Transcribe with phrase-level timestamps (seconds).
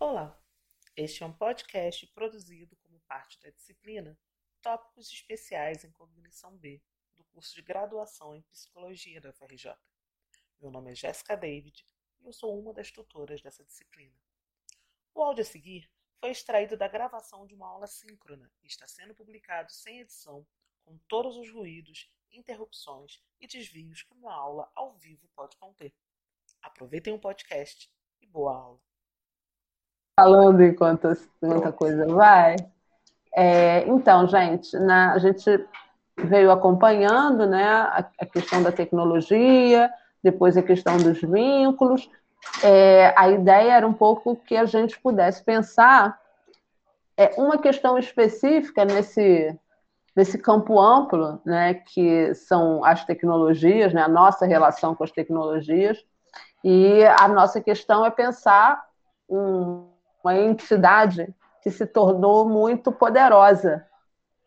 [0.00, 0.40] Olá,
[0.96, 4.16] este é um podcast produzido como parte da disciplina
[4.62, 6.80] Tópicos Especiais em Cognição B,
[7.16, 9.74] do curso de graduação em Psicologia da UFRJ.
[10.60, 11.84] Meu nome é Jéssica David
[12.20, 14.14] e eu sou uma das tutoras dessa disciplina.
[15.12, 15.90] O áudio a seguir
[16.20, 20.46] foi extraído da gravação de uma aula síncrona e está sendo publicado sem edição,
[20.84, 25.92] com todos os ruídos, interrupções e desvios que uma aula ao vivo pode conter.
[26.62, 28.87] Aproveitem o podcast e boa aula.
[30.18, 32.56] Falando enquanto muita coisa vai.
[33.36, 35.64] É, então, gente, na, a gente
[36.16, 39.88] veio acompanhando né, a, a, questão da tecnologia,
[40.20, 42.10] depois a questão dos vínculos.
[42.64, 46.18] É, a ideia era um pouco que a gente pudesse pensar
[47.16, 49.56] é, uma questão específica nesse,
[50.16, 56.04] nesse campo amplo, né, que são as tecnologias, né, a nossa relação com as tecnologias,
[56.64, 58.84] e a nossa questão é pensar
[59.30, 59.96] um,
[60.28, 63.86] uma entidade que se tornou muito poderosa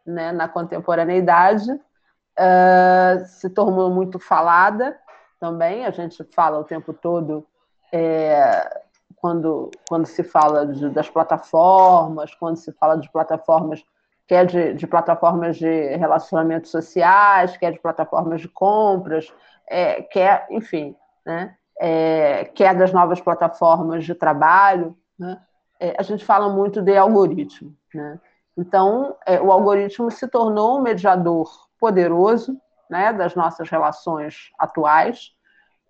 [0.06, 4.98] né, na contemporaneidade, uh, se tornou muito falada
[5.40, 7.46] também, a gente fala o tempo todo
[7.92, 8.82] é,
[9.16, 13.84] quando, quando se fala de, das plataformas, quando se fala de plataformas,
[14.28, 19.34] quer de, de plataformas de relacionamentos sociais, quer de plataformas de compras,
[19.68, 21.56] é, quer, enfim, né?
[21.82, 25.42] é, é das novas plataformas de trabalho, né?
[25.82, 27.76] É, a gente fala muito de algoritmo.
[27.94, 28.20] Né?
[28.56, 32.56] Então, é, o algoritmo se tornou um mediador poderoso
[32.88, 35.32] né, das nossas relações atuais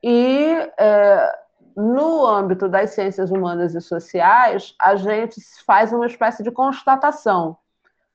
[0.02, 1.40] e, é,
[1.76, 7.58] no âmbito das ciências humanas e sociais, a gente faz uma espécie de constatação,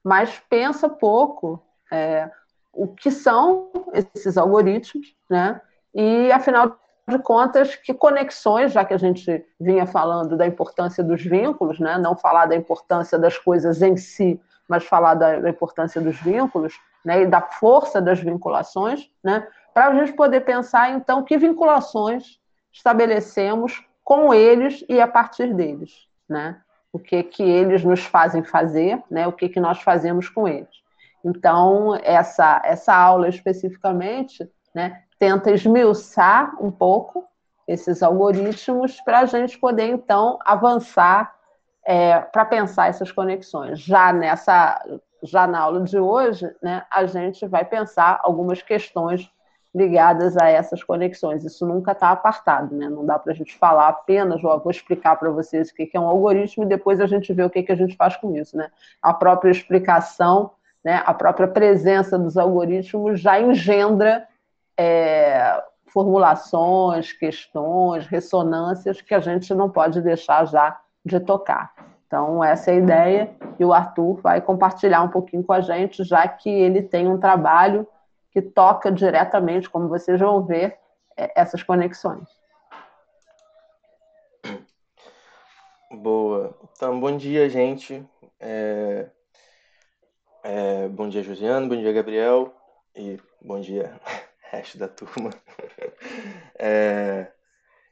[0.02, 2.30] mas pensa pouco é,
[2.72, 5.60] o que são esses algoritmos, né?
[5.94, 6.78] E, afinal
[7.09, 11.97] de contas, que conexões, já que a gente vinha falando da importância dos vínculos, né?
[11.99, 16.75] não falar da importância das coisas em si, mas falar da, da importância dos vínculos
[17.05, 17.23] né?
[17.23, 19.47] e da força das vinculações, né?
[19.72, 22.41] para a gente poder pensar, então, que vinculações
[22.72, 26.09] estabelecemos com eles e a partir deles.
[26.28, 26.61] Né?
[26.93, 29.28] O que, que eles nos fazem fazer, né?
[29.28, 30.84] o que, que nós fazemos com eles.
[31.25, 37.25] Então, essa, essa aula especificamente né, tenta esmiuçar um pouco
[37.66, 41.34] esses algoritmos para a gente poder, então, avançar
[41.84, 43.81] é, para pensar essas conexões.
[43.81, 44.81] Já nessa,
[45.22, 49.31] já na aula de hoje, né, a gente vai pensar algumas questões
[49.75, 51.44] ligadas a essas conexões.
[51.44, 52.88] Isso nunca está apartado, né?
[52.88, 56.09] Não dá para a gente falar apenas, vou explicar para vocês o que é um
[56.09, 58.71] algoritmo e depois a gente vê o que, que a gente faz com isso, né?
[59.03, 60.53] A própria explicação,
[60.83, 64.27] né, a própria presença dos algoritmos já engendra
[64.76, 71.72] é, formulações, questões, ressonâncias que a gente não pode deixar já de tocar.
[72.06, 76.04] Então, essa é a ideia, e o Arthur vai compartilhar um pouquinho com a gente,
[76.04, 77.86] já que ele tem um trabalho
[78.31, 80.78] que toca diretamente, como vocês vão ver,
[81.16, 82.28] é, essas conexões.
[85.91, 86.54] Boa.
[86.76, 88.06] Então, bom dia, gente.
[88.38, 89.06] É...
[90.42, 90.88] É...
[90.88, 92.54] Bom dia, Josiane, bom dia, Gabriel,
[92.94, 93.98] e bom dia,
[94.51, 95.31] resto da turma.
[96.59, 97.27] É,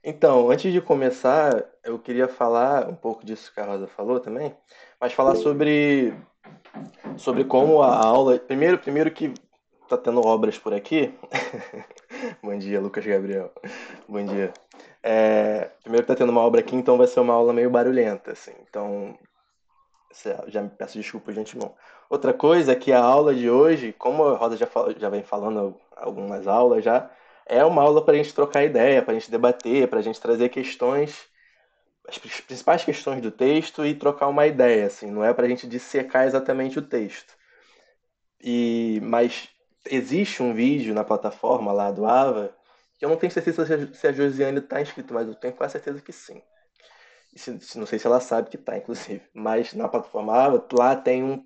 [0.02, 4.54] então, antes de começar, eu queria falar um pouco disso que a Rosa falou também,
[5.00, 6.14] mas falar sobre,
[7.16, 8.38] sobre como a aula.
[8.38, 9.32] Primeiro, primeiro que
[9.88, 11.14] tá tendo obras por aqui.
[12.42, 13.50] Bom dia, Lucas Gabriel.
[14.08, 14.52] Bom dia.
[15.02, 18.32] É, primeiro que tá tendo uma obra aqui, então vai ser uma aula meio barulhenta,
[18.32, 18.52] assim.
[18.68, 19.18] Então,
[20.48, 21.74] já me peço desculpa de antemão.
[22.08, 25.74] Outra coisa é que a aula de hoje, como a Rosa já, já vem falando
[25.96, 27.10] algumas aulas já,
[27.46, 30.20] é uma aula para a gente trocar ideia, para a gente debater, para a gente
[30.20, 31.26] trazer questões,
[32.08, 35.66] as principais questões do texto e trocar uma ideia, assim, não é para a gente
[35.66, 37.34] dissecar exatamente o texto.
[38.42, 39.48] E, mas
[39.86, 42.54] existe um vídeo na plataforma lá do Ava,
[42.98, 46.00] que eu não tenho certeza se a Josiane está inscrito, mas eu tenho quase certeza
[46.00, 46.42] que sim.
[47.34, 49.22] Se, não sei se ela sabe que está, inclusive.
[49.34, 51.44] Mas na plataforma Ava, lá tem um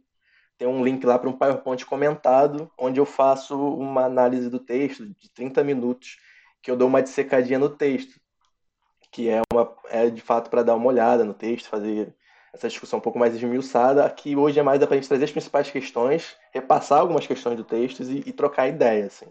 [0.58, 5.06] tem um link lá para um PowerPoint comentado, onde eu faço uma análise do texto
[5.06, 6.18] de 30 minutos,
[6.60, 8.20] que eu dou uma dissecadinha no texto,
[9.12, 12.12] que é, uma, é de fato para dar uma olhada no texto, fazer
[12.52, 14.04] essa discussão um pouco mais esmiuçada.
[14.04, 17.64] Aqui hoje é mais para a gente trazer as principais questões, repassar algumas questões do
[17.64, 19.06] texto e, e trocar ideia.
[19.06, 19.26] Assim.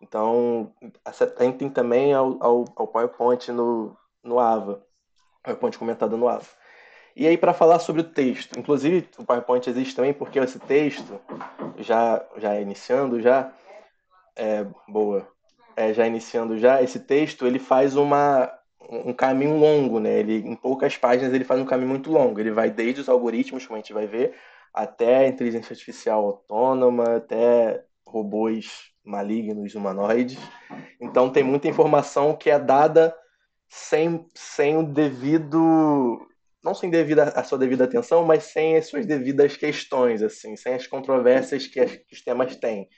[0.00, 0.72] Então,
[1.04, 4.82] atentem também ao, ao, ao PowerPoint no, no AVA,
[5.42, 6.46] PowerPoint comentado no AVA.
[7.16, 11.18] E aí, para falar sobre o texto, inclusive o PowerPoint existe também porque esse texto,
[11.78, 13.50] já, já iniciando, já,
[14.36, 15.26] é, boa,
[15.74, 18.52] é, já iniciando já, esse texto, ele faz uma,
[18.90, 20.18] um caminho longo, né?
[20.18, 22.38] Ele, em poucas páginas ele faz um caminho muito longo.
[22.38, 24.34] Ele vai desde os algoritmos, como a gente vai ver,
[24.74, 30.38] até inteligência artificial autônoma, até robôs malignos, humanoides.
[31.00, 33.16] Então tem muita informação que é dada
[33.70, 36.20] sem, sem o devido
[36.66, 40.74] não sem devida a sua devida atenção, mas sem as suas devidas questões, assim, sem
[40.74, 42.88] as controvérsias que, as, que os temas têm.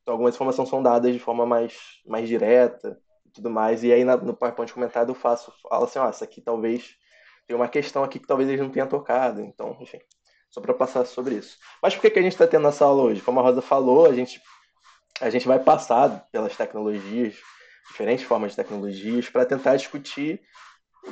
[0.00, 1.74] Então, algumas informações são dadas de forma mais,
[2.06, 2.96] mais direta
[3.26, 3.82] e tudo mais.
[3.82, 6.94] E aí, na, no PowerPoint comentado, eu faço, falo assim, ó, essa aqui talvez
[7.48, 9.40] tem uma questão aqui que talvez eles não tenham tocado.
[9.40, 9.98] Então, enfim,
[10.48, 11.58] só para passar sobre isso.
[11.82, 13.20] Mas por que, que a gente está tendo essa aula hoje?
[13.20, 14.40] Como a Rosa falou, a gente,
[15.20, 17.34] a gente vai passar pelas tecnologias,
[17.88, 20.40] diferentes formas de tecnologias, para tentar discutir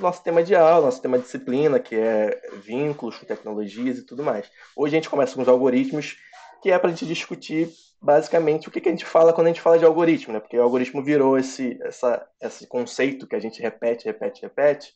[0.00, 4.22] nosso tema de aula, nosso tema de disciplina, que é vínculos com tecnologias e tudo
[4.22, 4.50] mais.
[4.76, 6.16] Hoje a gente começa com os algoritmos,
[6.62, 7.70] que é para a gente discutir
[8.00, 10.40] basicamente o que, que a gente fala quando a gente fala de algoritmo, né?
[10.40, 14.92] Porque o algoritmo virou esse, essa, esse conceito que a gente repete, repete, repete,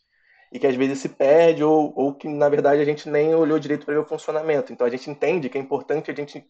[0.52, 3.58] e que às vezes se perde, ou, ou que na verdade a gente nem olhou
[3.58, 4.72] direito para ver o funcionamento.
[4.72, 6.44] Então a gente entende que é importante a gente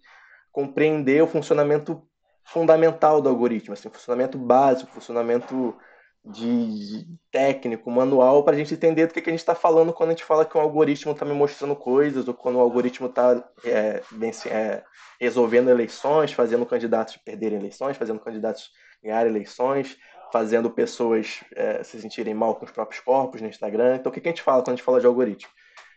[0.50, 2.02] compreender o funcionamento
[2.44, 5.76] fundamental do algoritmo, assim, funcionamento básico, funcionamento
[6.24, 9.92] de, de técnico, manual, para a gente entender do que, que a gente está falando
[9.92, 13.06] quando a gente fala que um algoritmo está me mostrando coisas, ou quando o algoritmo
[13.06, 14.02] está é,
[14.46, 14.82] é,
[15.20, 18.70] resolvendo eleições, fazendo candidatos perderem eleições, fazendo candidatos
[19.02, 19.96] ganhar eleições,
[20.32, 23.96] fazendo pessoas é, se sentirem mal com os próprios corpos no Instagram.
[23.96, 25.50] Então, o que, que a gente fala quando a gente fala de algoritmo?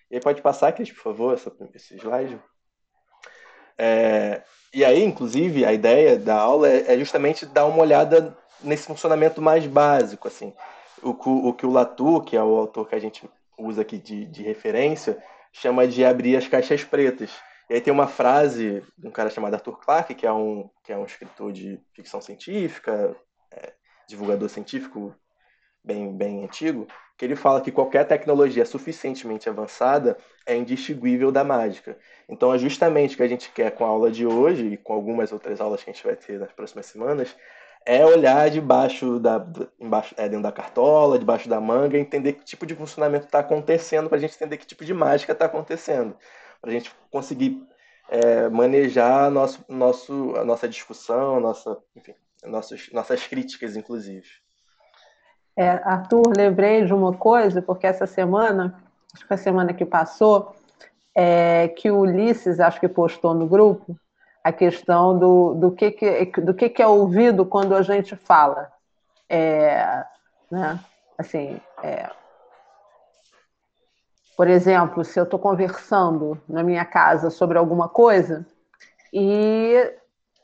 [0.10, 2.40] E aí pode passar, Cris, por favor, essa, esse slide.
[3.78, 8.86] É, e aí, inclusive, a ideia da aula é, é justamente dar uma olhada nesse
[8.86, 10.54] funcionamento mais básico, assim.
[11.02, 13.28] O, o que o Latour, que é o autor que a gente
[13.58, 15.22] usa aqui de, de referência,
[15.52, 17.32] chama de abrir as caixas pretas.
[17.70, 20.92] E aí tem uma frase de um cara chamado Arthur Clarke, que é um, que
[20.92, 23.16] é um escritor de ficção científica,
[23.52, 23.74] é,
[24.08, 25.16] divulgador científico
[25.84, 26.88] bem, bem antigo,
[27.18, 31.98] que ele fala que qualquer tecnologia suficientemente avançada é indistinguível da mágica.
[32.28, 34.94] Então é justamente o que a gente quer com a aula de hoje e com
[34.94, 37.36] algumas outras aulas que a gente vai ter nas próximas semanas,
[37.86, 39.46] é olhar debaixo da
[39.80, 44.08] embaixo, é, dentro da cartola, debaixo da manga, entender que tipo de funcionamento está acontecendo,
[44.08, 46.16] para a gente entender que tipo de mágica está acontecendo,
[46.62, 47.66] para a gente conseguir
[48.10, 52.14] é, manejar nosso, nosso, a nossa discussão, nossa, enfim,
[52.44, 54.28] nossas, críticas, inclusive.
[55.58, 58.84] É, Arthur, lembrei de uma coisa, porque essa semana,
[59.14, 60.56] acho que a semana que passou,
[61.16, 63.96] é, que o Ulisses, acho que postou no grupo,
[64.44, 68.72] a questão do, do, que, que, do que, que é ouvido quando a gente fala.
[69.30, 70.04] É,
[70.50, 70.80] né?
[71.18, 72.10] Assim, é,
[74.36, 78.46] por exemplo, se eu estou conversando na minha casa sobre alguma coisa
[79.14, 79.94] e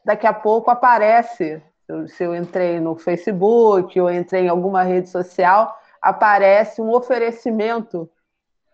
[0.06, 1.62] daqui a pouco aparece,
[2.08, 8.08] se eu entrei no Facebook ou entrei em alguma rede social, aparece um oferecimento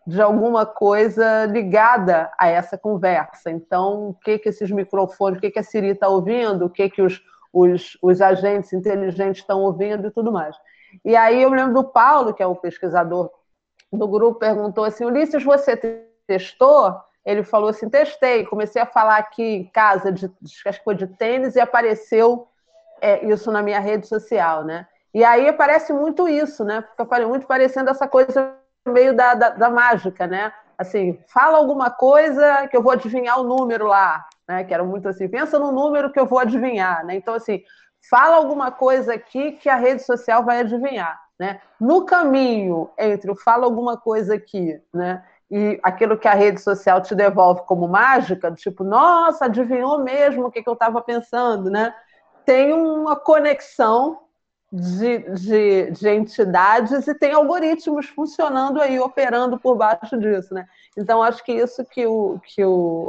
[0.05, 3.49] de alguma coisa ligada a essa conversa.
[3.49, 6.89] Então, o que, que esses microfones, o que, que a Siri está ouvindo, o que,
[6.89, 7.21] que os,
[7.53, 10.55] os, os agentes inteligentes estão ouvindo e tudo mais.
[11.05, 13.31] E aí eu lembro do Paulo, que é o pesquisador
[13.91, 15.77] do grupo, perguntou assim, Ulisses, você
[16.27, 16.95] testou?
[17.25, 21.07] Ele falou assim, testei, comecei a falar aqui em casa, de, acho que foi de
[21.07, 22.47] tênis, e apareceu
[22.99, 24.85] é, isso na minha rede social, né?
[25.13, 26.83] E aí aparece muito isso, né?
[26.97, 28.55] Fica muito parecendo essa coisa
[28.91, 30.51] meio da, da, da, mágica, né?
[30.77, 34.63] Assim, fala alguma coisa que eu vou adivinhar o número lá, né?
[34.63, 37.15] Que era muito assim, pensa no número que eu vou adivinhar, né?
[37.15, 37.63] Então, assim,
[38.09, 41.61] fala alguma coisa aqui que a rede social vai adivinhar, né?
[41.79, 45.23] No caminho entre o fala alguma coisa aqui, né?
[45.49, 50.51] E aquilo que a rede social te devolve como mágica, tipo, nossa, adivinhou mesmo o
[50.51, 51.93] que, que eu estava pensando, né?
[52.45, 54.22] Tem uma conexão
[54.73, 60.67] de, de, de, entidades e tem algoritmos funcionando aí, operando por baixo disso, né?
[60.97, 63.07] Então, acho que isso que o, que o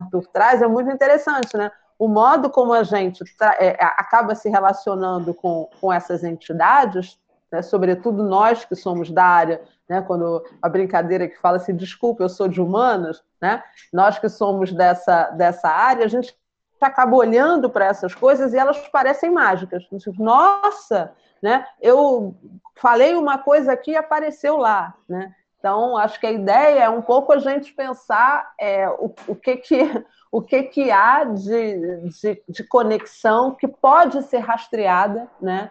[0.00, 1.70] Arthur traz é muito interessante, né?
[1.98, 3.22] O modo como a gente
[3.60, 7.20] é, acaba se relacionando com, com essas entidades,
[7.52, 7.60] né?
[7.60, 10.00] sobretudo nós que somos da área, né?
[10.00, 13.62] quando a brincadeira que fala assim, desculpa, eu sou de humanas, né?
[13.92, 16.34] nós que somos dessa, dessa área, a gente
[16.86, 19.84] acaba olhando para essas coisas e elas parecem mágicas.
[20.18, 21.12] Nossa,
[21.42, 21.66] né?
[21.80, 22.34] Eu
[22.76, 25.34] falei uma coisa aqui e apareceu lá, né?
[25.58, 29.56] Então, acho que a ideia é um pouco a gente pensar é, o, o, que,
[29.56, 35.70] que, o que, que há de, de, de, conexão que pode ser rastreada, né?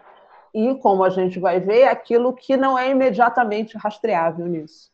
[0.52, 4.93] E, como a gente vai ver, aquilo que não é imediatamente rastreável nisso.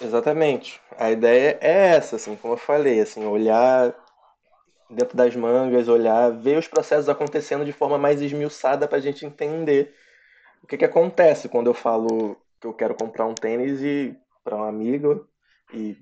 [0.00, 0.80] Exatamente.
[0.96, 3.94] A ideia é essa, assim, como eu falei, assim, olhar
[4.88, 9.24] dentro das mangas, olhar, ver os processos acontecendo de forma mais esmiuçada para a gente
[9.26, 9.94] entender
[10.62, 14.56] o que, que acontece quando eu falo que eu quero comprar um tênis e para
[14.56, 15.28] um amigo
[15.72, 15.96] e,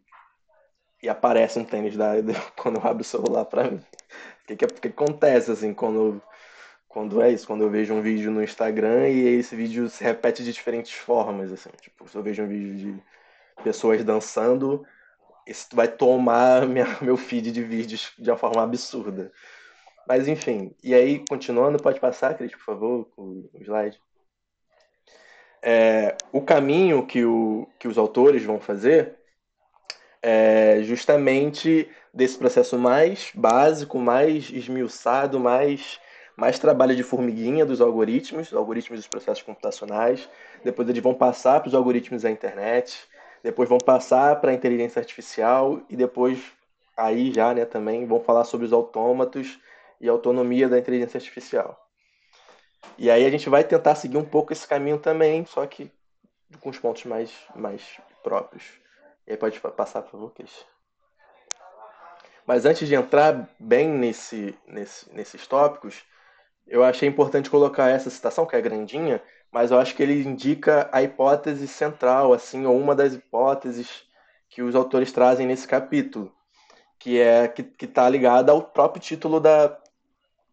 [1.02, 2.12] e aparece um tênis da,
[2.56, 3.76] quando eu abro o celular para mim.
[3.76, 6.22] O que, que, que acontece assim quando
[6.88, 10.42] quando é isso, quando eu vejo um vídeo no Instagram e esse vídeo se repete
[10.42, 13.02] de diferentes formas, assim, tipo, se eu vejo um vídeo de
[13.62, 14.84] pessoas dançando,
[15.46, 19.32] isso vai tomar minha, meu feed de vídeos de uma forma absurda.
[20.06, 24.00] Mas enfim, e aí, continuando, pode passar, Cris, por favor, o slide.
[25.62, 29.16] É, o caminho que, o, que os autores vão fazer
[30.22, 36.00] é justamente desse processo mais básico, mais esmiuçado, mais
[36.38, 40.28] mais trabalho de formiguinha dos algoritmos, algoritmos dos processos computacionais.
[40.62, 42.96] Depois eles vão passar para os algoritmos da internet,
[43.42, 46.40] depois vão passar para a inteligência artificial e depois
[46.96, 49.58] aí já, né, também vão falar sobre os autômatos
[50.00, 51.88] e a autonomia da inteligência artificial.
[52.96, 55.90] E aí a gente vai tentar seguir um pouco esse caminho também, só que
[56.60, 58.64] com os pontos mais mais próprios.
[59.26, 60.64] E aí pode passar, por favor, Cris.
[62.46, 66.02] Mas antes de entrar bem nesse, nesse, nesses tópicos,
[66.66, 70.88] eu achei importante colocar essa citação, que é grandinha, mas eu acho que ele indica
[70.92, 74.02] a hipótese central, assim, ou uma das hipóteses
[74.48, 76.32] que os autores trazem nesse capítulo,
[76.98, 79.78] que é que está ligada ao próprio título da,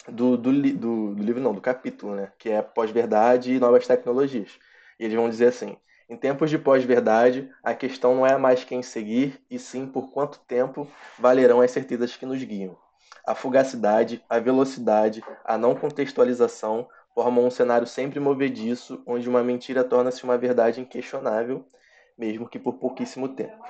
[0.07, 2.31] do, do, do, do, livro, não, do capítulo, né?
[2.37, 4.51] Que é Pós-Verdade e Novas Tecnologias.
[4.99, 8.83] E eles vão dizer assim: em tempos de pós-verdade, a questão não é mais quem
[8.83, 10.87] seguir, e sim por quanto tempo
[11.17, 12.77] valerão as certezas que nos guiam.
[13.25, 19.83] A fugacidade, a velocidade, a não contextualização formam um cenário sempre movediço, onde uma mentira
[19.83, 21.65] torna-se uma verdade inquestionável,
[22.17, 23.63] mesmo que por pouquíssimo tempo.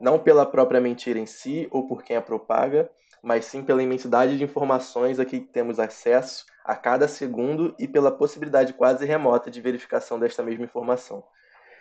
[0.00, 2.90] Não pela própria mentira em si ou por quem a propaga,
[3.22, 8.10] mas sim pela imensidade de informações a que temos acesso a cada segundo e pela
[8.10, 11.24] possibilidade quase remota de verificação desta mesma informação.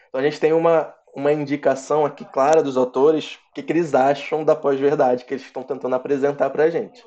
[0.07, 3.93] Então a gente tem uma, uma indicação aqui clara dos autores o que, que eles
[3.93, 7.03] acham da pós-verdade que eles estão tentando apresentar para a gente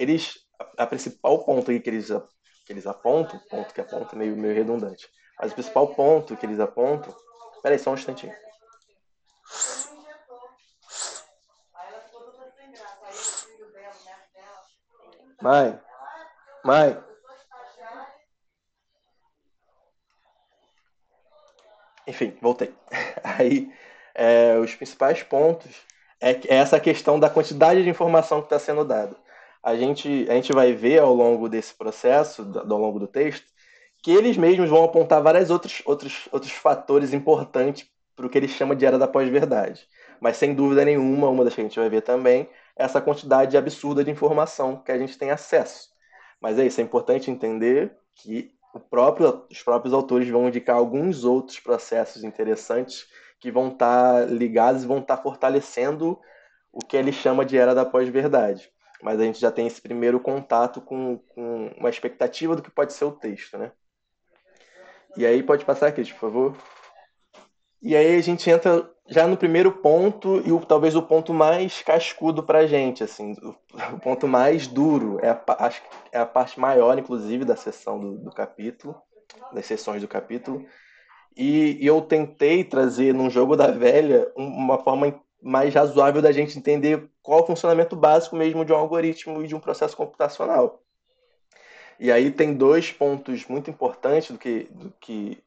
[0.00, 0.38] eles
[0.78, 2.10] a principal ponto que eles
[2.70, 6.60] que eles apontam, ponto que aponta meio meio redundante, mas o principal ponto que eles
[6.60, 7.12] apontam,
[7.64, 8.32] peraí só um instantinho.
[15.42, 15.80] Mãe,
[16.64, 17.04] mãe.
[22.06, 22.72] Enfim, voltei.
[23.24, 23.74] Aí,
[24.14, 25.74] é, os principais pontos
[26.20, 29.16] é, é essa questão da quantidade de informação que está sendo dada
[29.62, 33.46] a gente, a gente vai ver ao longo desse processo, ao longo do texto,
[34.02, 37.86] que eles mesmos vão apontar vários outros, outros, outros fatores importantes
[38.16, 39.86] para o que eles chamam de era da pós-verdade.
[40.20, 43.56] Mas, sem dúvida nenhuma, uma das que a gente vai ver também é essa quantidade
[43.56, 45.90] absurda de informação que a gente tem acesso.
[46.40, 48.52] Mas é isso, é importante entender que
[48.88, 53.06] próprio, os próprios autores vão indicar alguns outros processos interessantes
[53.38, 56.18] que vão estar ligados e vão estar fortalecendo
[56.72, 58.70] o que ele chama de era da pós-verdade
[59.02, 62.92] mas a gente já tem esse primeiro contato com, com uma expectativa do que pode
[62.92, 63.72] ser o texto, né?
[65.16, 66.56] E aí pode passar aqui, por favor.
[67.82, 71.82] E aí a gente entra já no primeiro ponto e o, talvez o ponto mais
[71.82, 73.56] cascudo para a gente, assim, o,
[73.94, 78.18] o, ponto mais duro é a, acho, é a parte maior, inclusive, da sessão do,
[78.18, 78.94] do capítulo,
[79.52, 80.64] das sessões do capítulo.
[81.36, 86.58] E, e, eu tentei trazer num jogo da velha uma forma mais razoável da gente
[86.58, 90.82] entender qual o funcionamento básico mesmo de um algoritmo e de um processo computacional.
[91.98, 95.38] E aí tem dois pontos muito importantes do que, do que,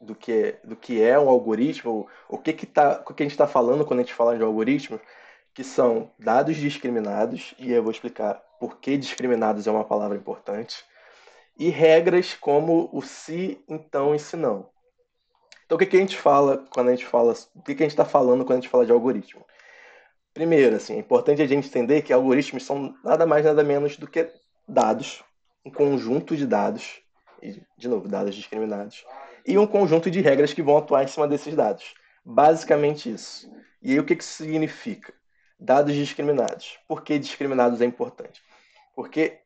[0.00, 3.26] do que, é, do que é um algoritmo, o que, que, tá, o que a
[3.26, 4.98] gente está falando quando a gente fala de algoritmo,
[5.52, 10.82] que são dados discriminados, e eu vou explicar por que discriminados é uma palavra importante,
[11.58, 14.70] e regras como o se, então e se não.
[15.68, 17.34] Então, o que, que a gente fala quando a gente fala.
[17.54, 19.44] O que, que a gente está falando quando a gente fala de algoritmo?
[20.32, 24.06] Primeiro, assim, é importante a gente entender que algoritmos são nada mais, nada menos do
[24.06, 24.32] que
[24.66, 25.22] dados,
[25.62, 27.02] um conjunto de dados,
[27.76, 29.04] de novo, dados discriminados,
[29.46, 31.92] e um conjunto de regras que vão atuar em cima desses dados.
[32.24, 33.52] Basicamente isso.
[33.82, 35.12] E aí, o que, que isso significa?
[35.60, 36.78] Dados discriminados.
[36.88, 38.42] Por que discriminados é importante?
[38.94, 39.38] Porque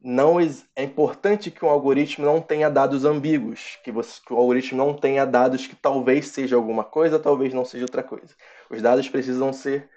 [0.00, 0.38] não
[0.76, 4.94] é importante que um algoritmo não tenha dados ambíguos, que, você, que, o algoritmo não
[4.94, 8.34] tenha dados que talvez seja alguma coisa, talvez não seja outra coisa.
[8.70, 9.88] Os dados precisam ser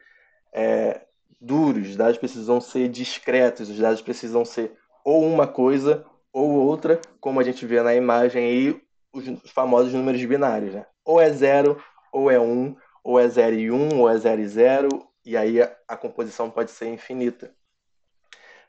[0.51, 1.01] é,
[1.39, 6.99] duros, os dados precisam ser discretos, os dados precisam ser ou uma coisa ou outra,
[7.19, 8.81] como a gente vê na imagem aí,
[9.13, 10.85] os famosos números binários, né?
[11.03, 14.47] Ou é zero, ou é um, ou é zero e um, ou é zero e
[14.47, 14.89] zero,
[15.25, 17.53] e aí a, a composição pode ser infinita.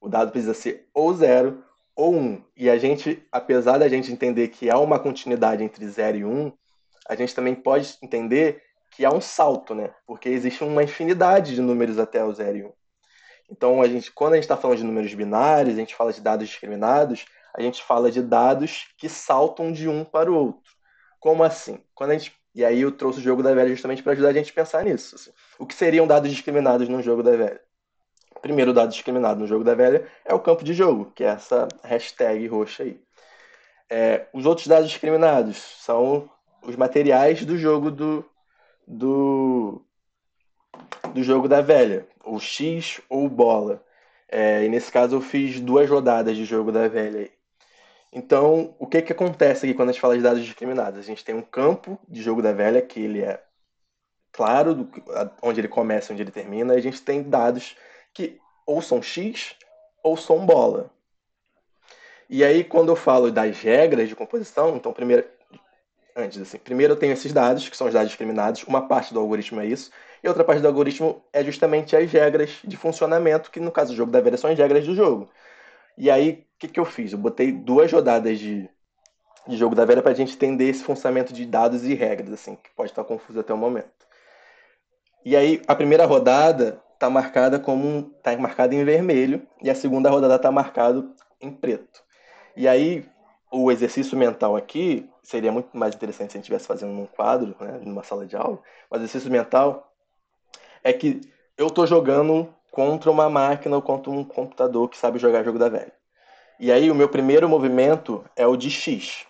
[0.00, 1.64] O dado precisa ser ou 0
[1.96, 2.18] ou 1.
[2.18, 2.44] Um.
[2.56, 6.28] E a gente, apesar da gente entender que há uma continuidade entre 0 e 1,
[6.28, 6.52] um,
[7.08, 9.92] a gente também pode entender que há um salto, né?
[10.06, 12.66] Porque existe uma infinidade de números até o 0 e 1.
[12.66, 12.72] Um.
[13.50, 16.20] Então, a gente, quando a gente está falando de números binários, a gente fala de
[16.20, 20.72] dados discriminados, a gente fala de dados que saltam de um para o outro.
[21.20, 21.80] Como assim?
[21.94, 24.32] Quando a gente e aí eu trouxe o jogo da velha justamente para ajudar a
[24.32, 25.16] gente a pensar nisso.
[25.16, 25.32] Assim.
[25.58, 27.60] O que seriam dados discriminados no jogo da velha?
[28.36, 31.28] O primeiro dado discriminado no jogo da velha é o campo de jogo, que é
[31.28, 33.00] essa hashtag roxa aí.
[33.90, 36.30] É, os outros dados discriminados são
[36.62, 38.24] os materiais do jogo do,
[38.86, 39.84] do,
[41.12, 43.84] do jogo da velha, o X ou bola.
[44.28, 47.30] É, e nesse caso eu fiz duas rodadas de jogo da velha.
[48.14, 51.00] Então, o que, que acontece aqui quando a gente fala de dados discriminados?
[51.00, 53.42] A gente tem um campo de jogo da velha que ele é
[54.32, 54.90] claro, do,
[55.42, 57.76] onde ele começa, onde ele termina, e a gente tem dados
[58.12, 59.56] que ou são X
[60.00, 60.90] ou são bola.
[62.30, 65.26] E aí, quando eu falo das regras de composição, então, primeiro,
[66.14, 69.18] antes assim, primeiro eu tenho esses dados, que são os dados discriminados, uma parte do
[69.18, 69.90] algoritmo é isso,
[70.22, 73.96] e outra parte do algoritmo é justamente as regras de funcionamento, que no caso do
[73.96, 75.28] jogo da velha são as regras do jogo.
[75.96, 77.12] E aí, o que, que eu fiz?
[77.12, 78.68] Eu botei duas rodadas de,
[79.46, 82.56] de jogo da velha para a gente entender esse funcionamento de dados e regras, assim,
[82.56, 83.90] que pode estar confuso até o momento.
[85.24, 90.10] E aí, a primeira rodada está marcada como está marcada em vermelho e a segunda
[90.10, 91.04] rodada está marcada
[91.40, 92.02] em preto.
[92.56, 93.06] E aí,
[93.50, 97.56] o exercício mental aqui seria muito mais interessante se a gente estivesse fazendo num quadro,
[97.60, 98.60] né, numa sala de aula.
[98.90, 99.92] Mas o exercício mental
[100.82, 101.20] é que
[101.56, 105.68] eu estou jogando contra uma máquina ou contra um computador que sabe jogar jogo da
[105.68, 105.92] velha.
[106.58, 109.24] E aí o meu primeiro movimento é o de X.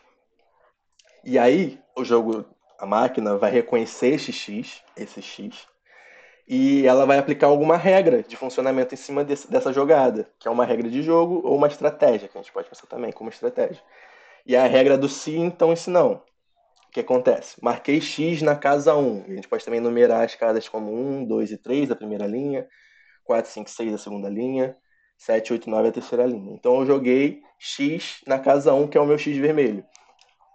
[1.22, 2.46] E aí o jogo,
[2.78, 5.68] a máquina vai reconhecer esse X, esse X,
[6.48, 10.50] e ela vai aplicar alguma regra de funcionamento em cima desse, dessa jogada, que é
[10.50, 13.83] uma regra de jogo ou uma estratégia, que a gente pode pensar também como estratégia.
[14.46, 16.14] E a regra do se, então, esse não.
[16.88, 17.62] O que acontece?
[17.62, 19.24] Marquei X na casa 1.
[19.28, 22.66] A gente pode também numerar as casas como 1, 2 e 3, a primeira linha.
[23.24, 24.76] 4, 5, 6 a segunda linha,
[25.18, 26.54] 7, 8, 9 a terceira linha.
[26.54, 29.84] Então eu joguei X na casa 1, que é o meu X vermelho.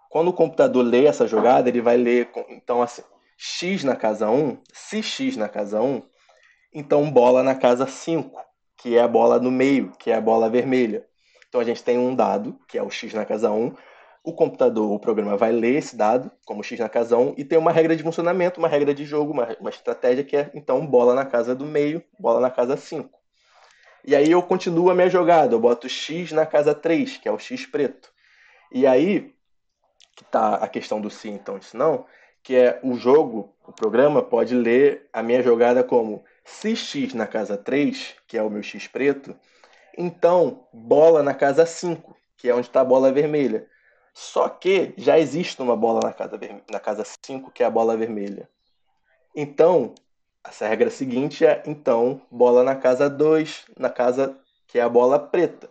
[0.10, 3.04] Quando o computador lê essa jogada, ele vai ler, então assim,
[3.38, 6.02] X na casa 1, se X na casa 1,
[6.74, 8.40] então bola na casa 5,
[8.78, 11.06] que é a bola no meio, que é a bola vermelha.
[11.48, 13.74] Então a gente tem um dado, que é o X na casa 1,
[14.24, 17.58] o computador, o programa vai ler esse dado, como X na casa 1, e tem
[17.58, 21.14] uma regra de funcionamento, uma regra de jogo, uma, uma estratégia que é, então, bola
[21.14, 23.10] na casa do meio, bola na casa 5.
[24.06, 27.32] E aí eu continuo a minha jogada, eu boto X na casa 3, que é
[27.32, 28.12] o X preto.
[28.72, 29.34] E aí,
[30.16, 32.06] que está a questão do sim, então, isso não,
[32.44, 37.28] que é o jogo, o programa pode ler a minha jogada como se X na
[37.28, 39.36] casa 3, que é o meu X preto,
[39.98, 43.68] então bola na casa 5, que é onde está a bola vermelha.
[44.20, 46.38] Só que já existe uma bola na casa,
[46.70, 48.50] na casa 5, que é a bola vermelha.
[49.34, 49.96] Então,
[50.46, 55.18] essa regra seguinte é, então, bola na casa 2, na casa que é a bola
[55.18, 55.70] preta.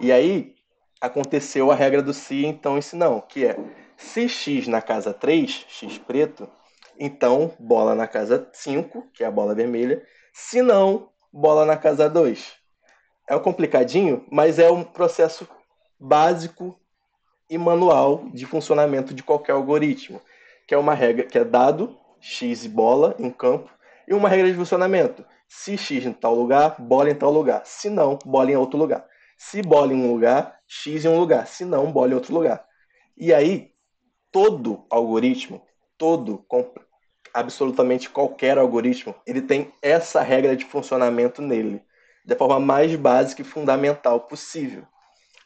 [0.00, 0.54] E aí,
[1.00, 3.56] aconteceu a regra do se, então, esse não, que é,
[3.96, 6.48] se x na casa 3, x preto,
[6.96, 10.00] então, bola na casa 5, que é a bola vermelha,
[10.32, 12.52] se não, bola na casa 2.
[13.28, 15.48] É um complicadinho, mas é um processo
[15.98, 16.78] básico
[17.54, 20.20] e manual de funcionamento de qualquer algoritmo,
[20.66, 23.70] que é uma regra que é dado x e bola em campo
[24.08, 25.24] e uma regra de funcionamento.
[25.46, 27.62] Se x em tal lugar, bola em tal lugar.
[27.64, 29.06] Se não, bola em outro lugar.
[29.38, 31.46] Se bola em um lugar, x em um lugar.
[31.46, 32.64] Se não, bola em outro lugar.
[33.16, 33.70] E aí,
[34.32, 35.62] todo algoritmo,
[35.96, 36.44] todo,
[37.32, 41.82] absolutamente qualquer algoritmo, ele tem essa regra de funcionamento nele,
[42.24, 44.84] da forma mais básica e fundamental possível.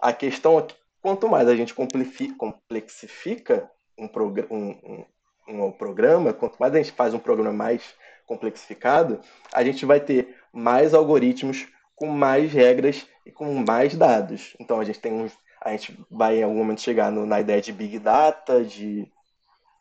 [0.00, 0.56] A questão
[1.02, 4.08] quanto mais a gente complexifica um,
[4.50, 5.04] um,
[5.48, 7.94] um, um, programa, quanto mais a gente faz um programa mais
[8.26, 9.20] complexificado,
[9.52, 14.54] a gente vai ter mais algoritmos com mais regras e com mais dados.
[14.60, 17.60] Então a gente tem uns, a gente vai em algum momento chegar no, na ideia
[17.60, 19.10] de big data, de,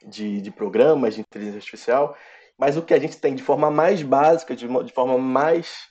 [0.06, 2.16] de, de, programas de inteligência artificial,
[2.58, 5.90] mas o que a gente tem de forma mais básica, de, de forma mais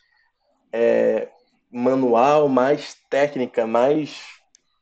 [0.73, 1.29] é,
[1.71, 4.36] manual, mais técnica, mais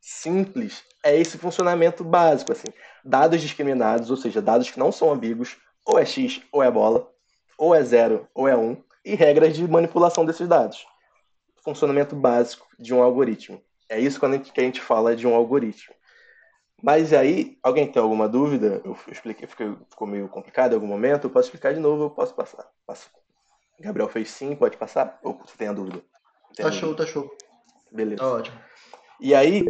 [0.05, 2.69] simples é esse funcionamento básico, assim.
[3.03, 7.11] Dados discriminados, ou seja, dados que não são ambíguos, ou é X ou é bola,
[7.57, 10.87] ou é zero ou é um, e regras de manipulação desses dados.
[11.63, 13.63] Funcionamento básico de um algoritmo.
[13.89, 15.95] É isso quando a gente, que a gente fala de um algoritmo.
[16.83, 18.83] Mas aí, alguém tem alguma dúvida?
[18.85, 21.25] Eu expliquei, ficou meio complicado em algum momento.
[21.25, 22.69] Eu posso explicar de novo, eu posso passar.
[22.87, 23.09] Passo.
[23.81, 25.19] Gabriel fez sim, pode passar?
[25.23, 26.03] Ou você tem a dúvida?
[26.55, 27.07] Tem tá a show, dúvida?
[27.07, 27.31] tá show.
[27.91, 28.21] Beleza.
[28.21, 28.61] Tá ótimo.
[29.21, 29.65] E aí,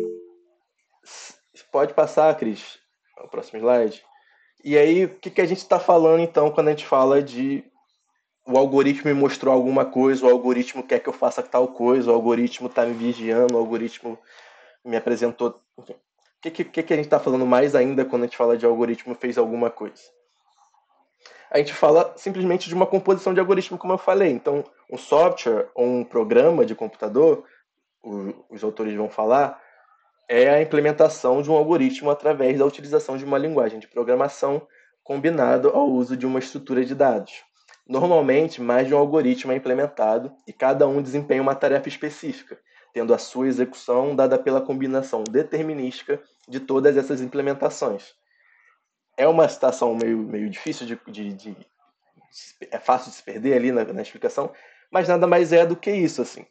[1.75, 2.79] pode passar, Cris,
[3.21, 4.01] o próximo slide.
[4.63, 7.65] E aí, o que, que a gente está falando então quando a gente fala de
[8.47, 12.15] o algoritmo me mostrou alguma coisa, o algoritmo quer que eu faça tal coisa, o
[12.15, 14.17] algoritmo está me vigiando, o algoritmo
[14.85, 15.61] me apresentou.
[15.77, 15.95] Enfim.
[15.95, 15.99] O
[16.43, 19.17] que, que, que a gente está falando mais ainda quando a gente fala de algoritmo
[19.17, 20.03] fez alguma coisa?
[21.51, 24.31] A gente fala simplesmente de uma composição de algoritmo, como eu falei.
[24.31, 27.45] Então, um software ou um programa de computador,
[28.49, 29.61] os autores vão falar,
[30.29, 34.67] é a implementação de um algoritmo através da utilização de uma linguagem de programação
[35.03, 37.43] combinado ao uso de uma estrutura de dados.
[37.87, 42.59] Normalmente, mais de um algoritmo é implementado e cada um desempenha uma tarefa específica,
[42.95, 48.15] tendo a sua execução dada pela combinação determinística de todas essas implementações.
[49.17, 51.57] É uma citação meio, meio difícil de, de, de
[52.71, 54.51] É fácil de se perder ali na, na explicação,
[54.91, 56.23] mas nada mais é do que isso.
[56.23, 56.47] assim.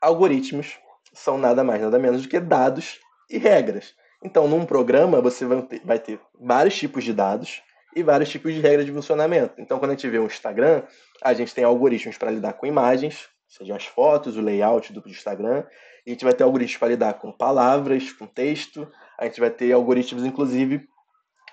[0.00, 0.78] Algoritmos
[1.12, 2.98] são nada mais, nada menos do que dados
[3.30, 3.94] e regras.
[4.22, 7.62] Então, num programa, você vai ter, vai ter vários tipos de dados
[7.94, 9.54] e vários tipos de regras de funcionamento.
[9.58, 10.82] Então, quando a gente vê um Instagram,
[11.22, 15.64] a gente tem algoritmos para lidar com imagens, sejam as fotos, o layout do Instagram,
[16.06, 19.72] a gente vai ter algoritmos para lidar com palavras, com texto, a gente vai ter
[19.72, 20.86] algoritmos, inclusive,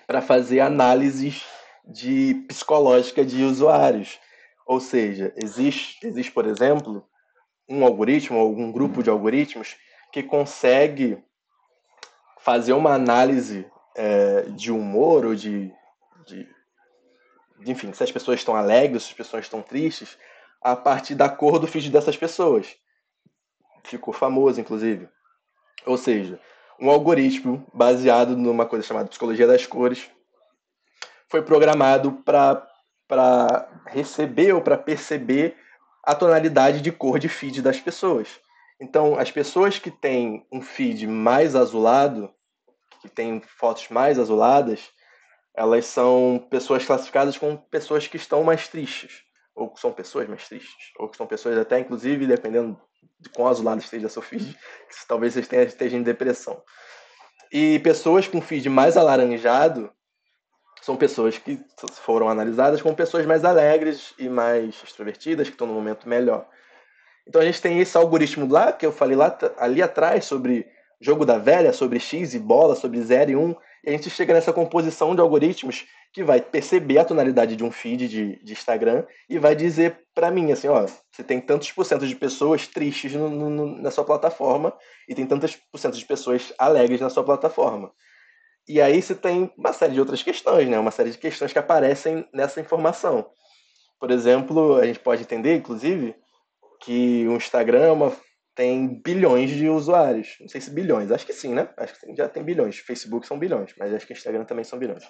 [0.06, 1.44] para fazer análises
[1.86, 4.18] de psicológica de usuários.
[4.66, 7.04] Ou seja, existe, existe, por exemplo,
[7.68, 9.76] um algoritmo ou um grupo de algoritmos
[10.12, 11.18] que consegue
[12.46, 15.72] fazer uma análise é, de humor ou de,
[16.24, 16.48] de,
[17.58, 20.16] de, enfim, se as pessoas estão alegres, se as pessoas estão tristes,
[20.62, 22.76] a partir da cor do feed dessas pessoas.
[23.82, 25.08] Ficou famoso, inclusive.
[25.84, 26.38] Ou seja,
[26.80, 30.08] um algoritmo baseado numa coisa chamada psicologia das cores
[31.28, 35.56] foi programado para receber ou para perceber
[36.00, 38.28] a tonalidade de cor de feed das pessoas.
[38.80, 42.32] Então, as pessoas que têm um feed mais azulado,
[43.00, 44.90] que têm fotos mais azuladas,
[45.54, 49.22] elas são pessoas classificadas como pessoas que estão mais tristes,
[49.54, 52.78] ou que são pessoas mais tristes, ou que são pessoas até, inclusive, dependendo
[53.18, 54.56] de quão azulado esteja seu feed,
[55.08, 56.62] talvez você esteja em depressão.
[57.50, 59.90] E pessoas com feed mais alaranjado
[60.82, 61.58] são pessoas que
[61.94, 66.48] foram analisadas como pessoas mais alegres e mais extrovertidas, que estão no momento melhor.
[67.26, 71.24] Então a gente tem esse algoritmo lá, que eu falei lá ali atrás, sobre jogo
[71.24, 73.54] da velha, sobre X e bola, sobre 0 e 1, um,
[73.84, 77.70] e a gente chega nessa composição de algoritmos que vai perceber a tonalidade de um
[77.70, 81.84] feed de, de Instagram e vai dizer para mim assim, ó, você tem tantos por
[81.84, 84.76] cento de pessoas tristes no, no, na sua plataforma
[85.08, 87.92] e tem tantos por cento de pessoas alegres na sua plataforma.
[88.68, 90.76] E aí você tem uma série de outras questões, né?
[90.78, 93.30] Uma série de questões que aparecem nessa informação.
[94.00, 96.16] Por exemplo, a gente pode entender, inclusive,
[96.82, 98.12] que o Instagram é uma
[98.56, 100.36] tem bilhões de usuários.
[100.40, 101.68] Não sei se bilhões, acho que sim, né?
[101.76, 102.78] Acho que já tem bilhões.
[102.78, 105.04] Facebook são bilhões, mas acho que Instagram também são bilhões.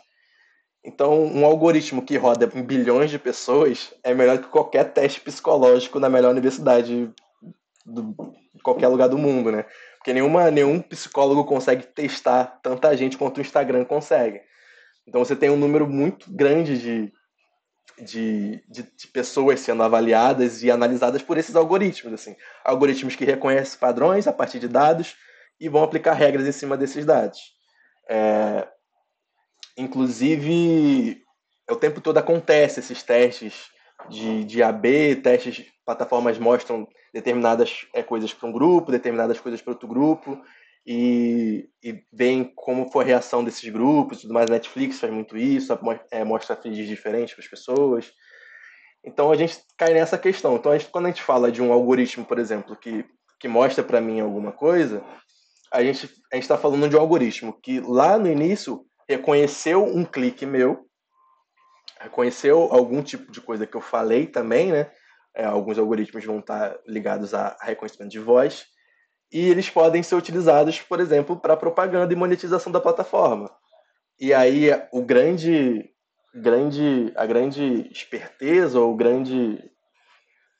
[0.84, 6.00] Então, um algoritmo que roda em bilhões de pessoas é melhor que qualquer teste psicológico
[6.00, 7.06] na melhor universidade
[7.86, 9.64] de qualquer lugar do mundo, né?
[9.96, 14.40] Porque nenhuma, nenhum psicólogo consegue testar tanta gente quanto o Instagram consegue.
[15.06, 17.12] Então, você tem um número muito grande de,
[17.98, 23.78] de, de, de, pessoas sendo avaliadas e analisadas por esses algoritmos, assim, algoritmos que reconhecem
[23.78, 25.16] padrões a partir de dados
[25.58, 27.40] e vão aplicar regras em cima desses dados.
[28.08, 28.68] É,
[29.76, 31.22] inclusive,
[31.70, 33.70] o tempo todo acontece esses testes
[34.08, 39.72] de, de AB, testes, plataformas mostram determinadas é, coisas para um grupo, determinadas coisas para
[39.72, 40.40] outro grupo,
[40.86, 44.48] e, e veem como foi a reação desses grupos, tudo mais.
[44.48, 45.76] Netflix faz muito isso,
[46.12, 48.12] é, mostra feeds diferentes para as pessoas.
[49.04, 50.54] Então a gente cai nessa questão.
[50.54, 53.04] Então a gente, quando a gente fala de um algoritmo, por exemplo, que,
[53.40, 55.02] que mostra para mim alguma coisa,
[55.72, 60.46] a gente a está falando de um algoritmo que lá no início reconheceu um clique
[60.46, 60.86] meu,
[61.98, 64.92] reconheceu algum tipo de coisa que eu falei também, né?
[65.34, 68.66] É, alguns algoritmos vão estar ligados a reconhecimento de voz
[69.32, 73.50] e eles podem ser utilizados, por exemplo, para propaganda e monetização da plataforma.
[74.18, 75.90] E aí o grande,
[76.34, 79.62] grande, a grande esperteza ou grande,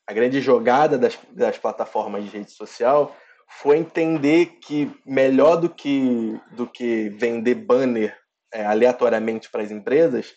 [0.05, 3.15] a grande jogada das, das plataformas de rede social
[3.47, 8.15] foi entender que melhor do que, do que vender banner
[8.53, 10.35] é, aleatoriamente para as empresas,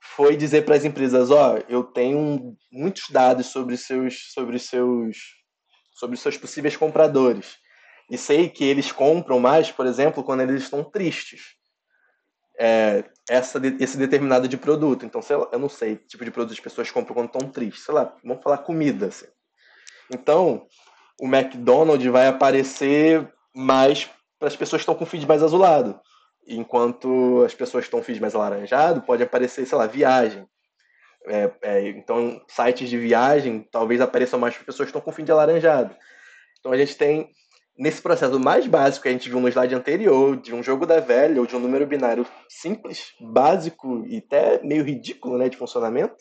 [0.00, 5.16] foi dizer para as empresas, ó, oh, eu tenho muitos dados sobre seus, sobre seus
[5.94, 7.56] sobre os seus possíveis compradores.
[8.10, 11.54] E sei que eles compram mais, por exemplo, quando eles estão tristes.
[12.58, 15.04] é, essa, esse determinado de produto.
[15.04, 17.50] Então, sei lá, eu não sei que tipo de produto as pessoas compram quando estão
[17.50, 17.84] tristes.
[17.84, 19.06] Sei lá, vamos falar comida.
[19.06, 19.26] Assim.
[20.12, 20.66] Então,
[21.20, 25.98] o McDonald's vai aparecer mais para as pessoas que estão com feed mais azulado.
[26.46, 30.46] Enquanto as pessoas que estão com feed mais alaranjado, pode aparecer, sei lá, viagem.
[31.26, 35.30] É, é, então, sites de viagem talvez apareçam mais para pessoas que estão com feed
[35.30, 35.96] alaranjado.
[36.58, 37.30] Então, a gente tem
[37.76, 41.00] nesse processo mais básico que a gente viu no slide anterior, de um jogo da
[41.00, 46.16] velha ou de um número binário simples, básico e até meio ridículo né, de funcionamento,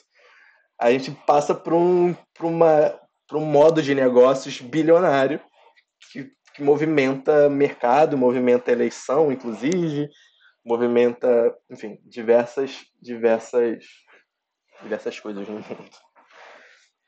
[0.79, 2.99] a gente passa para um, uma,
[3.33, 5.39] um modo de negócios bilionário
[6.11, 10.09] que, que movimenta mercado, movimenta eleição, inclusive,
[10.65, 13.85] movimenta, enfim, diversas, diversas,
[14.83, 15.89] diversas coisas no mundo.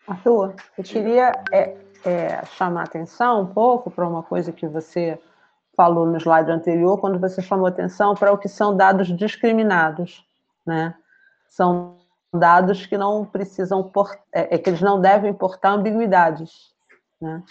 [0.07, 5.19] Arthur, eu queria é, é, chamar atenção um pouco para uma coisa que você
[5.75, 10.25] falou no slide anterior, quando você chamou atenção para o que são dados discriminados,
[10.65, 10.95] né?
[11.49, 11.97] São
[12.33, 13.91] dados que não precisam,
[14.31, 16.73] é, é, que eles não devem portar ambiguidades,
[17.21, 17.43] né?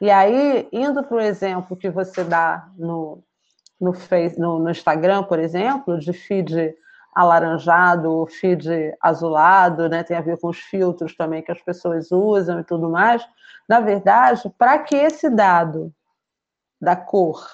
[0.00, 3.22] E aí, indo para o exemplo que você dá no,
[3.80, 6.74] no, face, no, no Instagram, por exemplo, de feed
[7.14, 10.02] alaranjado, feed azulado, né?
[10.02, 13.26] tem a ver com os filtros também que as pessoas usam e tudo mais.
[13.68, 15.92] Na verdade, para que esse dado
[16.80, 17.48] da cor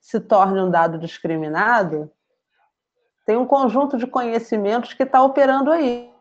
[0.00, 2.10] se torne um dado discriminado,
[3.24, 6.12] tem um conjunto de conhecimentos que está operando aí.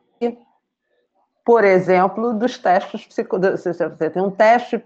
[1.43, 3.75] Por exemplo, dos testes psicológicos.
[3.75, 4.77] Você tem um teste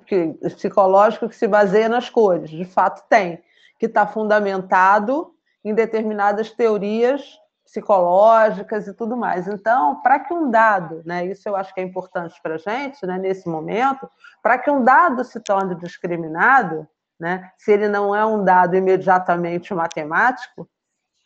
[0.56, 3.43] psicológico que se baseia nas cores, de fato tem,
[3.78, 5.32] que está fundamentado
[5.63, 7.38] em determinadas teorias
[7.68, 9.46] psicológicas e tudo mais.
[9.46, 13.06] Então, para que um dado, né, isso eu acho que é importante para a gente,
[13.06, 14.10] né, nesse momento,
[14.42, 16.88] para que um dado se torne discriminado,
[17.20, 20.68] né, se ele não é um dado imediatamente matemático,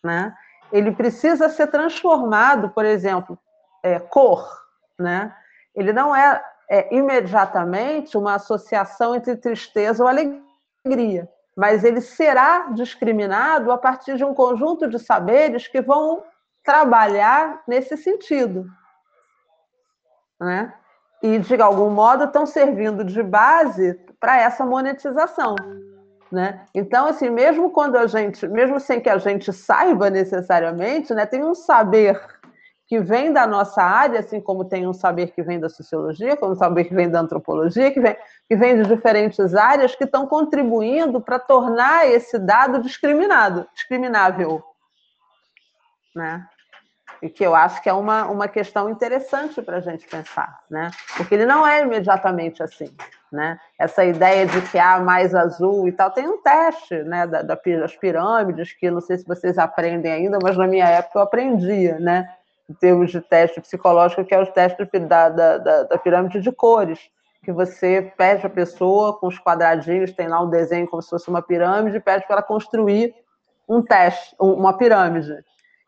[0.04, 0.36] né,
[0.72, 3.38] ele precisa ser transformado, por exemplo,
[3.84, 4.50] é, cor,
[4.98, 5.34] né,
[5.76, 13.72] ele não é, é imediatamente uma associação entre tristeza ou alegria, mas ele será discriminado
[13.72, 16.24] a partir de um conjunto de saberes que vão
[16.64, 18.66] trabalhar nesse sentido.
[20.40, 20.74] Né?
[21.22, 25.56] E, de algum modo, estão servindo de base para essa monetização.
[26.32, 26.66] Né?
[26.74, 31.44] Então, assim, mesmo quando a gente, mesmo sem que a gente saiba necessariamente, né, tem
[31.44, 32.20] um saber
[32.88, 36.54] que vem da nossa área, assim como tem um saber que vem da sociologia, como
[36.54, 38.18] um saber que vem da antropologia, que vem,
[38.50, 44.64] que vem de diferentes áreas que estão contribuindo para tornar esse dado discriminado, discriminável
[46.16, 46.48] né?
[47.22, 50.90] E que eu acho que é uma, uma questão interessante para a gente pensar, né?
[51.16, 52.92] Porque ele não é imediatamente assim,
[53.32, 53.60] né?
[53.78, 57.28] Essa ideia de que há mais azul e tal, tem um teste, né?
[57.28, 61.24] Da, das pirâmides, que não sei se vocês aprendem ainda, mas na minha época eu
[61.24, 62.28] aprendia, né?
[62.68, 67.00] Em termos de teste psicológico, que é o teste da, da, da, pirâmide de cores,
[67.44, 71.30] que você pede a pessoa com os quadradinhos, tem lá um desenho como se fosse
[71.30, 73.14] uma pirâmide, pede para ela construir
[73.68, 75.44] um teste, uma pirâmide.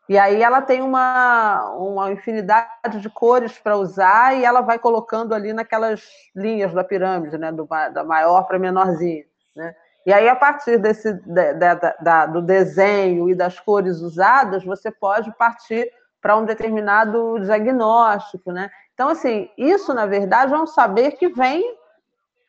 [0.08, 5.34] E aí ela tem uma, uma infinidade de cores para usar e ela vai colocando
[5.34, 6.02] ali naquelas
[6.36, 7.50] linhas da pirâmide, né?
[7.50, 9.24] Do, da maior para menorzinha.
[9.56, 9.74] Né?
[10.06, 14.90] E aí, a partir desse, de, de, da, do desenho e das cores usadas, você
[14.90, 15.90] pode partir
[16.20, 18.52] para um determinado diagnóstico.
[18.52, 18.70] Né?
[18.92, 21.78] Então, assim, isso, na verdade, é um saber que vem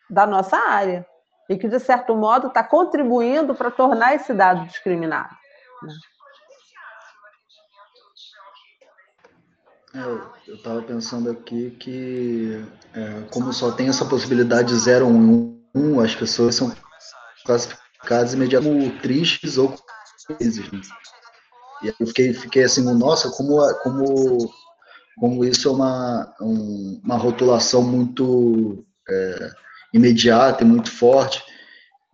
[0.10, 1.06] da nossa área
[1.50, 5.34] e que, de certo modo, está contribuindo para tornar esse dado discriminado.
[5.84, 5.94] Né?
[9.85, 15.56] É, eu estava pensando aqui que, é, como só tem essa possibilidade de 0 1
[15.74, 16.74] 1, as pessoas são
[17.46, 19.76] classificadas imediatamente como tristes ou
[20.28, 20.72] felizes.
[20.72, 20.82] Né?
[21.84, 24.54] E eu fiquei, fiquei assim, nossa, como, como,
[25.18, 29.52] como isso é uma, um, uma rotulação muito é,
[29.94, 31.44] imediata e muito forte.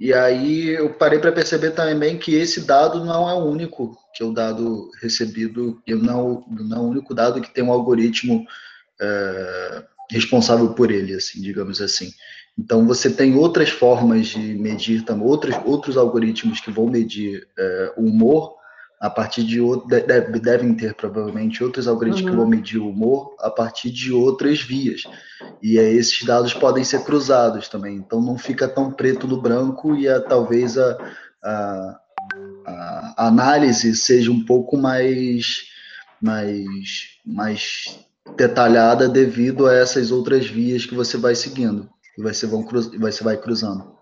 [0.01, 4.23] E aí eu parei para perceber também que esse dado não é o único que
[4.23, 8.43] é o dado recebido, e não, não é o único dado que tem um algoritmo
[8.99, 12.11] é, responsável por ele, assim, digamos assim.
[12.57, 18.07] Então você tem outras formas de medir, outros, outros algoritmos que vão medir é, o
[18.07, 18.55] humor
[19.01, 19.59] a partir de
[20.39, 22.29] devem ter provavelmente outros algoritmos uhum.
[22.29, 25.05] que vão medir o humor a partir de outras vias.
[25.59, 27.95] E aí esses dados podem ser cruzados também.
[27.95, 30.97] Então não fica tão preto no branco e a, talvez a,
[31.43, 31.99] a,
[33.17, 35.63] a análise seja um pouco mais,
[36.21, 37.99] mais, mais
[38.37, 41.89] detalhada devido a essas outras vias que você vai seguindo.
[42.15, 42.63] E você, vão,
[42.99, 43.97] você vai cruzando.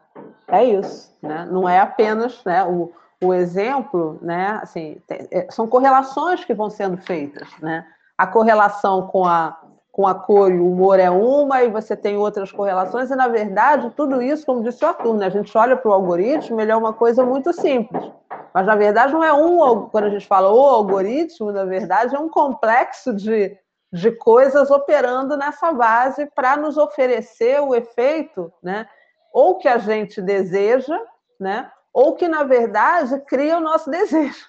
[0.46, 1.10] É isso.
[1.24, 1.48] Né?
[1.50, 4.60] Não é apenas né, o o exemplo, né?
[4.62, 7.86] Assim, é, são correlações que vão sendo feitas, né?
[8.18, 9.58] A correlação com a
[9.92, 13.28] com a cor e o humor é uma, e você tem outras correlações, e na
[13.28, 15.26] verdade, tudo isso, como disse o Arthur, né?
[15.26, 18.10] a gente olha para o algoritmo, ele é uma coisa muito simples.
[18.54, 22.20] Mas na verdade não é um, quando a gente fala o algoritmo, na verdade é
[22.20, 23.58] um complexo de,
[23.92, 28.88] de coisas operando nessa base para nos oferecer o efeito, né?
[29.34, 30.98] ou que a gente deseja,
[31.40, 31.70] né?
[31.94, 34.46] Ou que na verdade cria o nosso desejo.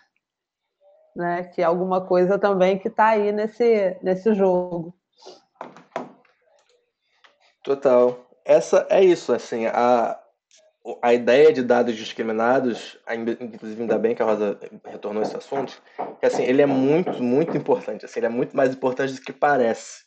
[1.14, 1.44] Né?
[1.44, 4.94] Que é alguma coisa também que está aí nesse, nesse jogo.
[7.62, 8.26] Total.
[8.44, 10.18] Essa é isso, assim, a,
[11.02, 12.98] a ideia de dados discriminados,
[13.40, 15.80] inclusive ainda bem que a Rosa retornou esse assunto,
[16.18, 19.32] que assim, ele é muito, muito importante, assim, ele é muito mais importante do que
[19.32, 20.04] parece.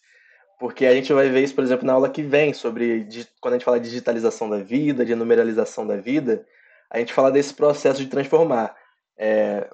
[0.59, 3.07] Porque a gente vai ver isso, por exemplo, na aula que vem, sobre
[3.39, 6.45] quando a gente fala de digitalização da vida, de numeralização da vida,
[6.93, 8.75] a gente fala desse processo de transformar
[9.17, 9.67] é,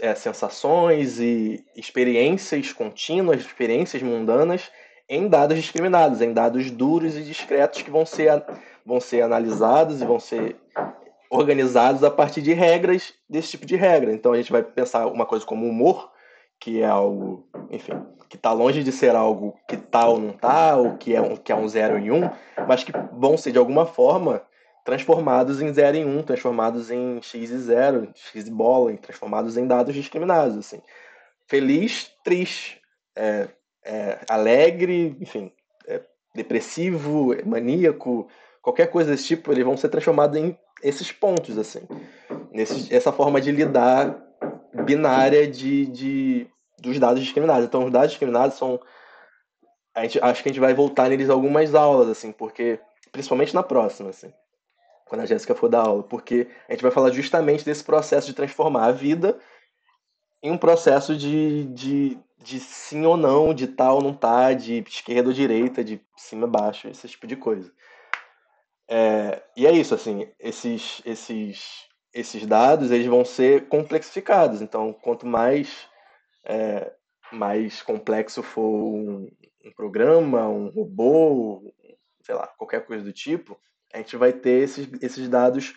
[0.00, 4.70] é, sensações e experiências contínuas, experiências mundanas,
[5.06, 8.42] em dados discriminados, em dados duros e discretos que vão ser,
[8.84, 10.56] vão ser analisados e vão ser
[11.30, 14.10] organizados a partir de regras desse tipo de regra.
[14.10, 16.10] Então a gente vai pensar uma coisa como humor,
[16.58, 17.92] que é algo, enfim,
[18.28, 21.36] que está longe de ser algo que tá ou não tá, ou que é um,
[21.36, 22.30] que é um zero em um,
[22.66, 24.42] mas que vão ser de alguma forma
[24.84, 29.66] transformados em zero em um, transformados em x e zero, x e bola, transformados em
[29.66, 30.80] dados discriminados, assim.
[31.46, 32.80] Feliz, triste,
[33.16, 33.48] é,
[33.84, 35.52] é, alegre, enfim,
[35.86, 36.00] é,
[36.34, 38.28] depressivo, maníaco,
[38.62, 41.80] qualquer coisa desse tipo, eles vão ser transformados em esses pontos, assim.
[42.52, 44.22] Nesse, essa forma de lidar
[44.84, 46.46] binária de, de,
[46.78, 47.64] dos dados discriminados.
[47.64, 48.80] Então, os dados discriminados são.
[49.94, 52.78] A gente, acho que a gente vai voltar neles algumas aulas, assim, porque.
[53.10, 54.30] Principalmente na próxima, assim.
[55.08, 58.34] Quando a Jéssica for dar aula, porque a gente vai falar justamente desse processo de
[58.34, 59.38] transformar a vida
[60.42, 64.78] em um processo de, de de sim ou não, de tal ou não tá, de
[64.88, 67.72] esquerda ou direita, de cima baixo, esse tipo de coisa.
[68.88, 74.62] É, e é isso, assim, esses, esses, esses dados eles vão ser complexificados.
[74.62, 75.86] Então, quanto mais
[76.44, 76.92] é,
[77.32, 79.28] mais complexo for um,
[79.64, 81.74] um, programa, um robô,
[82.22, 83.60] sei lá, qualquer coisa do tipo,
[83.92, 85.74] a gente vai ter esses, esses dados,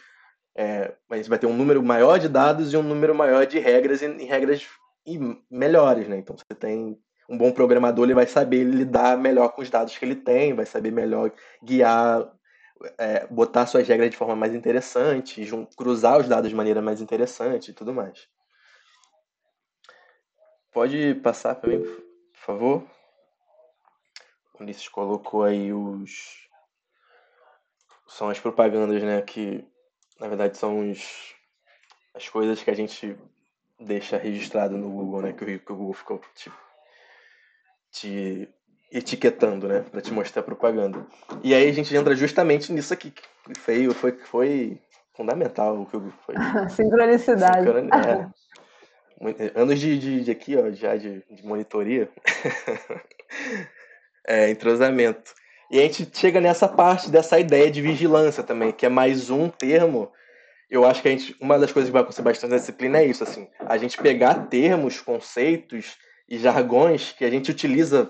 [0.56, 3.60] é, a gente vai ter um número maior de dados e um número maior de
[3.60, 4.68] regras, e, e regras
[5.06, 5.20] e
[5.50, 6.18] melhores, né?
[6.18, 10.04] Então você tem um bom programador, ele vai saber lidar melhor com os dados que
[10.04, 11.32] ele tem, vai saber melhor
[11.64, 12.30] guiar,
[12.98, 15.42] é, botar suas regras de forma mais interessante,
[15.78, 18.28] cruzar os dados de maneira mais interessante e tudo mais.
[20.72, 22.84] Pode passar para mim, por favor?
[24.54, 26.50] O Ulisses colocou aí os.
[28.12, 29.22] São as propagandas, né?
[29.22, 29.64] Que
[30.20, 31.34] na verdade são os...
[32.14, 33.16] as coisas que a gente
[33.80, 35.34] deixa registrado no Google, né?
[35.34, 36.52] Que o, que o Google ficou te,
[37.90, 38.50] te
[38.92, 39.80] etiquetando, né?
[39.90, 41.08] Para te mostrar propaganda.
[41.42, 43.12] E aí a gente entra justamente nisso aqui.
[43.12, 44.82] Que foi, foi, foi
[45.14, 46.36] fundamental o que o Google foi.
[46.70, 47.68] Sincronicidade.
[47.70, 49.52] É.
[49.56, 52.10] Anos de, de, de, aqui, ó, já de, de monitoria.
[54.28, 55.34] é, entrosamento.
[55.72, 59.50] E a gente chega nessa parte dessa ideia de vigilância também, que é mais um
[59.50, 60.12] termo
[60.72, 63.06] eu acho que a gente, uma das coisas que vai acontecer bastante na disciplina é
[63.06, 65.98] isso, assim, a gente pegar termos, conceitos
[66.30, 68.10] e jargões que a gente utiliza,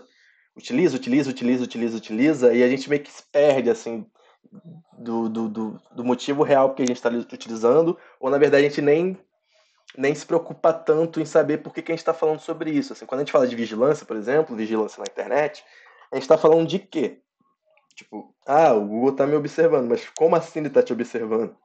[0.55, 4.05] utiliza, utiliza, utiliza, utiliza, utiliza, e a gente meio que se perde, assim,
[4.93, 8.69] do, do, do, do motivo real que a gente está utilizando, ou na verdade a
[8.69, 9.17] gente nem,
[9.97, 12.93] nem se preocupa tanto em saber por que, que a gente está falando sobre isso.
[12.93, 15.63] Assim, quando a gente fala de vigilância, por exemplo, vigilância na internet,
[16.11, 17.21] a gente está falando de quê?
[18.01, 21.55] Tipo, ah, o Google está me observando, mas como assim ele está te observando?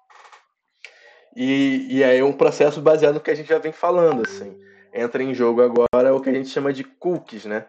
[1.34, 4.60] E, e aí é um processo baseado no que a gente já vem falando, assim.
[4.92, 7.66] Entra em jogo agora o que a gente chama de cookies, né?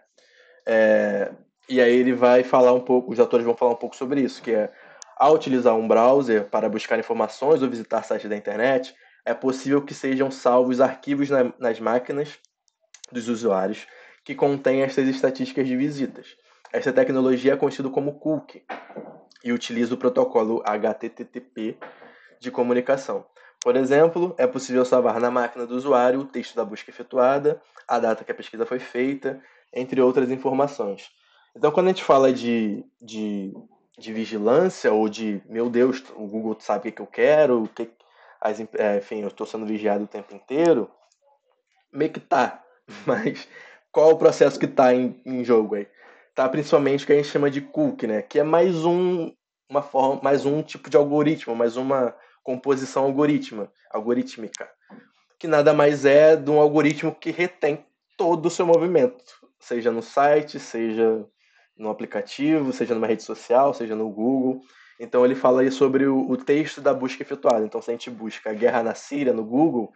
[0.65, 1.31] É,
[1.69, 4.41] e aí ele vai falar um pouco, os atores vão falar um pouco sobre isso,
[4.41, 4.69] que é
[5.15, 8.93] ao utilizar um browser para buscar informações ou visitar sites da internet,
[9.25, 12.37] é possível que sejam salvos arquivos na, nas máquinas
[13.11, 13.87] dos usuários
[14.25, 16.35] que contêm essas estatísticas de visitas.
[16.77, 18.63] Essa tecnologia é conhecida como cookie
[19.43, 21.75] e utiliza o protocolo HTTP
[22.39, 23.25] de comunicação.
[23.63, 27.97] Por exemplo, é possível salvar na máquina do usuário o texto da busca efetuada, a
[27.97, 29.41] data que a pesquisa foi feita,
[29.73, 31.09] entre outras informações.
[31.55, 33.51] Então, quando a gente fala de, de,
[33.97, 37.67] de vigilância ou de, meu Deus, o Google sabe o que, que eu quero, o
[37.67, 37.89] que,
[38.39, 40.91] as, é, enfim, eu estou sendo vigiado o tempo inteiro,
[41.91, 42.63] meio que tá.
[43.03, 43.47] Mas
[43.91, 45.87] qual é o processo que está em, em jogo aí?
[46.37, 48.21] Tá principalmente o que a gente chama de cookie, né?
[48.21, 49.33] Que é mais um,
[49.67, 54.69] uma forma, mais um tipo de algoritmo, mais uma composição algoritma, algorítmica,
[55.39, 57.83] que nada mais é de um algoritmo que retém
[58.15, 61.25] todo o seu movimento, seja no site, seja
[61.75, 64.61] no aplicativo, seja numa rede social, seja no Google.
[64.99, 67.65] Então ele fala aí sobre o, o texto da busca efetuada.
[67.65, 69.91] Então se a gente busca guerra na Síria no Google,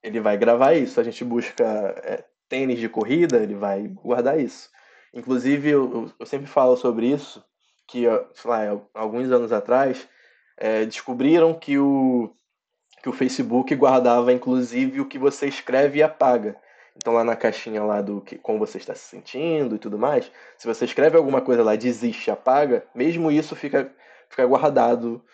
[0.00, 0.94] ele vai gravar isso.
[0.94, 1.64] Se a gente busca
[2.04, 4.70] é, tênis de corrida, ele vai guardar isso.
[5.16, 7.42] Inclusive, eu, eu sempre falo sobre isso,
[7.88, 8.02] que,
[8.34, 10.06] sei lá, alguns anos atrás,
[10.58, 12.30] é, descobriram que o,
[13.02, 16.54] que o Facebook guardava, inclusive, o que você escreve e apaga.
[16.94, 20.30] Então, lá na caixinha lá do que, como você está se sentindo e tudo mais,
[20.58, 23.90] se você escreve alguma coisa lá, desiste, apaga, mesmo isso fica,
[24.28, 25.24] fica guardado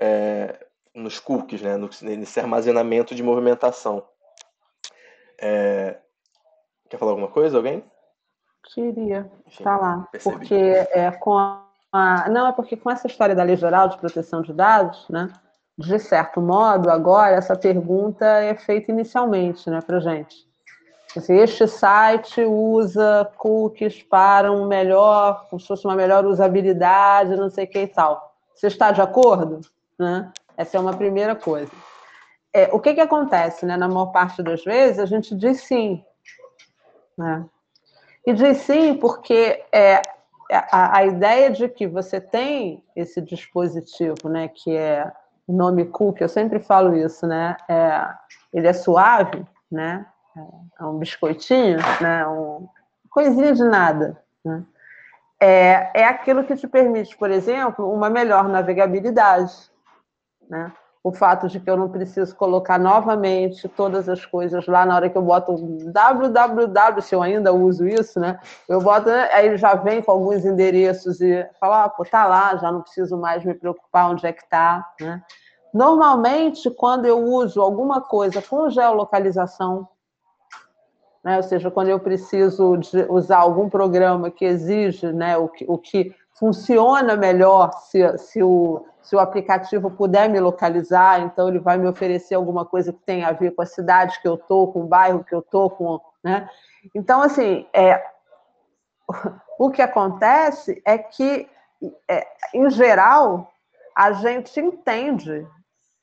[0.00, 4.06] é, nos cookies, né, nesse armazenamento de movimentação.
[5.40, 5.98] É...
[6.88, 7.82] Quer falar alguma coisa, alguém?
[8.64, 9.30] Queria
[9.62, 13.98] falar, porque é, com a, não é porque com essa história da Lei Geral de
[13.98, 15.28] Proteção de Dados, né,
[15.76, 20.46] de certo modo, agora essa pergunta é feita inicialmente, né, para gente.
[21.16, 27.50] Assim, este site usa cookies para um melhor, como se fosse uma melhor usabilidade, não
[27.50, 28.34] sei o que e tal.
[28.54, 29.60] Você está de acordo?
[29.98, 30.32] Né?
[30.56, 31.70] Essa é uma primeira coisa.
[32.52, 33.66] É, o que, que acontece?
[33.66, 33.76] Né?
[33.76, 36.02] Na maior parte das vezes, a gente diz sim.
[37.16, 37.44] Né?
[38.26, 40.00] E diz sim porque é,
[40.70, 45.10] a, a, ideia de que você tem esse dispositivo, né, que é
[45.46, 47.56] o nome cookie, eu sempre falo isso, né?
[47.68, 48.08] É,
[48.52, 50.06] ele é suave, né?
[50.80, 52.26] É um biscoitinho, né?
[52.26, 52.68] Um
[53.10, 54.64] coisinha de nada, né?
[55.40, 59.52] É, é aquilo que te permite, por exemplo, uma melhor navegabilidade,
[60.48, 60.72] né?
[61.04, 65.10] O fato de que eu não preciso colocar novamente todas as coisas lá na hora
[65.10, 65.56] que eu boto
[65.92, 68.38] www, se eu ainda uso isso, né?
[68.68, 72.56] Eu boto, aí ele já vem com alguns endereços e fala, ah, pô, tá lá,
[72.56, 75.20] já não preciso mais me preocupar onde é que tá, né?
[75.74, 79.88] Normalmente, quando eu uso alguma coisa com geolocalização,
[81.24, 81.36] né?
[81.38, 82.78] ou seja, quando eu preciso
[83.08, 88.84] usar algum programa que exige né, o, que, o que funciona melhor se, se o
[89.02, 93.28] se o aplicativo puder me localizar, então ele vai me oferecer alguma coisa que tenha
[93.28, 96.00] a ver com a cidade que eu estou, com o bairro que eu estou, com,
[96.22, 96.48] né?
[96.94, 98.02] Então, assim, é,
[99.58, 101.48] o que acontece é que,
[102.08, 103.52] é, em geral,
[103.96, 105.46] a gente entende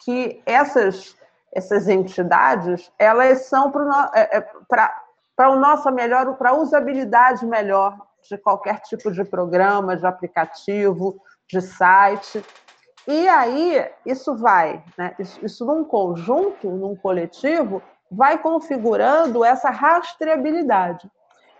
[0.03, 1.15] que essas,
[1.53, 7.97] essas entidades elas são para é, é, o nosso melhor, para a usabilidade melhor
[8.29, 12.43] de qualquer tipo de programa, de aplicativo, de site.
[13.11, 15.15] E aí, isso vai, né?
[15.17, 17.81] isso, isso num conjunto, num coletivo,
[18.11, 21.09] vai configurando essa rastreabilidade.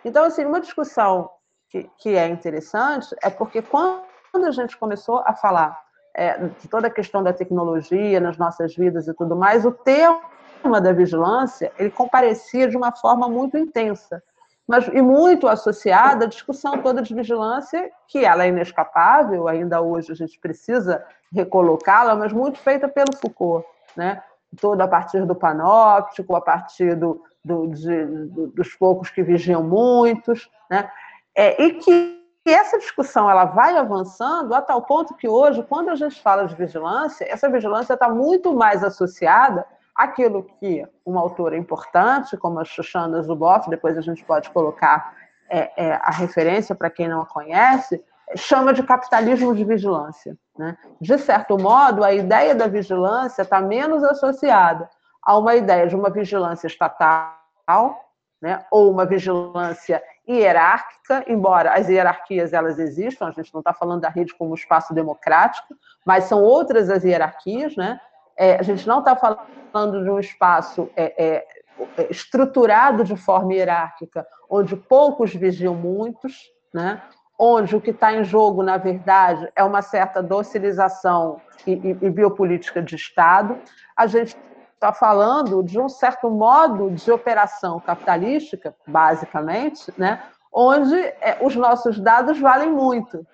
[0.05, 1.27] Então, assim, uma discussão
[1.71, 4.05] que, que é interessante é porque quando
[4.45, 5.75] a gente começou a falar
[6.15, 10.79] é, de toda a questão da tecnologia nas nossas vidas e tudo mais, o tema
[10.79, 14.21] da vigilância ele comparecia de uma forma muito intensa
[14.69, 20.11] mas e muito associada à discussão toda de vigilância, que ela é inescapável, ainda hoje
[20.11, 21.03] a gente precisa
[21.33, 23.65] recolocá-la, mas muito feita pelo Foucault,
[23.97, 24.21] né?
[24.61, 29.63] Toda a partir do panóptico, a partir do, do, de, do, dos poucos que vigiam
[29.63, 30.87] muitos, né?
[31.35, 35.95] É, e que essa discussão ela vai avançando a tal ponto que hoje, quando a
[35.95, 39.65] gente fala de vigilância, essa vigilância está muito mais associada
[39.99, 45.13] aquilo que uma autora importante, como a Shoshana Zuboff, depois a gente pode colocar
[45.49, 48.01] é, é, a referência para quem não a conhece,
[48.37, 50.37] chama de capitalismo de vigilância.
[50.57, 50.77] Né?
[51.01, 54.89] De certo modo, a ideia da vigilância está menos associada
[55.21, 57.35] a uma ideia de uma vigilância estatal,
[58.41, 58.65] né?
[58.71, 64.09] ou uma vigilância hierárquica, embora as hierarquias elas existam, a gente não está falando da
[64.09, 65.75] rede como espaço democrático,
[66.05, 67.99] mas são outras as hierarquias, né?
[68.39, 71.47] É, a gente não está falando de um espaço é, é,
[71.97, 77.01] é, estruturado de forma hierárquica, onde poucos vigiam muitos, né?
[77.37, 82.09] onde o que está em jogo, na verdade, é uma certa docilização e, e, e
[82.09, 83.57] biopolítica de Estado.
[83.95, 84.37] A gente
[84.73, 90.23] está falando de um certo modo de operação capitalística, basicamente, né?
[90.51, 93.27] onde é, os nossos dados valem muito.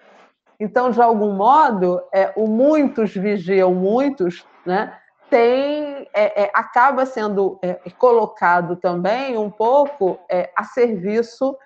[0.59, 4.97] Então, de algum modo, é, o muitos vigiam muitos, né?
[5.29, 11.57] Tem, é, é, acaba sendo é, colocado também um pouco é, a serviço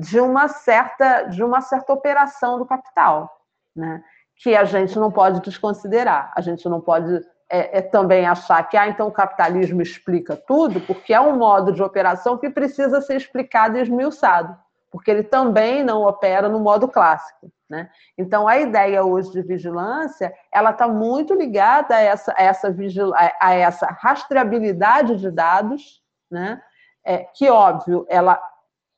[0.00, 3.30] de uma certa de uma certa operação do capital,
[3.74, 4.02] né?
[4.36, 6.32] que a gente não pode desconsiderar.
[6.34, 7.14] A gente não pode
[7.48, 11.72] é, é, também achar que ah, então o capitalismo explica tudo, porque é um modo
[11.72, 14.56] de operação que precisa ser explicado e esmiuçado
[14.90, 17.50] porque ele também não opera no modo clássico.
[17.68, 17.88] Né?
[18.18, 23.12] Então, a ideia hoje de vigilância, ela está muito ligada a essa, a essa, vigil...
[23.14, 26.60] a essa rastreabilidade de dados, né?
[27.06, 28.42] É, que, óbvio, ela,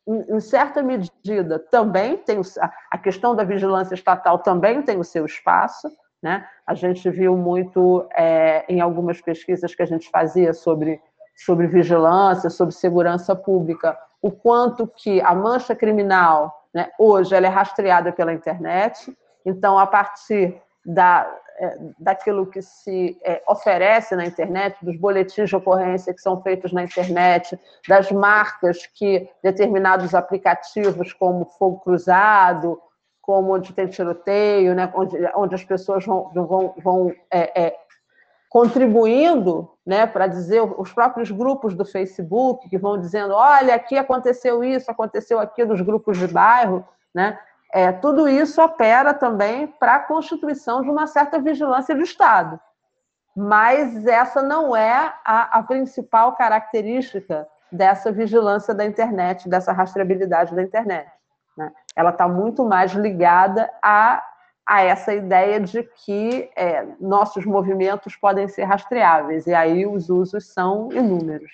[0.07, 2.43] em certa medida, também tem o...
[2.91, 5.89] a questão da vigilância estatal também tem o seu espaço,
[6.23, 6.49] né?
[6.67, 10.99] A gente viu muito é, em algumas pesquisas que a gente fazia sobre,
[11.37, 17.51] sobre vigilância, sobre segurança pública, o quanto que a mancha criminal, né, hoje, ela é
[17.51, 19.13] rastreada pela internet.
[19.45, 25.57] Então, a partir da, é, daquilo que se é, oferece na internet, dos boletins de
[25.57, 27.59] ocorrência que são feitos na internet,
[27.89, 32.81] das marcas que determinados aplicativos, como Fogo Cruzado,
[33.21, 37.77] como onde tem tiroteio, né, onde, onde as pessoas vão, vão, vão é, é,
[38.53, 44.63] contribuindo né, para dizer, os próprios grupos do Facebook que vão dizendo, olha, aqui aconteceu
[44.63, 47.39] isso, aconteceu aquilo, os grupos de bairro, né,
[47.73, 52.61] é, tudo isso opera também para a constituição de uma certa vigilância do Estado.
[53.35, 60.63] Mas essa não é a, a principal característica dessa vigilância da internet, dessa rastreabilidade da
[60.63, 61.11] internet.
[61.57, 61.73] Né?
[61.97, 64.23] Ela está muito mais ligada a
[64.67, 70.53] a essa ideia de que é, nossos movimentos podem ser rastreáveis, e aí os usos
[70.53, 71.51] são inúmeros.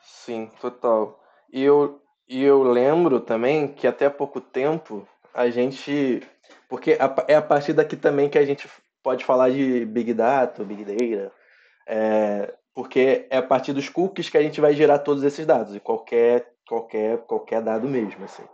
[0.00, 1.20] Sim, total.
[1.52, 6.22] E eu, e eu lembro também que até pouco tempo a gente.
[6.68, 6.96] Porque
[7.28, 8.68] é a partir daqui também que a gente
[9.02, 11.32] pode falar de Big Data, Big Data,
[11.86, 15.74] é, porque é a partir dos cookies que a gente vai gerar todos esses dados,
[15.74, 18.24] e qualquer, qualquer, qualquer dado mesmo.
[18.24, 18.44] Assim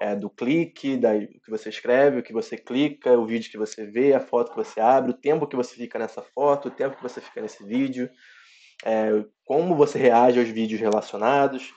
[0.00, 3.58] é, do clique, da, o que você escreve, o que você clica, o vídeo que
[3.58, 6.70] você vê, a foto que você abre, o tempo que você fica nessa foto, o
[6.70, 8.10] tempo que você fica nesse vídeo,
[8.84, 11.72] é, como você reage aos vídeos relacionados,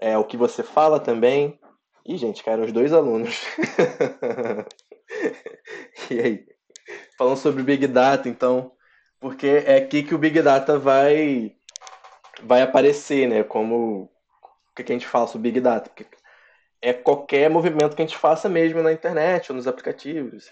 [0.00, 1.58] é, o que você fala também.
[2.06, 3.38] E, gente, caíram os dois alunos.
[6.10, 6.46] e aí?
[7.16, 8.72] Falando sobre Big Data, então,
[9.20, 11.52] porque é aqui que o Big Data vai,
[12.42, 13.44] vai aparecer, né?
[13.44, 14.10] Como o
[14.74, 15.90] que a gente fala sobre Big Data?
[15.90, 16.06] Porque
[16.82, 20.50] é qualquer movimento que a gente faça mesmo na internet ou nos aplicativos.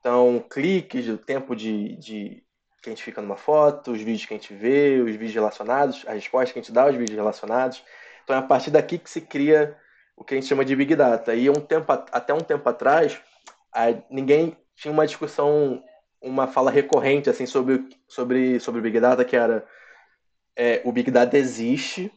[0.00, 2.42] Então, cliques, o tempo de, de
[2.82, 6.04] que a gente fica numa foto, os vídeos que a gente vê, os vídeos relacionados,
[6.06, 7.84] a resposta que a gente dá aos vídeos relacionados.
[8.24, 9.76] Então, é a partir daqui que se cria
[10.16, 11.34] o que a gente chama de Big Data.
[11.34, 13.20] E um tempo, até um tempo atrás,
[14.10, 15.82] ninguém tinha uma discussão,
[16.20, 19.66] uma fala recorrente assim sobre, sobre, sobre Big Data, que era
[20.56, 22.12] é, o Big Data existe,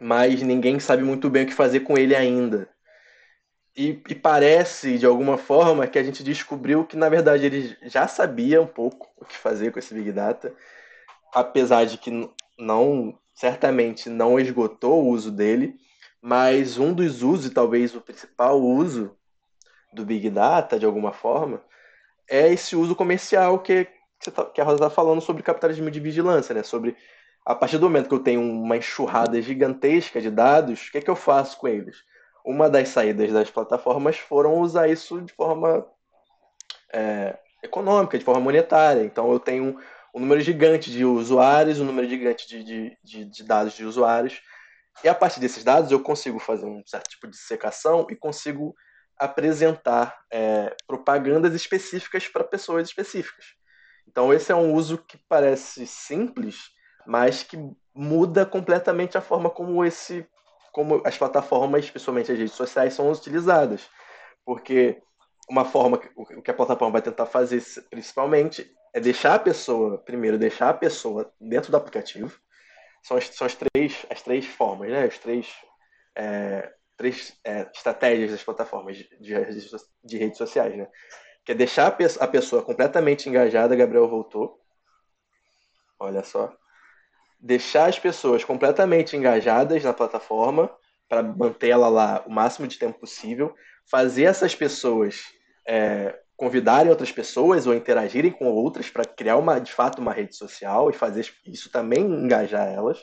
[0.00, 2.68] mas ninguém sabe muito bem o que fazer com ele ainda.
[3.76, 8.06] E, e, parece, de alguma forma, que a gente descobriu que, na verdade, ele já
[8.06, 10.54] sabia um pouco o que fazer com esse Big Data,
[11.34, 15.74] apesar de que não, certamente, não esgotou o uso dele,
[16.22, 19.16] mas um dos usos, e talvez o principal uso
[19.92, 21.60] do Big Data, de alguma forma,
[22.28, 23.88] é esse uso comercial que,
[24.54, 26.62] que a Rosa está falando sobre capitalismo de vigilância, né?
[26.62, 26.96] sobre
[27.44, 31.00] a partir do momento que eu tenho uma enxurrada gigantesca de dados, o que, é
[31.00, 31.98] que eu faço com eles?
[32.44, 35.86] Uma das saídas das plataformas foram usar isso de forma
[36.92, 39.02] é, econômica, de forma monetária.
[39.02, 39.78] Então eu tenho
[40.14, 44.40] um, número gigante de usuários, um número gigante de, de, de, de dados de usuários,
[45.02, 48.74] e a partir desses dados eu consigo fazer um certo tipo de secação e consigo
[49.18, 53.44] apresentar é, propagandas específicas para pessoas específicas.
[54.06, 56.73] Então esse é um uso que parece simples,
[57.06, 57.56] mas que
[57.94, 60.26] muda completamente a forma como esse
[60.74, 63.88] como as plataformas, especialmente as redes sociais, são utilizadas.
[64.44, 65.00] Porque
[65.48, 70.36] uma forma, o que a plataforma vai tentar fazer, principalmente, é deixar a pessoa, primeiro,
[70.36, 72.36] deixar a pessoa dentro do aplicativo.
[73.04, 75.04] São as, são as, três, as três formas, né?
[75.04, 75.54] As três,
[76.16, 79.32] é, três é, estratégias das plataformas de, de,
[80.02, 80.88] de, redes sociais, né?
[81.44, 84.58] Que é deixar a pessoa completamente engajada, Gabriel voltou.
[86.00, 86.52] Olha só
[87.40, 90.70] deixar as pessoas completamente engajadas na plataforma
[91.08, 93.54] para manter ela lá o máximo de tempo possível,
[93.90, 95.22] fazer essas pessoas
[95.66, 100.36] é, convidarem outras pessoas ou interagirem com outras para criar uma, de fato uma rede
[100.36, 102.98] social e fazer isso também engajar elas.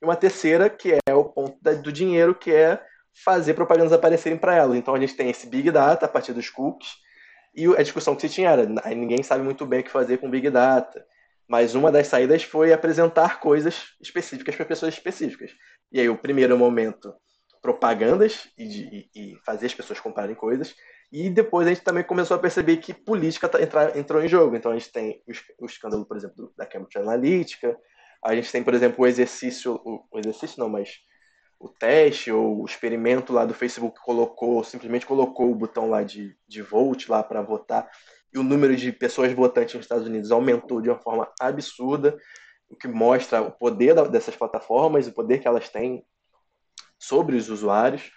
[0.00, 2.80] E uma terceira, que é o ponto da, do dinheiro, que é
[3.24, 4.76] fazer propagandas aparecerem para elas.
[4.76, 6.90] Então a gente tem esse Big Data a partir dos cookies,
[7.54, 8.64] e a discussão que se tinha era,
[8.94, 11.04] ninguém sabe muito bem o que fazer com Big Data.
[11.50, 15.50] Mas uma das saídas foi apresentar coisas específicas para pessoas específicas.
[15.90, 17.12] E aí, o primeiro momento,
[17.60, 20.76] propagandas e, de, e, fazer as pessoas comprarem coisas.
[21.10, 24.54] E depois a gente também começou a perceber que política tá, entra, entrou em jogo.
[24.54, 25.20] Então a gente tem
[25.58, 27.76] o, escândalo, por exemplo, da Cambridge Analytica.
[28.24, 31.00] A gente tem, por exemplo, o exercício, o, o exercício não, mas
[31.58, 36.36] o teste ou o experimento lá do Facebook colocou, simplesmente colocou o botão lá de,
[36.46, 37.90] de vote lá para votar
[38.32, 42.16] e o número de pessoas votantes nos Estados Unidos aumentou de uma forma absurda,
[42.68, 46.04] o que mostra o poder dessas plataformas, o poder que elas têm
[46.98, 48.12] sobre os usuários.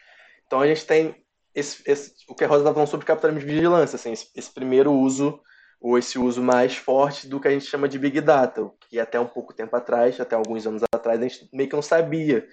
[0.46, 1.24] Então a gente tem
[1.56, 4.52] esse, esse, o que a Rosa estava falando sobre capitalismo de vigilância, assim, esse, esse,
[4.52, 5.40] primeiro uso,
[5.80, 9.20] ou esse uso mais forte do que a gente chama de Big Data, que até
[9.20, 12.48] um pouco tempo atrás, até alguns anos atrás, a gente meio que não sabia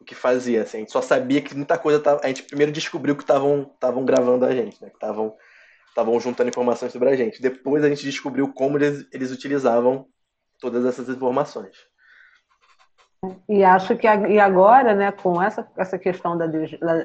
[0.00, 0.62] o que fazia.
[0.62, 1.98] Assim, a gente só sabia que muita coisa.
[2.00, 5.34] Tava, a gente primeiro descobriu que estavam gravando a gente, né, que estavam
[6.20, 7.40] juntando informações sobre a gente.
[7.40, 10.06] Depois a gente descobriu como eles, eles utilizavam
[10.60, 11.76] todas essas informações.
[13.48, 16.46] E acho que e agora, né, com essa, essa questão da,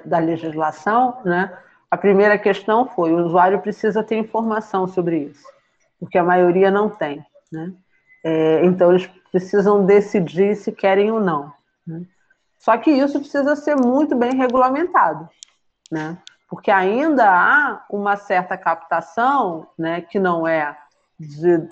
[0.03, 1.57] da legislação, né,
[1.89, 5.45] a primeira questão foi o usuário precisa ter informação sobre isso,
[5.99, 7.25] porque a maioria não tem.
[7.51, 7.73] Né?
[8.23, 11.51] É, então, eles precisam decidir se querem ou não.
[11.85, 12.03] Né?
[12.59, 15.29] Só que isso precisa ser muito bem regulamentado,
[15.91, 16.17] né?
[16.49, 20.75] Porque ainda há uma certa captação né, que não é
[21.19, 21.67] de,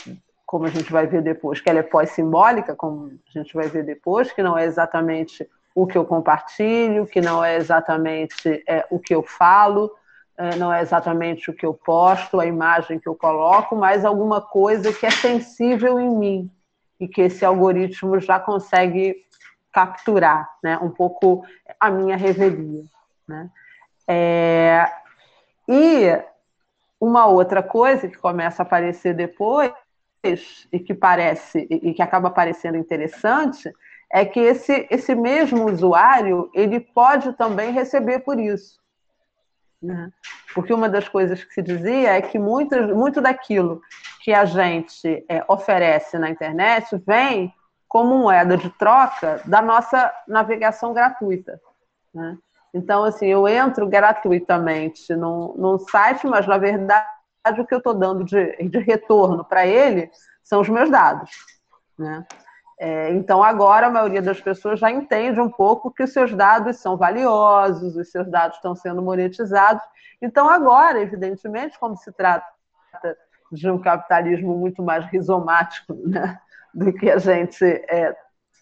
[0.45, 3.83] como a gente vai ver depois, que ela é pós-simbólica, como a gente vai ver
[3.83, 8.99] depois, que não é exatamente o que eu compartilho, que não é exatamente é, o
[8.99, 9.91] que eu falo,
[10.37, 14.39] é, não é exatamente o que eu posto, a imagem que eu coloco, mas alguma
[14.39, 16.51] coisa que é sensível em mim
[16.99, 19.15] e que esse algoritmo já consegue
[19.71, 21.43] capturar, né, um pouco
[21.79, 22.83] a minha revelia,
[23.27, 23.49] né?
[24.07, 24.85] É,
[25.67, 26.17] e
[26.99, 29.71] uma outra coisa que começa a aparecer depois
[30.71, 33.71] e que parece e que acaba parecendo interessante
[34.11, 38.79] é que esse, esse mesmo usuário ele pode também receber por isso.
[39.81, 40.11] Né?
[40.53, 43.81] Porque uma das coisas que se dizia é que muito, muito daquilo
[44.23, 47.53] que a gente é, oferece na internet vem
[47.87, 51.61] como moeda de troca da nossa navegação gratuita.
[52.13, 52.37] Né?
[52.73, 57.07] Então, assim, eu entro gratuitamente num, num site, mas na verdade
[57.59, 60.11] o que eu estou dando de, de retorno para ele
[60.43, 61.31] são os meus dados.
[61.97, 62.25] Né?
[62.79, 66.77] É, então, agora a maioria das pessoas já entende um pouco que os seus dados
[66.77, 69.83] são valiosos, os seus dados estão sendo monetizados.
[70.21, 72.45] Então, agora, evidentemente, como se trata
[73.51, 76.39] de um capitalismo muito mais rizomático né,
[76.73, 78.15] do que a gente é,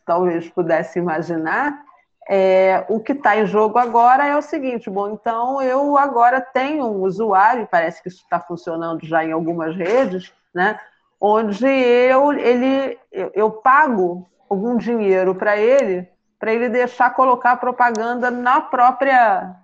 [0.06, 1.84] talvez pudesse imaginar,
[2.28, 6.86] é, o que está em jogo agora é o seguinte: bom, então eu agora tenho
[6.86, 10.80] um usuário, parece que isso está funcionando já em algumas redes, né?
[11.20, 16.08] Onde eu, ele, eu pago algum dinheiro para ele,
[16.40, 19.56] para ele deixar colocar propaganda na própria.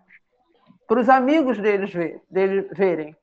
[0.87, 3.15] para os amigos deles ver, dele verem.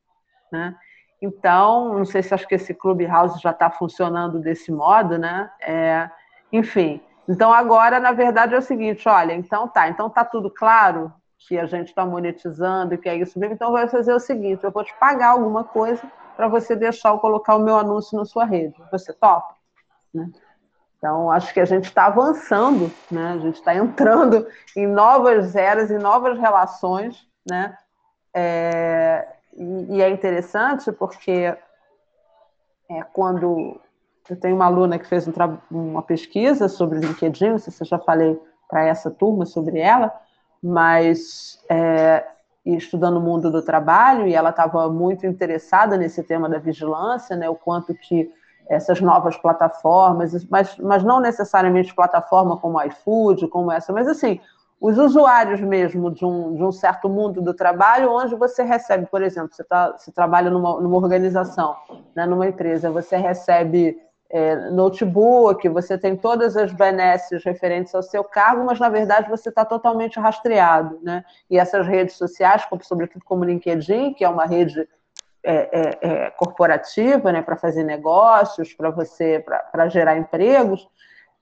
[0.51, 0.75] Né?
[1.21, 5.51] Então, não sei se acho que esse Clubhouse já está funcionando desse modo, né?
[5.61, 6.09] É,
[6.53, 11.13] enfim, então, agora, na verdade, é o seguinte: olha, então tá, então tá tudo claro
[11.39, 14.65] que a gente está monetizando e que é isso mesmo, então vou fazer o seguinte:
[14.65, 16.03] eu vou te pagar alguma coisa
[16.37, 18.75] para você deixar eu colocar o meu anúncio na sua rede.
[18.91, 19.55] Você topa?
[20.15, 20.31] Né?
[20.97, 23.33] Então, acho que a gente está avançando, né?
[23.33, 27.77] a gente está entrando em novas eras, em novas relações, né?
[28.35, 29.27] É,
[29.57, 31.57] e, é interessante porque
[32.91, 33.81] é, quando
[34.31, 35.33] eu tenho uma aluna que fez um
[35.71, 40.13] uma pesquisa sobre LinkedIn, não sei se eu já falei para essa turma sobre ela,
[40.63, 42.25] mas é,
[42.65, 47.49] estudando o mundo do trabalho, e ela estava muito interessada nesse tema da vigilância, né,
[47.49, 48.31] o quanto que
[48.69, 54.39] essas novas plataformas, mas, mas não necessariamente plataforma como iFood, como essa, mas assim,
[54.81, 59.23] os usuários mesmo de um, de um certo mundo do trabalho, onde você recebe, por
[59.23, 61.77] exemplo, você, tá, você trabalha numa, numa organização,
[62.15, 63.99] né, numa empresa, você recebe
[64.31, 69.49] é, notebook, você tem todas as benesses referentes ao seu cargo, mas na verdade você
[69.49, 70.99] está totalmente rastreado.
[71.03, 71.25] Né?
[71.49, 74.87] E essas redes sociais, como, sobretudo como LinkedIn, que é uma rede
[75.43, 80.87] é, é, é corporativa né, para fazer negócios, para você para gerar empregos,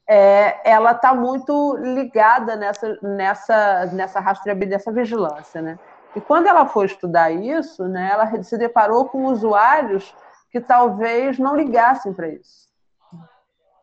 [0.09, 5.61] é, ela está muito ligada nessa, nessa, nessa rastreabilidade, nessa vigilância.
[5.61, 5.76] Né?
[6.14, 10.14] E quando ela foi estudar isso, né, ela se deparou com usuários
[10.53, 12.65] que talvez não ligassem para isso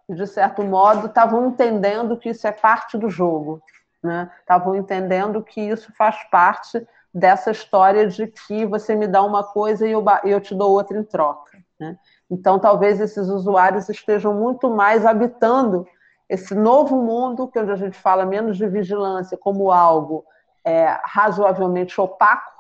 [0.10, 3.62] de certo modo, estavam entendendo que isso é parte do jogo,
[4.04, 4.30] né?
[4.40, 9.88] Estavam entendendo que isso faz parte dessa história de que você me dá uma coisa
[9.88, 11.98] e eu, eu te dou outra em troca, né?
[12.30, 15.88] Então, talvez esses usuários estejam muito mais habitando
[16.28, 20.26] esse novo mundo, que é onde a gente fala menos de vigilância como algo
[20.66, 22.53] é, razoavelmente opaco,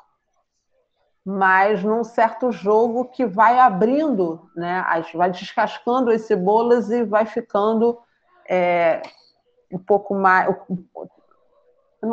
[1.25, 4.83] mas num certo jogo que vai abrindo, né?
[5.13, 7.97] vai descascando as cebolas e vai ficando
[8.47, 9.01] é,
[9.71, 10.53] um pouco mais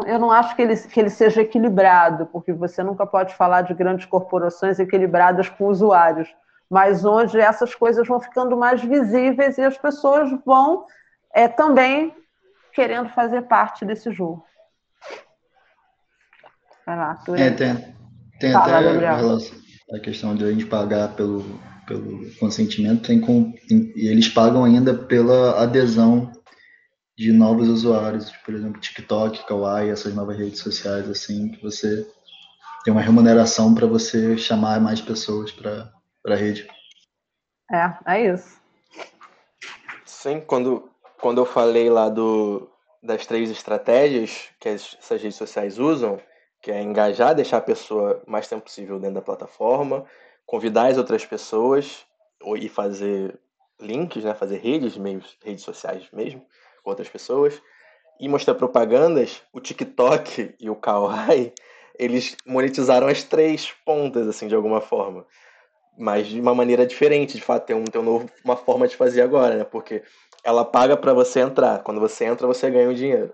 [0.06, 3.74] eu não acho que ele, que ele seja equilibrado, porque você nunca pode falar de
[3.74, 6.32] grandes corporações equilibradas com usuários,
[6.68, 10.86] mas onde essas coisas vão ficando mais visíveis e as pessoas vão
[11.34, 12.14] é, também
[12.72, 14.44] querendo fazer parte desse jogo.
[16.86, 17.94] Vai lá, tu é, tem,
[18.40, 19.38] tem Fala, até Gabriel.
[19.92, 21.44] a questão de a gente pagar pelo,
[21.86, 26.32] pelo consentimento, tem com, tem, e eles pagam ainda pela adesão
[27.16, 32.06] de novos usuários, por exemplo, TikTok, Kawaii, essas novas redes sociais, assim, que você
[32.82, 35.92] tem uma remuneração para você chamar mais pessoas para
[36.26, 36.66] a rede.
[37.70, 38.58] É, é isso.
[40.06, 42.70] Sim, quando, quando eu falei lá do,
[43.02, 46.18] das três estratégias que essas redes sociais usam,
[46.60, 50.04] que é engajar, deixar a pessoa mais tempo possível dentro da plataforma,
[50.44, 52.04] convidar as outras pessoas
[52.56, 53.38] e fazer
[53.80, 56.44] links, né, fazer redes, meios, redes sociais mesmo,
[56.82, 57.60] com outras pessoas
[58.20, 61.52] e mostrar propagandas, o TikTok e o Kawaii,
[61.98, 65.26] eles monetizaram as três pontas, assim, de alguma forma.
[65.98, 68.96] Mas de uma maneira diferente, de fato, tem, um, tem um novo, uma forma de
[68.96, 69.64] fazer agora, né?
[69.64, 70.02] Porque
[70.44, 71.82] ela paga para você entrar.
[71.82, 73.32] Quando você entra, você ganha o dinheiro.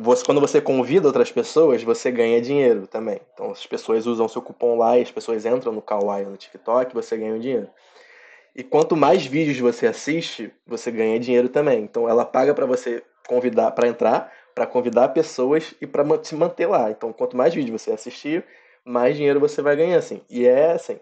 [0.00, 3.20] Você, quando você convida outras pessoas, você ganha dinheiro também.
[3.32, 6.94] Então, as pessoas usam seu cupom lá as pessoas entram no Kawaii ou no TikTok,
[6.94, 7.68] você ganha dinheiro.
[8.56, 11.82] E quanto mais vídeos você assiste, você ganha dinheiro também.
[11.82, 16.66] Então ela paga para você convidar para entrar, para convidar pessoas e para se manter
[16.66, 16.90] lá.
[16.90, 18.42] Então quanto mais vídeos você assistir,
[18.82, 20.22] mais dinheiro você vai ganhar assim.
[20.30, 20.98] E é assim.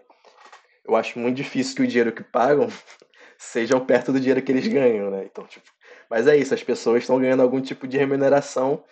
[0.83, 2.67] Eu acho muito difícil que o dinheiro que pagam
[3.39, 5.23] sejam perto do dinheiro que eles ganham, né?
[5.23, 5.65] Então, tipo,
[6.15, 8.83] mas é isso, as pessoas estão ganhando algum tipo de remuneração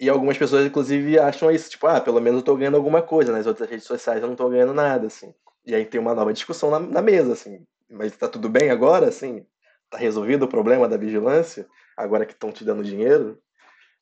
[0.00, 3.32] e algumas pessoas, inclusive, acham isso, tipo, ah, pelo menos eu estou ganhando alguma coisa,
[3.32, 5.34] nas outras redes sociais eu não estou ganhando nada, assim.
[5.66, 9.08] E aí tem uma nova discussão na, na mesa, assim mas está tudo bem agora,
[9.08, 9.46] assim?
[9.84, 13.40] Está resolvido o problema da vigilância, agora que estão te dando dinheiro?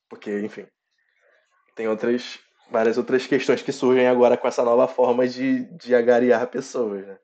[0.08, 0.66] Porque, enfim,
[1.74, 2.38] tem outras
[2.70, 7.18] várias outras questões que surgem agora com essa nova forma de, de agariar pessoas, né?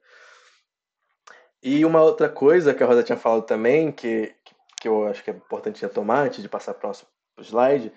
[1.63, 4.33] E uma outra coisa que a Rosa tinha falado também, que,
[4.81, 7.09] que eu acho que é importante retomar antes de passar para o próximo
[7.41, 7.93] slide,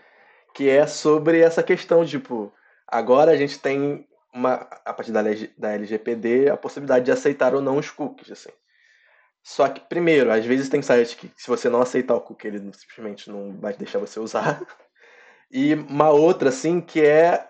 [0.53, 2.53] que é sobre essa questão, tipo,
[2.87, 4.53] agora a gente tem uma,
[4.85, 5.21] a partir da,
[5.57, 8.51] da LGPD, a possibilidade de aceitar ou não os cookies, assim.
[9.43, 12.59] Só que, primeiro, às vezes tem sites que, se você não aceitar o cookie, ele
[12.73, 14.61] simplesmente não vai deixar você usar.
[15.53, 17.45] E uma outra, assim, que é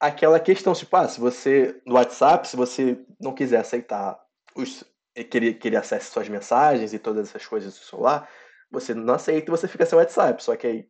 [0.00, 4.18] aquela questão, tipo, ah, se você, no WhatsApp, se você não quiser aceitar
[4.56, 4.82] os,
[5.30, 8.28] querer, querer acesso suas mensagens e todas essas coisas do celular,
[8.70, 10.42] você não aceita e você fica sem WhatsApp.
[10.42, 10.88] Só que aí,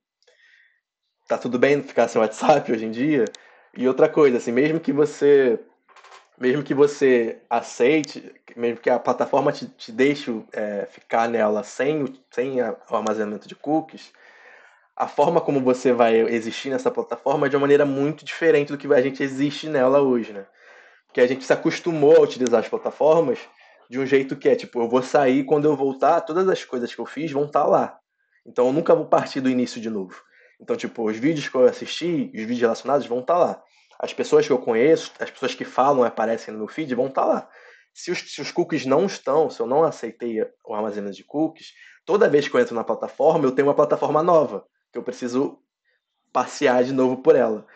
[1.26, 3.24] tá tudo bem ficar sem WhatsApp hoje em dia?
[3.76, 5.60] E outra coisa, assim, mesmo que você
[6.40, 12.14] mesmo que você aceite, mesmo que a plataforma te, te deixe é, ficar nela sem,
[12.30, 14.12] sem o armazenamento de cookies,
[14.96, 18.78] a forma como você vai existir nessa plataforma é de uma maneira muito diferente do
[18.78, 20.44] que a gente existe nela hoje, né?
[21.12, 23.38] Que a gente se acostumou a utilizar as plataformas
[23.88, 26.94] de um jeito que é, tipo, eu vou sair, quando eu voltar, todas as coisas
[26.94, 27.98] que eu fiz vão estar tá lá.
[28.44, 30.22] Então eu nunca vou partir do início de novo.
[30.60, 33.62] Então, tipo, os vídeos que eu assisti, os vídeos relacionados vão estar tá lá.
[33.98, 37.06] As pessoas que eu conheço, as pessoas que falam e aparecem no meu feed vão
[37.06, 37.50] estar tá lá.
[37.94, 41.72] Se os, se os cookies não estão, se eu não aceitei o armazenamento de cookies,
[42.04, 45.58] toda vez que eu entro na plataforma, eu tenho uma plataforma nova, que eu preciso
[46.32, 47.66] passear de novo por ela.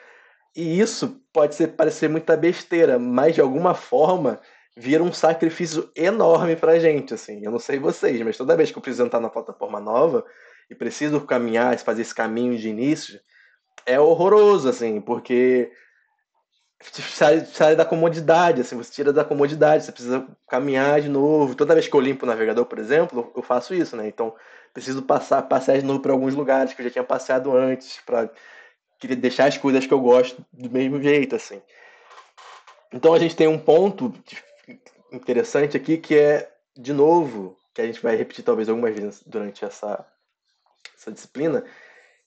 [0.54, 4.40] E isso pode ser, parecer muita besteira, mas de alguma forma
[4.76, 7.44] vira um sacrifício enorme pra gente, assim.
[7.44, 10.24] Eu não sei vocês, mas toda vez que eu preciso entrar na plataforma nova
[10.70, 13.20] e preciso caminhar, fazer esse caminho de início,
[13.84, 15.70] é horroroso, assim, porque
[16.80, 21.54] sai, sai da comodidade, assim, você tira da comodidade, você precisa caminhar de novo.
[21.54, 24.08] Toda vez que eu limpo o navegador, por exemplo, eu faço isso, né?
[24.08, 24.34] Então,
[24.72, 28.30] preciso passar, passear de novo para alguns lugares que eu já tinha passeado antes, para
[28.98, 31.60] querer deixar as coisas que eu gosto do mesmo jeito, assim.
[32.92, 34.12] Então, a gente tem um ponto
[35.12, 39.64] interessante aqui que é, de novo, que a gente vai repetir talvez algumas vezes durante
[39.64, 40.04] essa,
[40.96, 41.64] essa disciplina,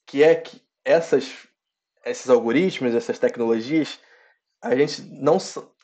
[0.06, 1.48] que é que essas,
[2.06, 4.00] esses algoritmos, essas tecnologias,
[4.62, 5.40] a gente não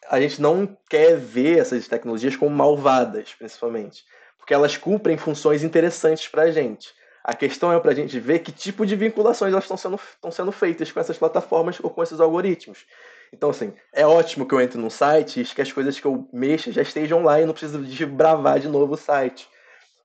[0.10, 4.04] a gente não quer ver essas tecnologias como malvadas, principalmente,
[4.38, 6.91] porque elas cumprem funções interessantes para a gente.
[7.24, 10.32] A questão é para a gente ver que tipo de vinculações elas estão sendo, estão
[10.32, 12.86] sendo feitas com essas plataformas ou com esses algoritmos.
[13.34, 16.28] Então, assim, é ótimo que eu entre num site e que as coisas que eu
[16.34, 19.48] mexo já estejam lá e não preciso desbravar de novo o site.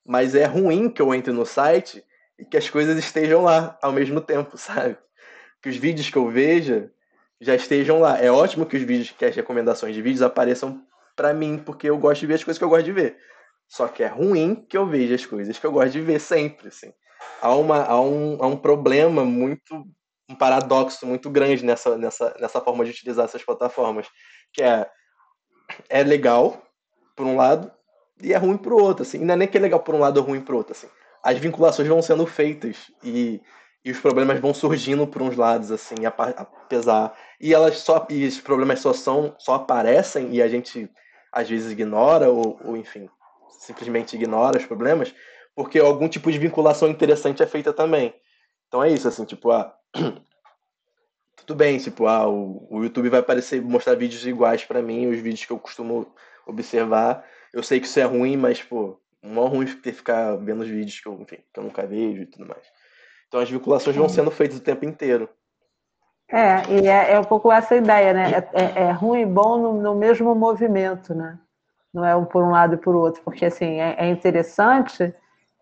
[0.05, 2.05] Mas é ruim que eu entre no site
[2.39, 4.97] e que as coisas estejam lá ao mesmo tempo, sabe?
[5.61, 6.91] Que os vídeos que eu veja
[7.41, 8.19] já estejam lá.
[8.19, 10.83] É ótimo que os vídeos, que as recomendações de vídeos apareçam
[11.17, 13.17] para mim, porque eu gosto de ver as coisas que eu gosto de ver.
[13.67, 16.69] Só que é ruim que eu veja as coisas que eu gosto de ver sempre,
[16.69, 16.93] assim.
[17.41, 19.85] Há, uma, há, um, há um problema muito
[20.29, 24.09] um paradoxo muito grande nessa, nessa, nessa forma de utilizar essas plataformas,
[24.53, 24.89] que é,
[25.89, 26.63] é legal,
[27.15, 27.71] por um lado,
[28.21, 29.19] e é ruim por outro, assim.
[29.19, 30.89] Não é nem que é legal por um lado ou ruim por outro, assim.
[31.23, 33.41] As vinculações vão sendo feitas e,
[33.85, 37.17] e os problemas vão surgindo por uns lados, assim, apesar...
[37.41, 38.07] E elas só...
[38.09, 39.35] E os problemas só são...
[39.39, 40.91] Só aparecem e a gente,
[41.33, 43.09] às vezes, ignora ou, ou enfim,
[43.61, 45.15] simplesmente ignora os problemas,
[45.55, 48.15] porque algum tipo de vinculação interessante é feita também.
[48.69, 49.76] Então é isso, assim, tipo, ah,
[51.37, 55.19] tudo bem, tipo, ah, o, o YouTube vai aparecer, mostrar vídeos iguais para mim, os
[55.19, 56.13] vídeos que eu costumo
[56.47, 57.25] observar.
[57.53, 60.69] Eu sei que isso é ruim, mas, pô, mó ruim ter que ficar vendo os
[60.69, 62.63] vídeos que eu, enfim, que eu nunca vejo e tudo mais.
[63.29, 65.29] Então as vinculações vão sendo feitas o tempo inteiro.
[66.29, 68.33] É, e é, é um pouco essa ideia, né?
[68.33, 71.39] É, é, é ruim e bom no, no, mesmo movimento, né?
[71.95, 75.15] Não é um por um lado e por outro, porque assim é, é interessante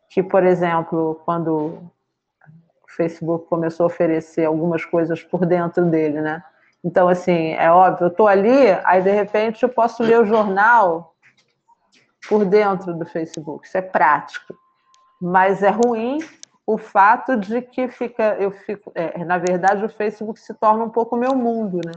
[0.09, 1.79] que, por exemplo, quando
[2.95, 6.43] Facebook começou a oferecer algumas coisas por dentro dele, né?
[6.83, 11.15] Então, assim, é óbvio, eu estou ali, aí de repente eu posso ler o jornal
[12.29, 14.55] por dentro do Facebook, isso é prático.
[15.21, 16.19] Mas é ruim
[16.67, 20.91] o fato de que fica, eu fico, é, na verdade, o Facebook se torna um
[20.91, 21.93] pouco meu mundo, né?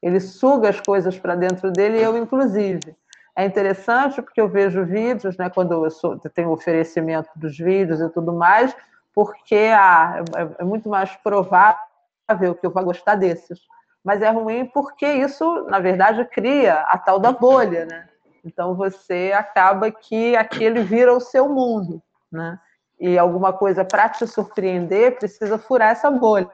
[0.00, 2.96] Ele suga as coisas para dentro dele, eu inclusive.
[3.36, 5.50] É interessante porque eu vejo vídeos, né?
[5.50, 8.74] Quando eu, sou, eu tenho oferecimento dos vídeos e tudo mais,
[9.14, 10.22] porque ah,
[10.58, 13.60] é, muito mais provável que eu vá gostar desses.
[14.04, 18.06] Mas é ruim porque isso, na verdade, cria a tal da bolha, né?
[18.44, 22.58] Então você acaba que aquele vira o seu mundo, né?
[22.98, 26.50] E alguma coisa para te surpreender precisa furar essa bolha,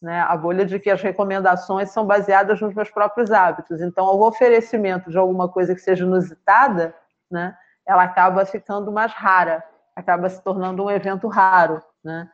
[0.00, 0.20] né?
[0.20, 3.80] A bolha de que as recomendações são baseadas nos meus próprios hábitos.
[3.80, 6.94] Então, o oferecimento de alguma coisa que seja inusitada,
[7.30, 7.56] né?
[7.86, 9.62] Ela acaba ficando mais rara
[9.94, 12.28] acaba se tornando um evento raro, né?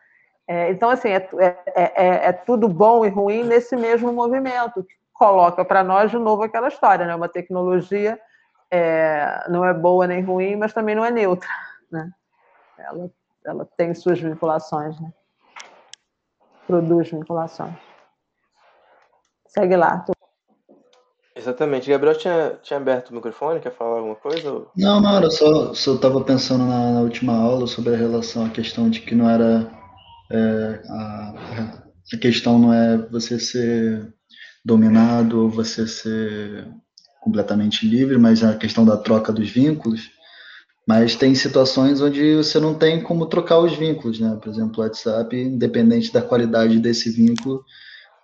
[0.48, 4.94] É, então, assim, é, é, é, é, tudo bom e ruim nesse mesmo movimento, que
[5.12, 7.14] coloca para nós de novo aquela história, né?
[7.14, 8.20] Uma tecnologia
[8.70, 11.48] é, não é boa nem ruim, mas também não é neutra,
[11.90, 12.11] né?
[12.78, 13.11] Ela,
[13.44, 15.12] ela tem suas vinculações, né?
[16.66, 17.76] Produz vinculações.
[19.46, 19.98] Segue lá.
[19.98, 20.12] Tu...
[21.41, 21.88] Exatamente.
[21.88, 24.66] Gabriel tinha, tinha aberto o microfone, quer falar alguma coisa?
[24.76, 28.51] Não, não, era só, só estava pensando na, na, última aula sobre a relação, a
[28.51, 29.70] questão de que não era.
[30.30, 31.82] É, a,
[32.12, 34.12] a questão não é você ser
[34.62, 36.68] dominado ou você ser
[37.22, 40.11] completamente livre, mas a questão da troca dos vínculos.
[40.86, 44.38] Mas tem situações onde você não tem como trocar os vínculos, né?
[44.43, 47.64] Por exemplo, o WhatsApp, independente da qualidade desse vínculo,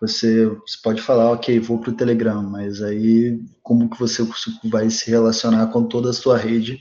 [0.00, 4.26] você, você pode falar, ok, vou para o Telegram, mas aí como que você
[4.64, 6.78] vai se relacionar com toda a sua rede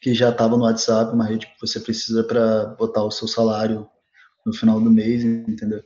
[0.00, 3.86] que já estava no WhatsApp, uma rede que você precisa para botar o seu salário
[4.44, 5.82] no final do mês, entendeu?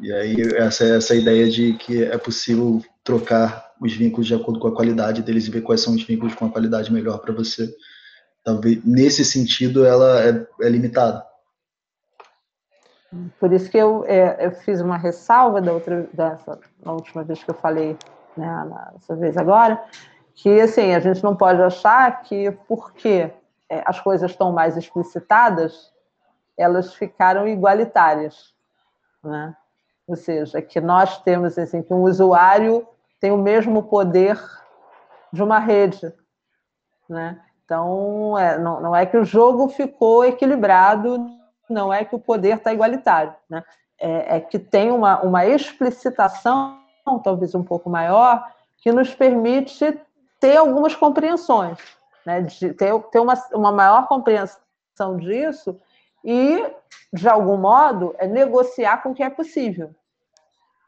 [0.00, 4.68] E aí essa essa ideia de que é possível trocar os vínculos de acordo com
[4.68, 7.72] a qualidade deles e ver quais são os vínculos com a qualidade melhor para você.
[8.44, 11.22] Talvez nesse sentido ela é, é limitada.
[13.38, 17.44] Por isso que eu, é, eu fiz uma ressalva da outra, dessa, na última vez
[17.44, 17.96] que eu falei,
[18.36, 19.82] né, nessa vez agora,
[20.34, 23.30] que assim, a gente não pode achar que porque
[23.68, 25.92] é, as coisas estão mais explicitadas,
[26.56, 28.54] elas ficaram igualitárias,
[29.22, 29.54] né?
[30.06, 32.86] Ou seja, que nós temos assim que um usuário
[33.20, 34.42] tem o mesmo poder
[35.32, 36.12] de uma rede,
[37.08, 37.40] né?
[37.64, 41.41] Então, é, não, não é que o jogo ficou equilibrado
[41.72, 43.64] não é que o poder está igualitário, né?
[43.98, 46.78] É, é, que tem uma, uma explicitação,
[47.22, 48.44] talvez um pouco maior,
[48.78, 50.00] que nos permite
[50.40, 51.78] ter algumas compreensões,
[52.26, 52.42] né?
[52.42, 55.80] De ter, ter uma, uma maior compreensão disso
[56.24, 56.64] e,
[57.12, 59.94] de algum modo, é negociar com o que é possível.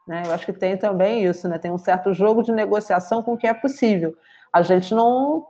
[0.07, 0.23] Né?
[0.25, 1.57] Eu acho que tem também isso, né?
[1.57, 4.15] tem um certo jogo de negociação com o que é possível.
[4.53, 5.47] A gente não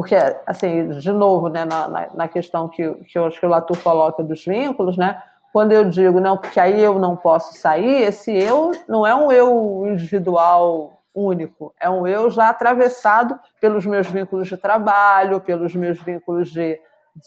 [0.00, 3.76] porque, assim, de novo, né, na, na questão que, que eu acho que o Latour
[3.82, 5.22] coloca dos vínculos, né,
[5.52, 9.30] quando eu digo, não, porque aí eu não posso sair, esse eu não é um
[9.30, 16.00] eu individual único, é um eu já atravessado pelos meus vínculos de trabalho, pelos meus
[16.00, 16.80] vínculos de,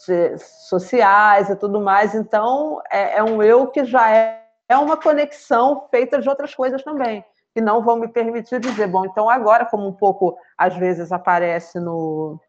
[0.04, 2.12] de sociais e tudo mais.
[2.12, 6.82] Então, é, é, um eu que já é, é uma conexão feita de outras coisas
[6.82, 11.12] também, que não vão me permitir dizer, bom, então agora, como um pouco às vezes
[11.12, 12.40] aparece no,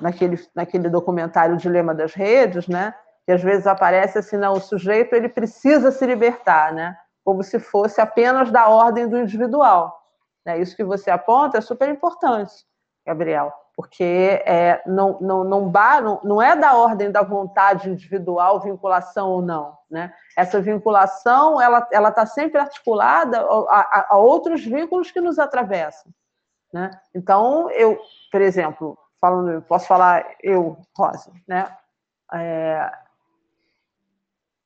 [0.00, 2.94] naquele, naquele documentário Dilema das Redes, né?
[3.24, 6.96] Que às vezes aparece assim, não, o sujeito ele precisa se libertar, né?
[7.24, 10.00] Como se fosse apenas da ordem do individual.
[10.44, 10.60] Né?
[10.60, 12.52] Isso que você aponta é super importante,
[13.04, 19.28] Gabriel, porque é, não, não, não, não, não é da ordem da vontade individual vinculação
[19.30, 19.76] ou não.
[19.90, 20.14] Né?
[20.36, 26.12] Essa vinculação ela ela está sempre articulada a, a, a, outros vínculos que nos atravessam.
[26.72, 26.90] Né?
[27.14, 27.98] Então, eu,
[28.30, 31.66] por exemplo, falando, posso falar eu, Rosa, né?
[32.32, 32.90] É,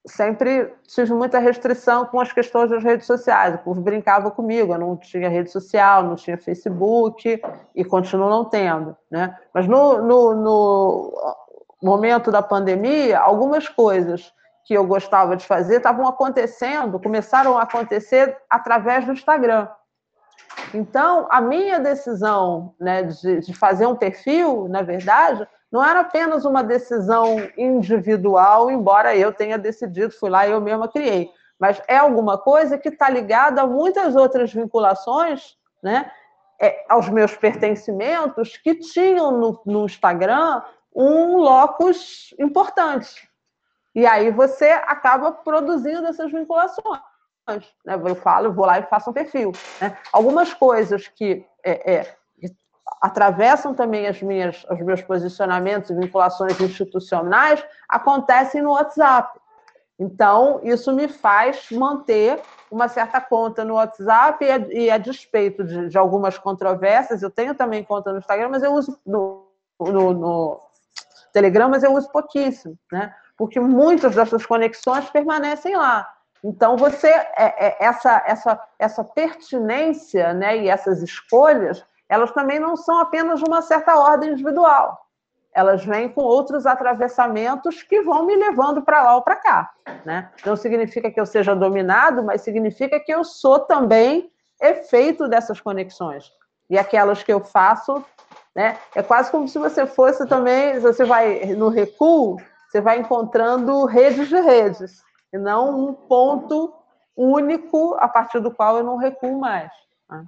[0.06, 3.54] sempre tive muita restrição com as questões das redes sociais.
[3.54, 7.40] O povo brincava comigo, eu não tinha rede social, não tinha Facebook
[7.74, 8.96] e continuo não tendo.
[9.10, 9.36] Né?
[9.52, 11.12] Mas no, no, no
[11.82, 14.32] momento da pandemia, algumas coisas
[14.64, 19.68] que eu gostava de fazer estavam acontecendo, começaram a acontecer através do Instagram.
[20.72, 26.44] Então, a minha decisão né, de, de fazer um perfil, na verdade, não era apenas
[26.44, 31.96] uma decisão individual, embora eu tenha decidido, fui lá e eu mesma criei, mas é
[31.96, 36.10] alguma coisa que está ligada a muitas outras vinculações, né?
[36.62, 40.62] É, aos meus pertencimentos que tinham no, no Instagram
[40.94, 43.30] um locus importante.
[43.94, 47.00] E aí você acaba produzindo essas vinculações.
[47.84, 47.94] Né?
[47.94, 49.52] Eu falo, vou lá e faço um perfil.
[49.80, 49.96] Né?
[50.12, 52.16] Algumas coisas que é, é,
[53.00, 59.38] atravessam também as minhas, os meus posicionamentos e vinculações institucionais acontecem no WhatsApp.
[59.98, 62.40] Então, isso me faz manter
[62.70, 67.30] uma certa conta no WhatsApp e a, e a despeito de, de, algumas controvérsias, eu
[67.30, 69.46] tenho também conta no Instagram, mas eu uso no,
[69.78, 70.60] no, no
[71.32, 73.14] Telegram, mas eu uso pouquíssimo, né?
[73.36, 76.08] Porque muitas dessas conexões permanecem lá.
[76.42, 82.76] Então, você, é, é, essa, essa, essa pertinência né, e essas escolhas, elas também não
[82.76, 84.98] são apenas uma certa ordem individual.
[85.52, 89.70] Elas vêm com outros atravessamentos que vão me levando para lá ou para cá.
[90.04, 90.30] Né?
[90.46, 94.30] Não significa que eu seja dominado, mas significa que eu sou também
[94.60, 96.30] efeito dessas conexões.
[96.68, 98.04] E aquelas que eu faço,
[98.54, 98.78] né?
[98.94, 102.36] é quase como se você fosse também, você vai no recuo,
[102.68, 105.02] você vai encontrando redes de redes,
[105.32, 106.74] e não um ponto
[107.16, 109.70] único a partir do qual eu não recuo mais.
[110.08, 110.24] Né?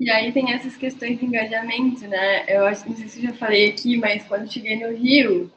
[0.00, 2.44] E aí tem essas questões de engajamento, né?
[2.48, 5.50] Eu acho, não sei se eu já falei aqui, mas quando cheguei no Rio,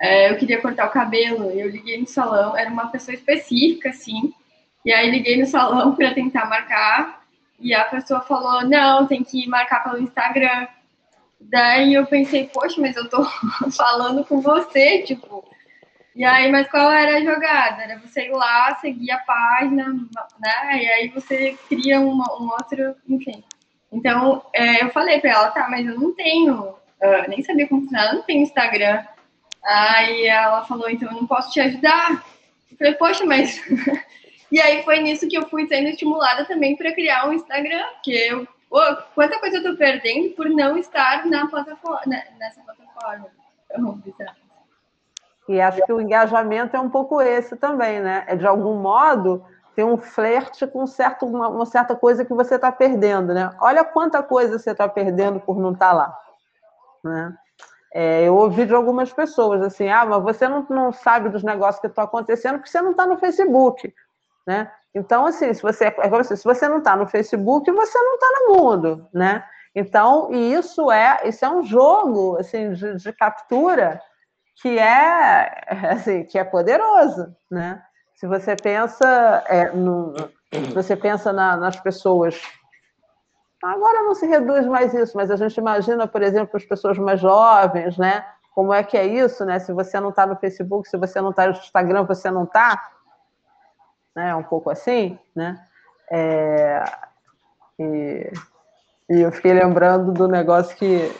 [0.00, 1.50] é, eu queria cortar o cabelo.
[1.50, 4.32] Eu liguei no salão, era uma pessoa específica, assim.
[4.84, 7.24] E aí liguei no salão para tentar marcar.
[7.58, 10.66] E a pessoa falou: não, tem que marcar pelo Instagram.
[11.40, 13.24] Daí eu pensei, poxa, mas eu tô
[13.76, 15.44] falando com você, tipo.
[16.14, 17.82] E aí, mas qual era a jogada?
[17.82, 19.88] Era você ir lá, seguir a página,
[20.38, 20.82] né?
[20.82, 23.42] E aí você cria uma, um outro, enfim.
[23.90, 27.82] Então, é, eu falei pra ela, tá, mas eu não tenho, uh, nem sabia como
[27.82, 29.04] funcionar, eu não tenho Instagram.
[29.64, 32.24] Aí ela falou, então eu não posso te ajudar.
[32.70, 33.60] Eu falei, poxa, mas.
[34.52, 38.12] e aí foi nisso que eu fui sendo estimulada também para criar um Instagram, porque
[38.12, 38.46] eu.
[39.14, 43.28] Quanta coisa eu tô perdendo por não estar na plataforma, né, nessa plataforma.
[45.48, 48.24] E acho que o engajamento é um pouco esse também, né?
[48.26, 52.54] É de algum modo tem um flerte com certo, uma, uma certa coisa que você
[52.54, 53.50] está perdendo, né?
[53.60, 56.18] Olha quanta coisa você está perdendo por não estar tá lá,
[57.02, 57.34] né?
[57.92, 61.80] É, eu ouvi de algumas pessoas assim, ah, mas você não, não sabe dos negócios
[61.80, 63.92] que estão acontecendo porque você não está no Facebook,
[64.46, 64.70] né?
[64.94, 68.14] Então, assim, se você, é como assim, se você não está no Facebook, você não
[68.14, 69.44] está no mundo, né?
[69.74, 74.00] Então, isso é, isso é um jogo, assim, de, de captura
[74.60, 77.82] que é, assim, que é poderoso, né?
[78.14, 80.14] Se você pensa, é, no,
[80.72, 82.40] você pensa na, nas pessoas.
[83.62, 87.20] Agora não se reduz mais isso, mas a gente imagina, por exemplo, as pessoas mais
[87.20, 88.24] jovens, né?
[88.54, 89.58] Como é que é isso, né?
[89.58, 92.90] Se você não está no Facebook, se você não está no Instagram, você não está.
[94.14, 94.34] Né?
[94.36, 95.60] Um pouco assim, né?
[96.10, 96.84] É,
[97.78, 98.32] e,
[99.10, 101.10] e eu fiquei lembrando do negócio que,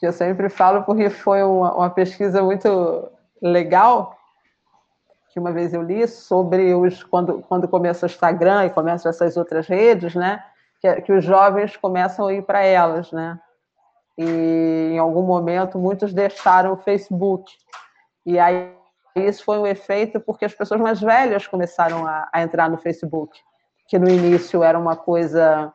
[0.00, 3.06] que eu sempre falo, porque foi uma, uma pesquisa muito
[3.40, 4.16] legal,
[5.28, 9.36] que uma vez eu li sobre os quando, quando começa o Instagram e começam essas
[9.36, 10.42] outras redes, né?
[10.80, 13.38] Que, que os jovens começam a ir para elas, né?
[14.16, 17.52] E em algum momento muitos deixaram o Facebook.
[18.24, 18.72] E aí
[19.14, 23.38] isso foi um efeito porque as pessoas mais velhas começaram a, a entrar no Facebook,
[23.86, 25.70] que no início era uma coisa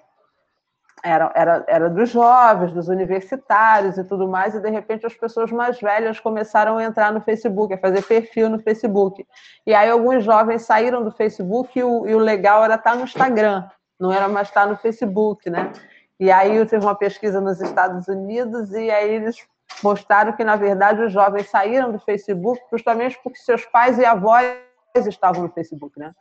[1.06, 5.52] era, era, era dos jovens, dos universitários e tudo mais, e de repente as pessoas
[5.52, 9.24] mais velhas começaram a entrar no Facebook, a fazer perfil no Facebook.
[9.68, 13.04] E aí alguns jovens saíram do Facebook e o, e o legal era estar no
[13.04, 13.64] Instagram,
[14.00, 15.72] não era mais estar no Facebook, né?
[16.20, 19.36] E aí teve uma pesquisa nos Estados Unidos e aí eles
[19.84, 24.58] mostraram que, na verdade, os jovens saíram do Facebook justamente porque seus pais e avós
[24.96, 26.14] estavam no Facebook, né?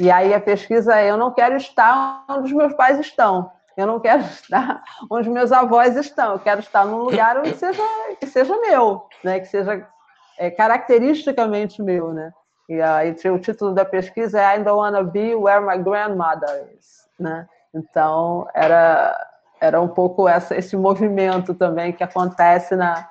[0.00, 3.86] E aí a pesquisa é, eu não quero estar onde os meus pais estão, Eu
[3.86, 7.82] não quero estar onde meus avós estão, eu quero estar num lugar onde seja,
[8.18, 9.40] que seja meu, né?
[9.40, 9.86] que seja
[10.38, 12.12] é, caracteristicamente meu.
[12.12, 12.32] Né?
[12.68, 17.08] E aí o título da pesquisa é I don't wanna be where my grandmother is.
[17.18, 17.46] Né?
[17.74, 19.16] Então, era,
[19.60, 23.08] era um pouco essa, esse movimento também que acontece na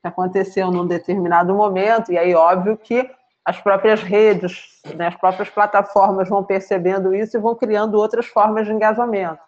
[0.00, 3.10] que aconteceu num determinado momento, e aí óbvio que
[3.44, 8.66] as próprias redes, né, as próprias plataformas vão percebendo isso e vão criando outras formas
[8.66, 9.40] de engajamento.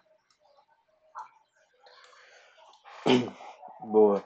[3.83, 4.23] Boa.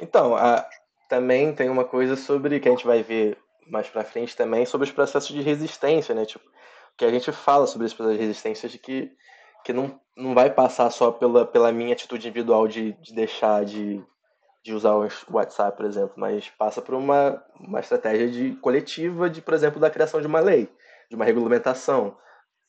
[0.00, 0.66] Então, a,
[1.08, 3.36] também tem uma coisa sobre que a gente vai ver
[3.70, 6.24] mais para frente também sobre os processos de resistência, né?
[6.24, 6.44] Tipo,
[6.96, 9.12] que a gente fala sobre esses processos de resistência de que,
[9.64, 14.02] que não, não vai passar só pela, pela minha atitude individual de, de deixar de,
[14.64, 19.40] de usar o WhatsApp, por exemplo, mas passa por uma, uma estratégia de coletiva de,
[19.40, 20.68] por exemplo, da criação de uma lei,
[21.08, 22.16] de uma regulamentação.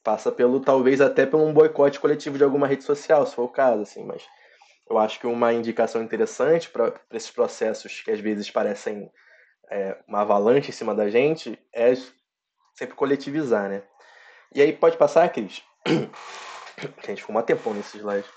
[0.04, 3.50] Passa pelo, talvez até por um boicote coletivo de alguma rede social, se for o
[3.50, 4.24] caso, assim, mas
[4.90, 9.12] eu acho que uma indicação interessante para esses processos que às vezes parecem
[9.70, 11.94] é, uma avalanche em cima da gente é
[12.76, 13.84] sempre coletivizar, né?
[14.54, 15.64] E aí pode passar, Cris?
[16.98, 18.28] A gente ficou um tempão nesse slide.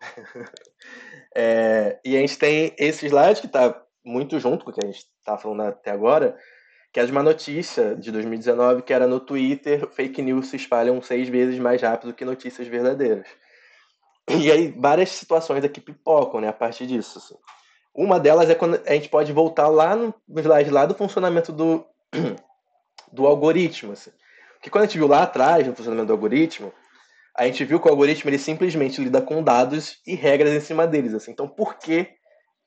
[1.34, 4.86] é, e a gente tem esse slide que está muito junto com o que a
[4.86, 6.38] gente está falando até agora,
[6.92, 11.02] que é de uma notícia de 2019 que era no Twitter, fake news se espalham
[11.02, 13.26] seis vezes mais rápido que notícias verdadeiras.
[14.38, 17.18] E aí várias situações aqui pipocam, né, a partir disso.
[17.18, 17.34] Assim.
[17.94, 21.84] Uma delas é quando a gente pode voltar lá no slide lá do funcionamento do,
[23.12, 23.92] do algoritmo.
[23.92, 24.10] Assim.
[24.54, 26.72] Porque quando a gente viu lá atrás no funcionamento do algoritmo,
[27.36, 30.86] a gente viu que o algoritmo ele simplesmente lida com dados e regras em cima
[30.86, 31.14] deles.
[31.14, 31.32] Assim.
[31.32, 32.08] Então por que,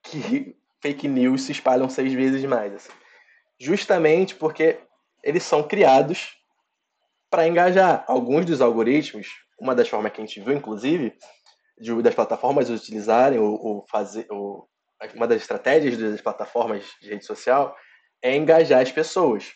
[0.03, 2.73] que fake news se espalham seis vezes mais?
[2.73, 2.91] Assim?
[3.59, 4.79] Justamente porque
[5.23, 6.37] eles são criados
[7.29, 8.03] para engajar.
[8.07, 9.27] Alguns dos algoritmos,
[9.59, 11.15] uma das formas que a gente viu, inclusive,
[11.77, 14.27] de, das plataformas utilizarem ou, fazer
[15.15, 17.75] uma das estratégias das plataformas de rede social
[18.21, 19.51] é engajar as pessoas.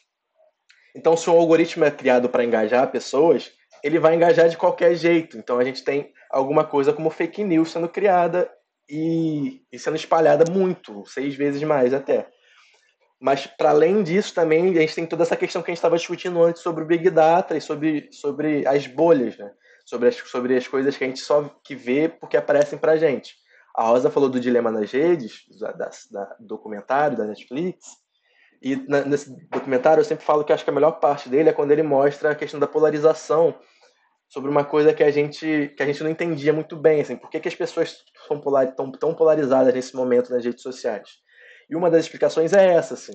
[0.95, 3.51] Então, se um algoritmo é criado para engajar pessoas,
[3.84, 5.38] ele vai engajar de qualquer jeito.
[5.38, 8.51] Então, a gente tem alguma coisa como fake news sendo criada
[8.89, 12.28] e, e sendo espalhada muito, seis vezes mais até.
[13.20, 15.97] Mas, para além disso, também a gente tem toda essa questão que a gente estava
[15.97, 19.51] discutindo antes sobre o Big Data e sobre, sobre as bolhas, né?
[19.88, 22.98] Sobre, as, sobre as coisas que a gente só que vê porque aparecem para a
[22.98, 23.36] gente.
[23.74, 27.86] A Rosa falou do dilema nas redes, da, da, da documentário da Netflix,
[28.62, 31.54] e na, nesse documentário eu sempre falo que acho que a melhor parte dele é
[31.54, 33.58] quando ele mostra a questão da polarização
[34.28, 37.30] sobre uma coisa que a gente que a gente não entendia muito bem, assim, por
[37.30, 41.12] que, que as pessoas são polar, tão, tão polarizadas nesse momento nas redes sociais.
[41.70, 43.14] E uma das explicações é essa, assim,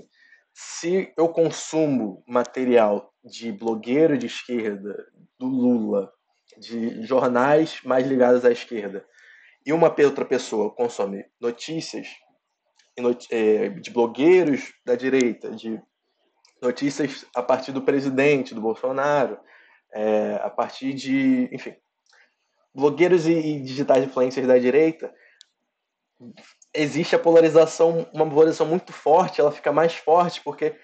[0.55, 4.97] se eu consumo material de blogueiro de esquerda,
[5.39, 6.11] do Lula,
[6.59, 9.05] de jornais mais ligados à esquerda,
[9.65, 12.09] e uma outra pessoa consome notícias
[13.31, 15.81] é, de blogueiros da direita, de
[16.61, 19.39] notícias a partir do presidente, do Bolsonaro,
[19.93, 21.75] é, a partir de, enfim,
[22.75, 25.13] blogueiros e, digitais influencers da direita,
[26.73, 30.75] existe a polarização, uma polarização muito forte, ela fica mais forte porque,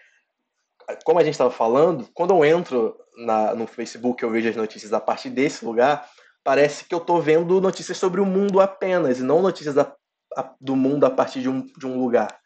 [1.04, 4.92] como a gente estava falando, quando eu entro na, no Facebook eu vejo as notícias
[4.92, 6.08] a partir desse lugar,
[6.42, 9.92] parece que eu estou vendo notícias sobre o mundo apenas, e não notícias a,
[10.36, 12.40] a, do mundo a partir de um, de um lugar.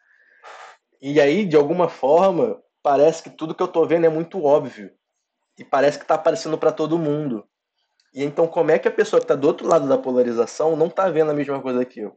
[1.01, 4.91] E aí, de alguma forma, parece que tudo que eu estou vendo é muito óbvio.
[5.57, 7.45] E parece que está aparecendo para todo mundo.
[8.13, 10.87] E então, como é que a pessoa que está do outro lado da polarização não
[10.87, 12.15] está vendo a mesma coisa que eu?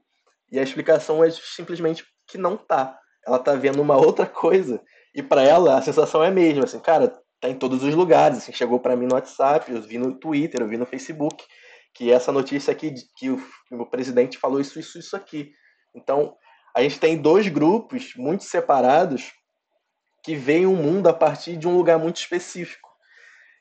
[0.50, 2.98] E a explicação é simplesmente que não tá.
[3.26, 4.82] Ela está vendo uma outra coisa.
[5.16, 6.64] E para ela, a sensação é a mesma.
[6.64, 7.08] Assim, cara,
[7.40, 8.36] tá em todos os lugares.
[8.36, 11.42] Assim, chegou para mim no WhatsApp, eu vi no Twitter, eu vi no Facebook
[11.94, 15.50] que essa notícia aqui, que o, que o presidente falou isso, isso, isso aqui.
[15.94, 16.36] Então,
[16.76, 19.32] a gente tem dois grupos muito separados
[20.22, 22.86] que veem o mundo a partir de um lugar muito específico.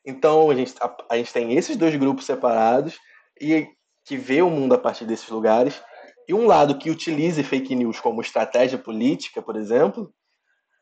[0.05, 2.99] Então, a gente, a, a gente tem esses dois grupos separados
[3.39, 3.69] e
[4.03, 5.81] que vê o mundo a partir desses lugares,
[6.27, 10.13] e um lado que utilize fake news como estratégia política, por exemplo,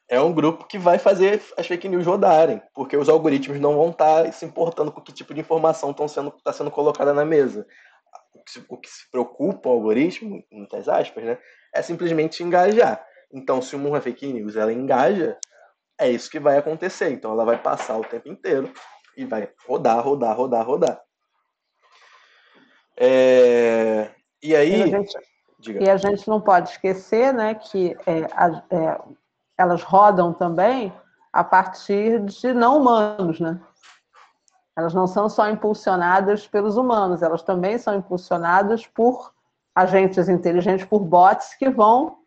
[0.09, 3.89] é um grupo que vai fazer as fake news rodarem, porque os algoritmos não vão
[3.89, 7.25] estar tá se importando com que tipo de informação está sendo, tá sendo colocada na
[7.25, 7.65] mesa.
[8.35, 11.37] O que, se, o que se preocupa o algoritmo, muitas aspas, né,
[11.73, 13.03] é simplesmente engajar.
[13.31, 15.37] Então, se uma fake news ela engaja,
[15.99, 17.09] é isso que vai acontecer.
[17.09, 18.71] Então, ela vai passar o tempo inteiro
[19.17, 21.01] e vai rodar, rodar, rodar, rodar.
[22.97, 24.11] É...
[24.41, 24.79] E aí.
[24.79, 25.17] E a, gente,
[25.81, 29.01] e a gente não pode esquecer né, que é, é,
[29.57, 30.93] elas rodam também
[31.31, 33.59] a partir de não humanos, né?
[34.75, 39.33] elas não são só impulsionadas pelos humanos, elas também são impulsionadas por
[39.75, 42.19] agentes inteligentes, por bots que vão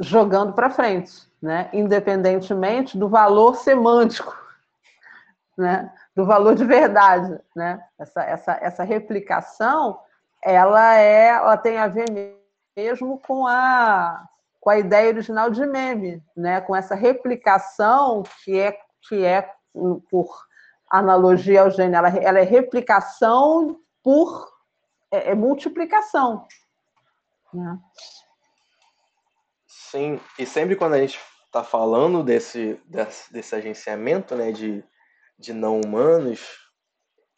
[0.00, 1.68] jogando para frente, né?
[1.72, 4.36] independentemente do valor semântico,
[5.56, 5.92] né?
[6.14, 7.38] do valor de verdade.
[7.54, 7.82] Né?
[7.98, 9.98] Essa, essa, essa replicação
[10.42, 12.36] ela, é, ela tem a ver
[12.76, 14.28] mesmo com a,
[14.66, 16.60] com a ideia original de meme, né?
[16.60, 18.76] com essa replicação que é,
[19.08, 19.48] que é
[20.10, 20.26] por
[20.90, 24.52] analogia ao gênero, ela, ela é replicação por
[25.08, 26.48] é, é multiplicação.
[27.54, 27.78] Né?
[29.68, 34.82] Sim, e sempre quando a gente está falando desse, desse, desse, agenciamento né, de,
[35.38, 36.58] de não humanos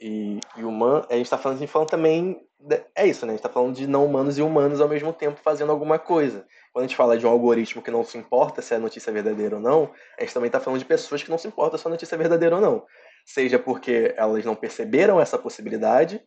[0.01, 2.48] e, e humanos, a gente está falando, falando também.
[2.95, 3.33] É isso, né?
[3.33, 6.45] A gente está falando de não humanos e humanos ao mesmo tempo fazendo alguma coisa.
[6.73, 9.15] Quando a gente fala de um algoritmo que não se importa se a notícia é
[9.15, 11.87] verdadeira ou não, a gente também está falando de pessoas que não se importam se
[11.87, 12.85] a notícia é verdadeira ou não
[13.29, 16.19] seja porque elas não perceberam essa possibilidade,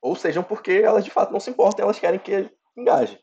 [0.00, 3.18] ou sejam porque elas de fato não se importam, elas querem que engaje.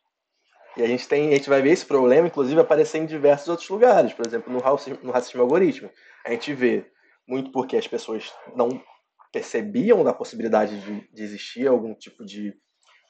[0.75, 3.69] E a gente tem, a gente vai ver esse problema, inclusive, aparecer em diversos outros
[3.69, 5.89] lugares, por exemplo, no racismo, no racismo algoritmo.
[6.25, 6.85] A gente vê
[7.25, 8.69] muito porque as pessoas não
[9.31, 12.53] percebiam da possibilidade de, de existir algum tipo de,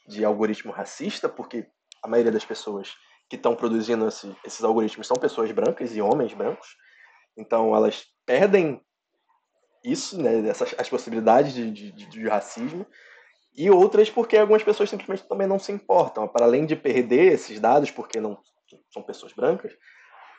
[0.07, 1.67] de algoritmo racista, porque
[2.03, 2.93] a maioria das pessoas
[3.29, 6.75] que estão produzindo esse, esses algoritmos são pessoas brancas e homens brancos.
[7.37, 8.81] Então elas perdem
[9.83, 12.85] isso, né, essas, as possibilidades de, de, de, racismo,
[13.55, 16.27] e outras porque algumas pessoas simplesmente também não se importam.
[16.27, 18.37] Para além de perder esses dados, porque não
[18.91, 19.73] são pessoas brancas,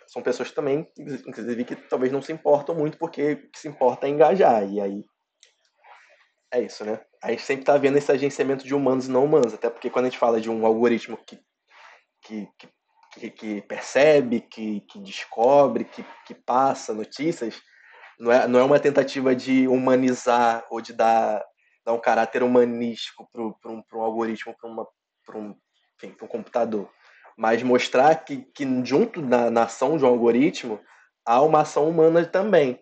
[0.07, 4.71] são pessoas também, inclusive, que talvez não se importam muito, porque se importa é engajar.
[4.71, 5.05] E aí
[6.53, 7.01] é isso, né?
[7.23, 10.05] A gente sempre está vendo esse agenciamento de humanos e não humanos, até porque quando
[10.05, 11.41] a gente fala de um algoritmo que,
[12.23, 12.49] que,
[13.15, 17.61] que, que percebe, que, que descobre, que, que passa notícias,
[18.21, 21.43] não é, não é uma tentativa de humanizar ou de dar,
[21.85, 24.55] dar um caráter humanístico para um, um algoritmo,
[25.25, 25.57] para um,
[26.05, 26.91] um computador.
[27.37, 30.79] Mas mostrar que, que junto na, na ação de um algoritmo
[31.25, 32.79] há uma ação humana também.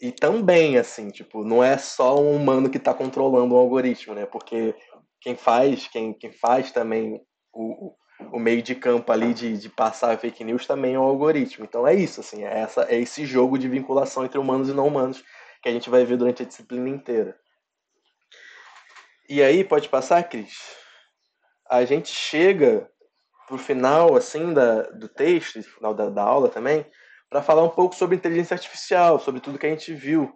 [0.00, 4.26] E também, assim, tipo, não é só um humano que está controlando um algoritmo, né?
[4.26, 4.74] Porque
[5.20, 7.20] quem faz, quem, quem faz também
[7.52, 7.94] o,
[8.32, 11.64] o meio de campo ali de, de passar fake news também é um algoritmo.
[11.64, 14.86] Então é isso, assim, é, essa, é esse jogo de vinculação entre humanos e não
[14.86, 15.22] humanos
[15.62, 17.36] que a gente vai ver durante a disciplina inteira.
[19.28, 20.56] E aí, pode passar, Cris?
[21.68, 22.88] A gente chega
[23.46, 26.86] pro final, assim, da, do texto, final da, da aula também,
[27.28, 30.32] para falar um pouco sobre inteligência artificial, sobre tudo que a gente viu.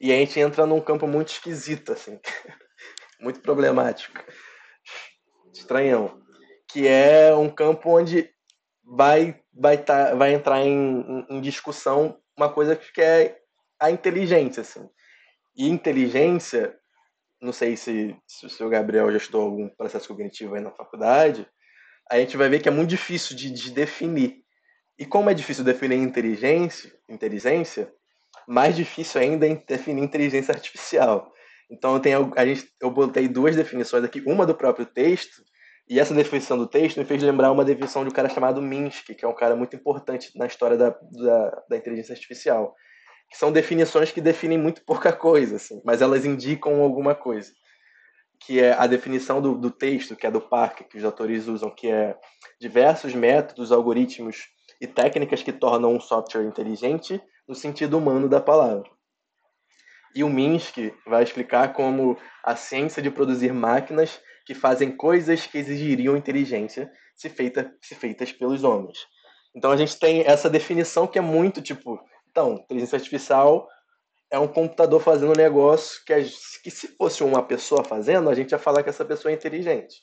[0.00, 2.18] E a gente entra num campo muito esquisito, assim,
[3.20, 4.18] muito problemático.
[5.52, 6.24] Estranhão
[6.74, 8.28] que é um campo onde
[8.82, 13.38] vai, vai, tá, vai entrar em, em, discussão uma coisa que é
[13.78, 14.62] a inteligência.
[14.62, 14.88] Assim.
[15.56, 16.76] E inteligência,
[17.40, 21.46] não sei se, se o seu Gabriel já estudou algum processo cognitivo aí na faculdade,
[22.10, 24.43] a gente vai ver que é muito difícil de, de definir.
[24.98, 27.92] E como é difícil definir inteligência, inteligência,
[28.46, 31.32] mais difícil ainda é definir inteligência artificial.
[31.70, 35.42] Então eu tenho, a gente, eu botei duas definições aqui, uma do próprio texto
[35.88, 39.14] e essa definição do texto me fez lembrar uma definição de um cara chamado Minsky,
[39.14, 42.74] que é um cara muito importante na história da, da, da inteligência artificial.
[43.30, 47.52] Que são definições que definem muito pouca coisa, assim, mas elas indicam alguma coisa.
[48.40, 51.70] Que é a definição do, do texto, que é do Parker, que os autores usam,
[51.70, 52.16] que é
[52.60, 54.46] diversos métodos, algoritmos
[54.84, 58.88] e técnicas que tornam um software inteligente no sentido humano da palavra.
[60.14, 65.58] E o Minsky vai explicar como a ciência de produzir máquinas que fazem coisas que
[65.58, 68.98] exigiriam inteligência se, feita, se feitas pelos homens.
[69.56, 71.98] Então a gente tem essa definição que é muito tipo,
[72.30, 73.66] então, inteligência artificial
[74.30, 76.14] é um computador fazendo um negócio que,
[76.62, 80.02] que se fosse uma pessoa fazendo, a gente ia falar que essa pessoa é inteligente.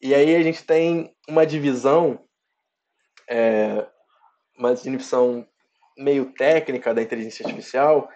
[0.00, 2.27] E aí a gente tem uma divisão,
[3.28, 3.86] é,
[4.56, 5.46] uma divisão
[5.96, 8.08] meio técnica da inteligência artificial,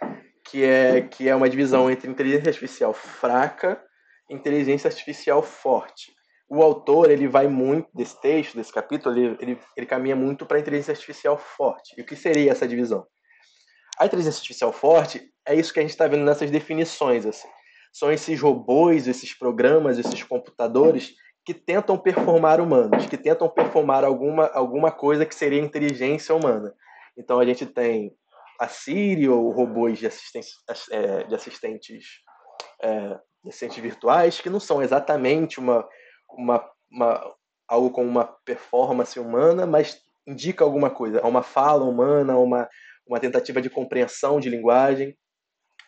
[0.44, 3.80] que é, que é uma divisão entre inteligência artificial fraca
[4.32, 6.12] inteligência artificial forte.
[6.48, 10.56] O autor ele vai muito desse texto, desse capítulo, ele, ele, ele caminha muito para
[10.56, 11.94] a inteligência artificial forte.
[11.97, 13.06] E o que seria essa divisão?
[13.98, 17.24] A inteligência artificial forte é isso que a gente está vendo nessas definições.
[17.24, 17.48] Assim.
[17.93, 21.14] São esses robôs, esses programas, esses computadores
[21.44, 26.73] que tentam performar humanos, que tentam performar alguma, alguma coisa que seria inteligência humana.
[27.16, 28.12] Então a gente tem
[28.60, 30.52] a Siri ou robôs de, assistentes,
[30.90, 32.05] é, de assistentes
[32.82, 35.86] é, assistentes virtuais que não são exatamente uma,
[36.31, 37.35] uma, uma,
[37.69, 42.69] algo como uma performance humana, mas indica alguma coisa, uma fala humana, uma,
[43.06, 45.16] uma tentativa de compreensão de linguagem.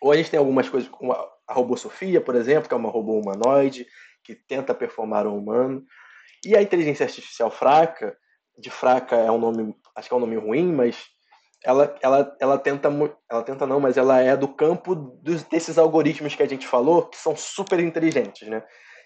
[0.04, 2.90] Ou a gente tem algumas coisas, como a robô Sofia, por exemplo, que é uma
[2.90, 3.86] robô humanoide
[4.22, 5.82] que tenta performar um humano.
[6.44, 8.14] E a inteligência artificial fraca,
[8.58, 11.06] de fraca é um nome, acho que é um nome ruim, mas
[11.64, 12.90] ela, ela, ela tenta,
[13.30, 17.06] ela tenta não, mas ela é do campo dos, desses algoritmos que a gente falou,
[17.08, 18.60] que são super inteligentes, né?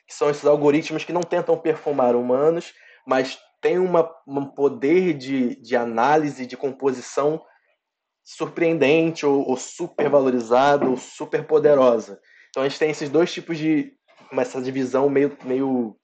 [0.04, 2.74] Que são esses algoritmos que não tentam performar humanos,
[3.06, 7.40] mas têm uma, um poder de, de análise, de composição
[8.28, 12.20] surpreendente ou, ou super valorizada ou super poderosa.
[12.50, 13.94] Então a gente tem esses dois tipos de
[14.32, 15.96] essa divisão meio meio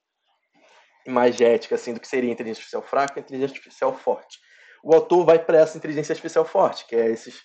[1.07, 4.39] imagética assim do que seria inteligência artificial fraca e inteligência artificial forte.
[4.83, 7.43] O autor vai para essa inteligência artificial forte, que é esses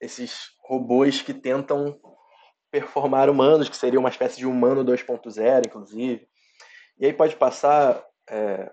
[0.00, 2.00] esses robôs que tentam
[2.70, 6.26] performar humanos, que seria uma espécie de humano 2.0, inclusive.
[6.98, 8.70] E aí pode passar é.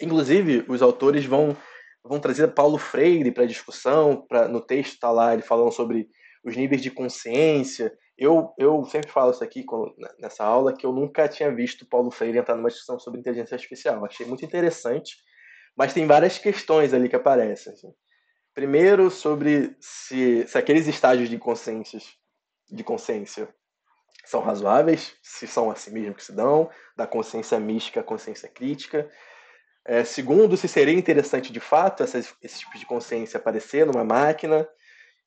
[0.00, 1.56] Inclusive, os autores vão
[2.04, 6.08] vão trazer Paulo Freire para discussão, pra, no texto está lá ele falando sobre
[6.44, 7.92] os níveis de consciência.
[8.16, 9.64] Eu, eu sempre falo isso aqui
[10.18, 14.04] nessa aula, que eu nunca tinha visto Paulo Freire entrar numa discussão sobre inteligência artificial.
[14.04, 15.16] Achei muito interessante,
[15.76, 17.72] mas tem várias questões ali que aparecem.
[17.72, 17.92] Assim.
[18.54, 21.98] Primeiro, sobre se, se aqueles estágios de consciência,
[22.70, 23.48] de consciência
[24.24, 29.10] são razoáveis, se são assim mesmo que se dão, da consciência mística à consciência crítica.
[29.84, 34.68] É, segundo, se seria interessante de fato essas, esse tipo de consciência aparecer numa máquina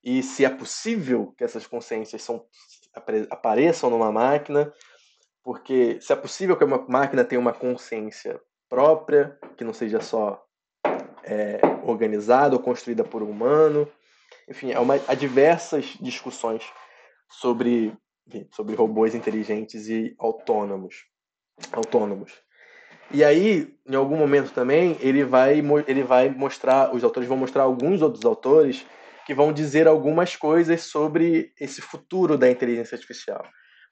[0.03, 2.45] e se é possível que essas consciências são,
[3.29, 4.71] apareçam numa máquina,
[5.43, 8.39] porque se é possível que uma máquina tenha uma consciência
[8.69, 10.43] própria, que não seja só
[11.23, 13.89] é, organizada ou construída por um humano.
[14.49, 16.63] Enfim, há, uma, há diversas discussões
[17.29, 17.95] sobre,
[18.51, 21.05] sobre robôs inteligentes e autônomos.
[21.71, 22.33] autônomos.
[23.11, 27.63] E aí, em algum momento também, ele vai, ele vai mostrar, os autores vão mostrar
[27.63, 28.85] alguns outros autores
[29.25, 33.43] que vão dizer algumas coisas sobre esse futuro da inteligência artificial.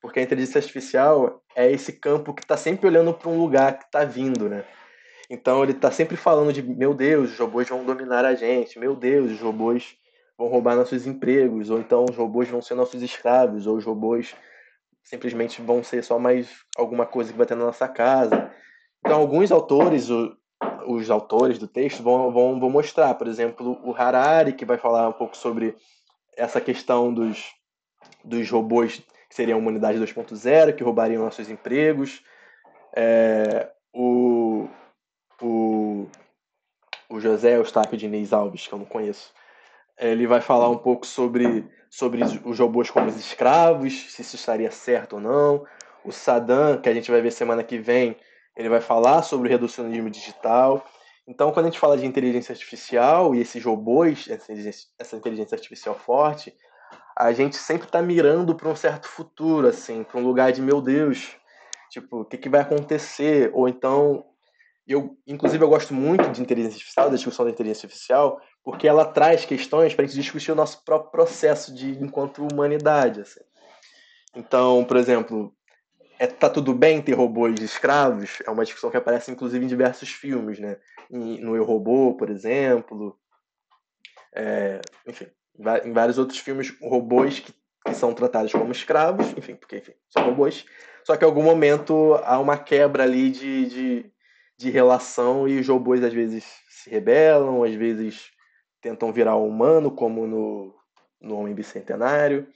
[0.02, 3.86] Porque a inteligência artificial é esse campo que está sempre olhando para um lugar que
[3.86, 4.66] está vindo, né?
[5.30, 8.96] Então ele está sempre falando de, meu Deus, os robôs vão dominar a gente, meu
[8.96, 9.96] Deus, os robôs
[10.38, 14.36] vão roubar nossos empregos, ou então os robôs vão ser nossos escravos, ou os robôs
[15.04, 18.52] simplesmente vão ser só mais alguma coisa que vai ter na nossa casa.
[19.04, 20.10] Então alguns autores,
[20.88, 25.10] os autores do texto vão, vão, vão mostrar, por exemplo, o Harari, que vai falar
[25.10, 25.76] um pouco sobre
[26.38, 27.52] essa questão dos,
[28.24, 32.24] dos robôs que seriam a humanidade 2.0, que roubariam nossos empregos.
[32.94, 34.68] É, o,
[35.42, 36.08] o,
[37.10, 39.34] o José Eustáquio Diniz Alves, que eu não conheço,
[39.98, 44.72] ele vai falar um pouco sobre, sobre os robôs como os escravos, se isso estaria
[44.72, 45.66] certo ou não.
[46.04, 48.18] O Saddam, que a gente vai ver semana que vem,
[48.56, 50.86] ele vai falar sobre o reducionismo digital.
[51.28, 56.54] Então, quando a gente fala de inteligência artificial e esses robôs, essa inteligência, artificial forte,
[57.18, 60.82] a gente sempre está mirando para um certo futuro, assim, para um lugar de meu
[60.82, 61.36] Deus,
[61.90, 63.52] tipo, o que, que vai acontecer?
[63.54, 64.26] Ou então,
[64.88, 69.06] eu, inclusive, eu gosto muito de inteligência artificial, da discussão da inteligência artificial, porque ela
[69.06, 73.42] traz questões para a gente discutir o nosso próprio processo de enquanto humanidade, assim.
[74.36, 75.54] Então, por exemplo,
[76.22, 78.44] é, tá tudo bem ter robôs escravos?
[78.46, 80.78] É uma discussão que aparece inclusive em diversos filmes, né?
[81.10, 83.18] no Eu Robô, por exemplo.
[84.32, 85.26] É, enfim,
[85.84, 87.52] em vários outros filmes, robôs que,
[87.88, 90.64] que, são tratados como escravos, enfim, porque enfim, são robôs.
[91.04, 94.12] Só que em algum momento há uma quebra ali de, de,
[94.60, 98.30] de relação e os robôs às vezes se rebelam, às vezes
[98.80, 100.76] tentam virar humano, como no,
[101.20, 102.48] no Homem Bicentenário.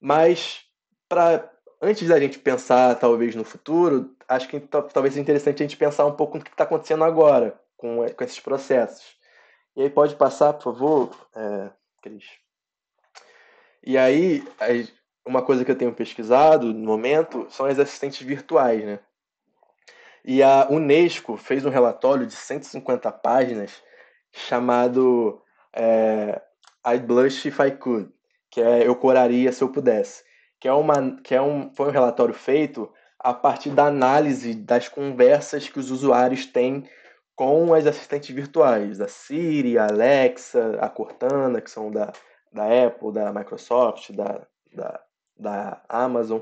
[0.00, 0.64] Mas
[1.06, 1.49] para
[1.80, 6.04] antes da gente pensar talvez no futuro, acho que talvez seja interessante a gente pensar
[6.06, 9.16] um pouco no que está acontecendo agora com, com esses processos.
[9.74, 11.70] E aí pode passar, por favor, é,
[12.02, 12.24] Cris.
[13.82, 14.44] E aí,
[15.24, 18.98] uma coisa que eu tenho pesquisado no momento são as assistentes virtuais, né?
[20.22, 23.82] E a Unesco fez um relatório de 150 páginas
[24.30, 25.40] chamado
[25.72, 26.42] é,
[27.06, 28.12] Blush If I Could,
[28.50, 30.22] que é Eu Coraria Se Eu Pudesse
[30.60, 34.88] que é, uma, que é um, foi um relatório feito a partir da análise das
[34.88, 36.86] conversas que os usuários têm
[37.34, 42.12] com as assistentes virtuais, a Siri, a Alexa, a Cortana, que são da,
[42.52, 45.00] da Apple, da Microsoft, da, da,
[45.38, 46.40] da Amazon.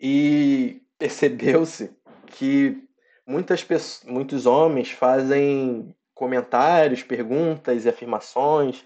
[0.00, 1.90] E percebeu-se
[2.26, 2.80] que
[3.26, 8.84] muitas pessoas, muitos homens fazem comentários, perguntas e afirmações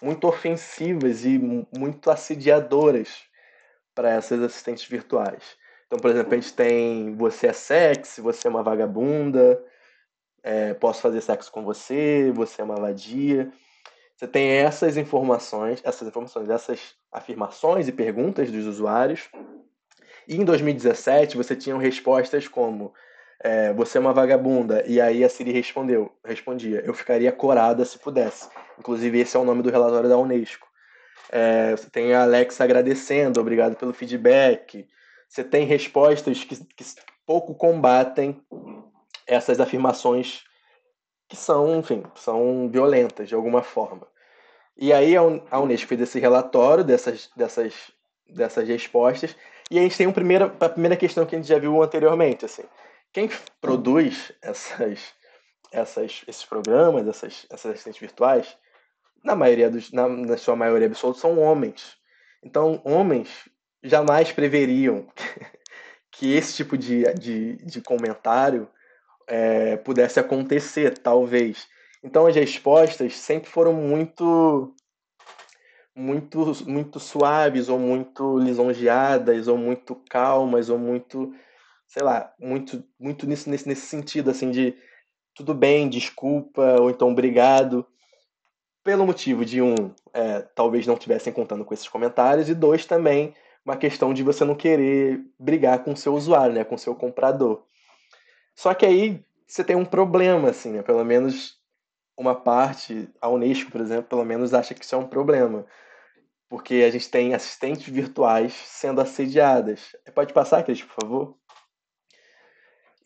[0.00, 3.30] muito ofensivas e muito assediadoras
[3.94, 5.56] para essas assistentes virtuais.
[5.86, 9.62] Então, por exemplo, a gente tem você é sexy, você é uma vagabunda,
[10.42, 13.52] é, posso fazer sexo com você, você é uma vadia.
[14.16, 19.28] você tem essas informações, essas informações, essas afirmações e perguntas dos usuários.
[20.26, 22.94] E em 2017 você tinha respostas como
[23.40, 27.98] é, você é uma vagabunda, e aí a Siri respondeu, respondia, eu ficaria corada se
[27.98, 28.48] pudesse.
[28.78, 30.71] Inclusive esse é o nome do relatório da Unesco.
[31.30, 34.86] É, você tem a Alexa agradecendo, obrigado pelo feedback.
[35.28, 36.84] Você tem respostas que, que
[37.26, 38.42] pouco combatem
[39.26, 40.44] essas afirmações
[41.28, 44.06] que são, enfim, são violentas de alguma forma.
[44.76, 47.90] E aí a Unesco fez esse relatório dessas, dessas,
[48.28, 49.34] dessas respostas,
[49.70, 52.44] e a gente tem um primeiro, a primeira questão que a gente já viu anteriormente,
[52.44, 52.64] assim,
[53.12, 53.30] quem
[53.60, 55.14] produz essas,
[55.72, 58.56] essas, esses programas, essas, essas assistentes virtuais,
[59.22, 61.96] na maioria dos, na, na sua maioria absoluta, são homens.
[62.42, 63.28] Então, homens
[63.82, 65.06] jamais preveriam
[66.10, 68.68] que esse tipo de, de, de comentário
[69.26, 71.66] é, pudesse acontecer, talvez.
[72.02, 74.74] Então, as respostas sempre foram muito
[75.94, 81.34] muito muito suaves ou muito lisonjeadas ou muito calmas ou muito
[81.92, 84.74] sei lá, muito, muito nisso, nesse, nesse sentido, assim, de
[85.34, 87.86] tudo bem, desculpa, ou então obrigado,
[88.82, 89.74] pelo motivo de um,
[90.12, 93.34] é, talvez não estivessem contando com esses comentários, e dois, também
[93.64, 96.94] uma questão de você não querer brigar com o seu usuário, né, com o seu
[96.94, 97.64] comprador.
[98.54, 101.60] Só que aí você tem um problema, assim, né, pelo menos
[102.16, 105.66] uma parte, a Unesco, por exemplo, pelo menos acha que isso é um problema.
[106.48, 109.96] Porque a gente tem assistentes virtuais sendo assediadas.
[110.14, 111.36] Pode passar, Cris, por favor?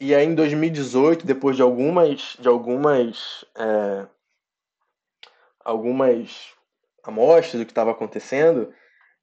[0.00, 4.06] E aí em 2018, depois de algumas, de algumas, é,
[5.66, 6.54] algumas
[7.04, 8.72] amostras do que estava acontecendo,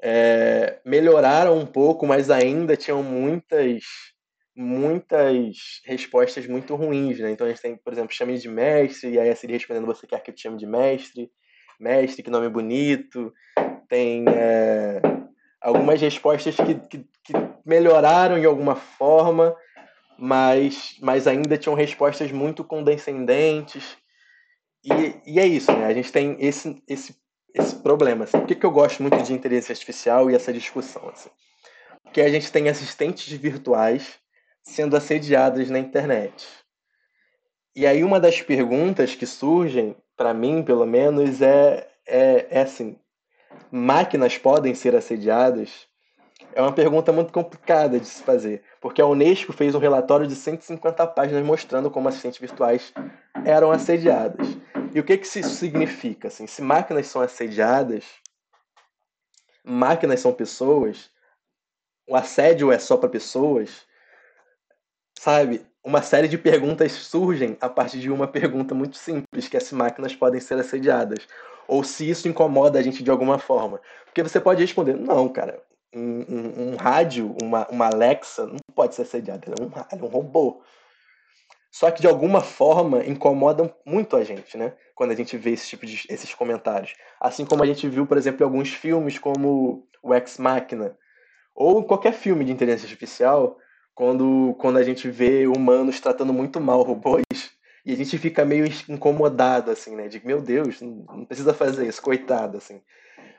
[0.02, 3.84] é, melhoraram um pouco, mas ainda tinham muitas,
[4.53, 7.32] muitas respostas muito ruins, né?
[7.32, 10.06] Então a gente tem, por exemplo, chame de mestre, e aí a Siri respondendo você
[10.06, 11.32] quer que eu te chame de mestre,
[11.80, 13.34] mestre, que nome bonito.
[13.88, 15.02] Tem é,
[15.61, 17.34] algumas respostas que, que, que
[17.65, 19.56] melhoraram de alguma forma,
[20.20, 23.98] mas, mas ainda tinham respostas muito condescendentes.
[24.84, 25.85] E, e é isso, né?
[25.85, 27.15] A gente tem esse, esse,
[27.53, 28.26] esse problema.
[28.26, 28.38] Assim.
[28.39, 31.07] Por que, que eu gosto muito de inteligência artificial e essa discussão?
[31.10, 31.30] Assim?
[32.03, 34.19] Porque a gente tem assistentes virtuais
[34.61, 36.47] sendo assediadas na internet.
[37.76, 42.97] E aí uma das perguntas que surgem, para mim pelo menos, é, é, é assim,
[43.72, 45.88] máquinas podem ser assediadas?
[46.53, 50.35] É uma pergunta muito complicada de se fazer, porque a Unesco fez um relatório de
[50.35, 52.93] 150 páginas mostrando como assistentes virtuais
[53.43, 54.47] eram assediadas.
[54.94, 56.28] E o que, que isso significa?
[56.28, 58.06] Assim, se máquinas são assediadas,
[59.64, 61.10] máquinas são pessoas,
[62.07, 63.88] o assédio é só para pessoas,
[65.18, 65.65] sabe?
[65.84, 69.74] Uma série de perguntas surgem a partir de uma pergunta muito simples, que é se
[69.74, 71.28] máquinas podem ser assediadas.
[71.68, 73.82] Ou se isso incomoda a gente de alguma forma.
[74.06, 75.64] Porque você pode responder, não, cara,
[75.95, 80.02] um, um, um, rádio, uma, uma Alexa, não pode ser assediada, ela é, um, ela
[80.02, 80.61] é um robô.
[81.74, 84.74] Só que de alguma forma incomodam muito a gente, né?
[84.95, 86.94] Quando a gente vê esse tipo de esses comentários.
[87.20, 90.95] Assim como a gente viu, por exemplo, em alguns filmes como o Ex Machina,
[91.56, 93.58] ou qualquer filme de inteligência artificial,
[93.95, 97.24] quando, quando a gente vê humanos tratando muito mal robôs,
[97.86, 100.08] e a gente fica meio incomodado, assim, né?
[100.08, 102.82] De, meu Deus, não precisa fazer isso, coitado, assim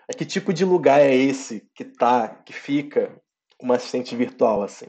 [0.09, 3.11] é que tipo de lugar é esse que tá, que fica
[3.61, 4.86] uma assistente virtual assim?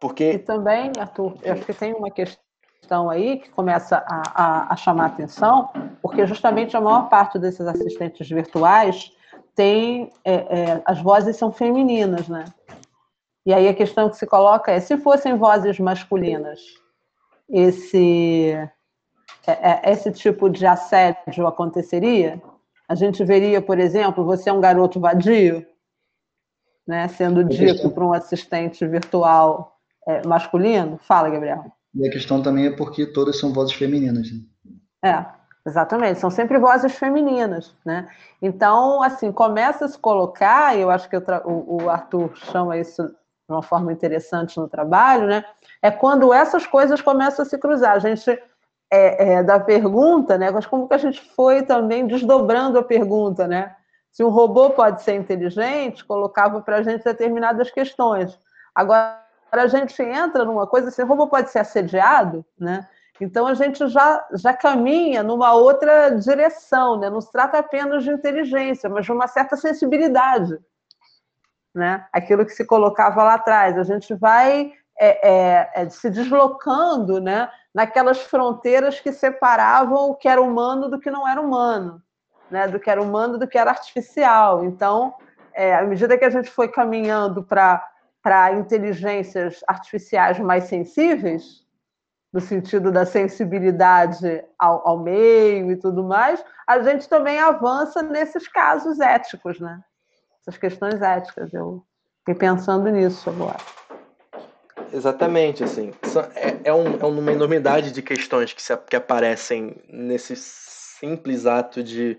[0.00, 4.72] Porque e também, Arthur, eu acho que tem uma questão aí que começa a, a,
[4.72, 5.70] a chamar a atenção,
[6.00, 9.12] porque justamente a maior parte desses assistentes virtuais
[9.54, 12.44] tem é, é, as vozes são femininas, né?
[13.44, 16.60] E aí a questão que se coloca é se fossem vozes masculinas,
[17.48, 18.52] esse
[19.46, 22.42] é, é esse tipo de assédio aconteceria?
[22.88, 25.66] A gente veria, por exemplo, você é um garoto vadio,
[26.86, 29.75] né, sendo dito para um assistente virtual
[30.06, 30.98] é, masculino.
[31.02, 31.64] Fala, Gabriel.
[31.94, 34.28] E a questão também é porque todas são vozes femininas.
[34.30, 34.40] Né?
[35.04, 35.26] É,
[35.66, 36.20] exatamente.
[36.20, 38.08] São sempre vozes femininas, né?
[38.40, 41.22] Então, assim, começa a se colocar, e eu acho que o,
[41.82, 45.44] o Arthur chama isso de uma forma interessante no trabalho, né?
[45.80, 47.92] É quando essas coisas começam a se cruzar.
[47.92, 48.30] A gente
[48.92, 50.50] é, é, da pergunta, né?
[50.50, 53.74] Mas como que a gente foi também desdobrando a pergunta, né?
[54.12, 58.38] Se um robô pode ser inteligente, colocava para a gente determinadas questões.
[58.74, 59.25] Agora
[59.58, 62.88] a gente entra numa coisa assim, robô pode ser assediado, né?
[63.20, 67.08] Então a gente já, já caminha numa outra direção, né?
[67.08, 70.58] Não se trata apenas de inteligência, mas de uma certa sensibilidade,
[71.74, 72.06] né?
[72.12, 73.78] Aquilo que se colocava lá atrás.
[73.78, 77.48] A gente vai é, é, é se deslocando, né?
[77.76, 82.02] naquelas fronteiras que separavam o que era humano do que não era humano.
[82.50, 84.64] né, do que era humano do que era artificial.
[84.64, 85.14] Então,
[85.52, 87.84] é, à medida que a gente foi caminhando para
[88.58, 91.64] inteligências artificiais mais sensíveis,
[92.32, 98.46] no sentido da sensibilidade ao, ao, meio e tudo mais, a gente também avança nesses
[98.48, 99.80] casos éticos, né?
[100.40, 101.52] Essas questões éticas.
[101.54, 101.82] Eu
[102.18, 103.58] fiquei pensando nisso agora.
[104.92, 105.92] Exatamente, assim.
[106.34, 111.82] É, é, um, é uma enormidade de questões que, se, que aparecem nesse simples ato
[111.82, 112.18] de,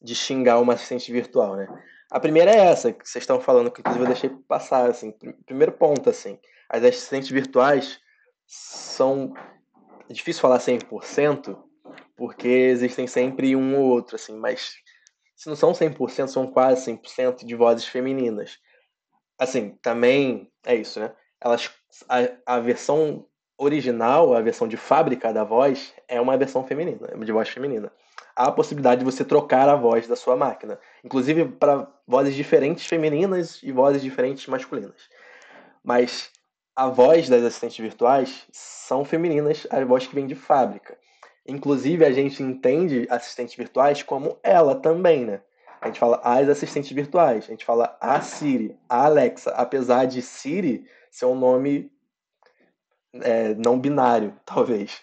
[0.00, 1.68] de xingar uma assistente virtual, né?
[2.10, 5.14] A primeira é essa, que vocês estão falando, que inclusive eu deixei passar, assim.
[5.46, 6.38] Primeiro ponto, assim.
[6.68, 8.00] As assistentes virtuais
[8.46, 9.32] são...
[10.08, 11.56] É difícil falar 100%,
[12.16, 14.74] porque existem sempre um ou outro, assim, mas
[15.36, 18.58] se não são 100%, são quase 100% de vozes femininas.
[19.38, 21.14] Assim, também é isso, né?
[21.40, 21.70] Elas
[22.08, 23.26] a, a versão
[23.56, 27.92] original, a versão de fábrica da voz, é uma versão feminina, de voz feminina.
[28.40, 32.86] Há a possibilidade de você trocar a voz da sua máquina, inclusive para vozes diferentes
[32.86, 35.10] femininas e vozes diferentes masculinas.
[35.84, 36.30] Mas
[36.74, 40.96] a voz das assistentes virtuais são femininas, as vozes que vêm de fábrica.
[41.46, 45.42] Inclusive, a gente entende assistentes virtuais como ela também, né?
[45.78, 50.22] A gente fala as assistentes virtuais, a gente fala a Siri, a Alexa, apesar de
[50.22, 51.92] Siri ser um nome
[53.20, 55.02] é, não binário, talvez.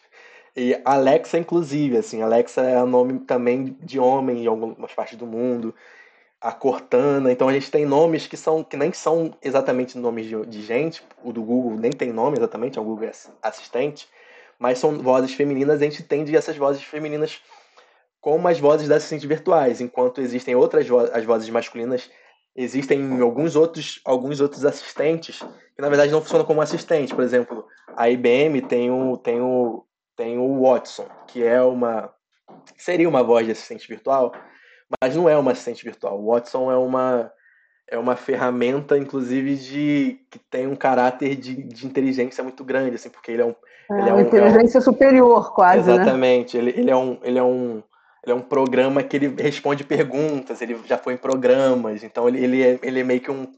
[0.60, 5.74] E Alexa, inclusive, assim, Alexa é nome também de homem em algumas partes do mundo.
[6.42, 10.46] A Cortana, então a gente tem nomes que são que nem são exatamente nomes de,
[10.48, 11.04] de gente.
[11.24, 13.08] O do Google nem tem nome exatamente, é o Google
[13.42, 14.08] Assistente,
[14.58, 15.80] mas são vozes femininas.
[15.80, 17.40] A gente entende essas vozes femininas
[18.20, 22.10] como as vozes das assistentes virtuais, enquanto existem outras vo as vozes masculinas
[22.56, 25.40] existem alguns outros, alguns outros assistentes
[25.76, 27.14] que na verdade não funcionam como assistente.
[27.14, 29.86] Por exemplo, a IBM tem o, tem o,
[30.18, 32.12] tem o Watson, que é uma
[32.76, 34.34] seria uma voz de assistente virtual,
[35.02, 36.20] mas não é uma assistente virtual.
[36.20, 37.32] O Watson é uma
[37.90, 43.10] é uma ferramenta, inclusive, de que tem um caráter de, de inteligência muito grande, assim,
[43.10, 43.56] porque ele é um.
[43.90, 45.88] É, ele é uma um, inteligência é um, superior, quase.
[45.88, 45.96] Né?
[45.96, 46.58] Exatamente.
[46.58, 46.64] Né?
[46.64, 47.84] Ele, ele, é um, ele é um
[48.24, 52.44] ele é um programa que ele responde perguntas, ele já foi em programas, então ele,
[52.44, 53.50] ele, é, ele é meio que um,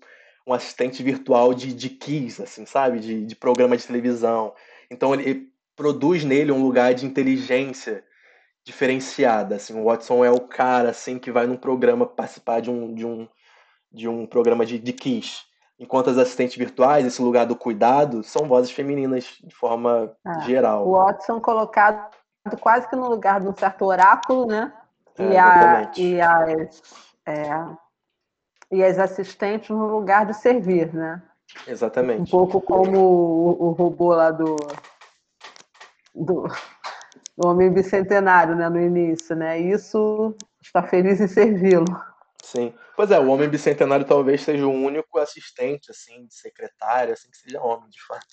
[0.46, 3.00] um assistente virtual de, de keys, assim, sabe?
[3.00, 4.54] De, de programa de televisão.
[4.92, 5.50] Então ele
[5.80, 8.04] produz nele um lugar de inteligência
[8.66, 9.80] diferenciada, assim.
[9.80, 13.26] O Watson é o cara, assim, que vai num programa participar de um, de um,
[13.90, 15.46] de um programa de, de keys.
[15.80, 20.86] Enquanto as assistentes virtuais, esse lugar do cuidado, são vozes femininas de forma ah, geral.
[20.86, 22.14] O Watson colocado
[22.60, 24.74] quase que no lugar de um certo oráculo, né?
[25.18, 26.82] É, e, a, e, as,
[27.26, 27.66] é,
[28.70, 31.24] e as assistentes no lugar de servir, né?
[31.66, 32.22] Exatamente.
[32.22, 34.58] Um pouco como o, o robô lá do,
[36.14, 36.48] do,
[37.38, 38.70] do, Homem Bicentenário, né?
[38.70, 39.60] No início, né?
[39.60, 41.86] Isso está feliz em servi-lo.
[42.42, 42.74] Sim.
[42.96, 47.38] Pois é, o Homem Bicentenário talvez seja o único assistente, assim, de secretário, assim, que
[47.38, 48.26] seja homem, de fato.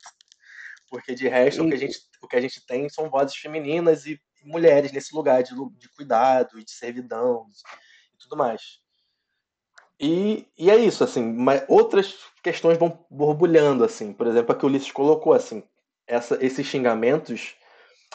[0.88, 1.66] Porque de resto, e...
[1.66, 5.14] o, que a gente, o que a gente tem são vozes femininas e, mulheres nesse
[5.14, 7.46] lugar de, de cuidado e de servidão
[8.14, 8.80] e tudo mais.
[9.98, 14.12] E, e é isso, assim, mas outras questões vão borbulhando, assim.
[14.12, 15.62] Por exemplo, a que o Ulisses colocou, assim,
[16.06, 17.56] essa, esses xingamentos,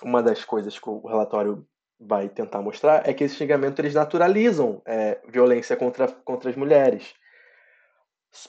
[0.03, 1.65] uma das coisas que o relatório
[1.99, 7.13] vai tentar mostrar é que esses xingamentos eles naturalizam é, violência contra, contra as mulheres.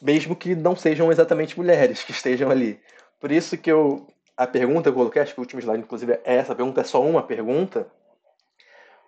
[0.01, 2.81] Mesmo que não sejam exatamente mulheres que estejam ali.
[3.21, 4.07] Por isso que eu.
[4.35, 6.53] A pergunta que eu coloquei, acho que o último slide, inclusive, é essa.
[6.53, 7.87] A pergunta é só uma pergunta.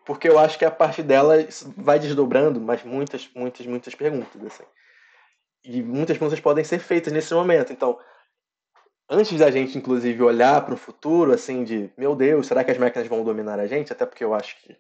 [0.04, 1.34] Porque eu acho que a parte dela
[1.76, 4.44] vai desdobrando, mas muitas, muitas, muitas perguntas.
[4.44, 4.64] Assim.
[5.64, 7.72] E muitas perguntas podem ser feitas nesse momento.
[7.72, 7.98] Então,
[9.08, 12.78] antes da gente, inclusive, olhar para o futuro, assim, de meu Deus, será que as
[12.78, 13.92] máquinas vão dominar a gente?
[13.92, 14.76] Até porque eu acho que.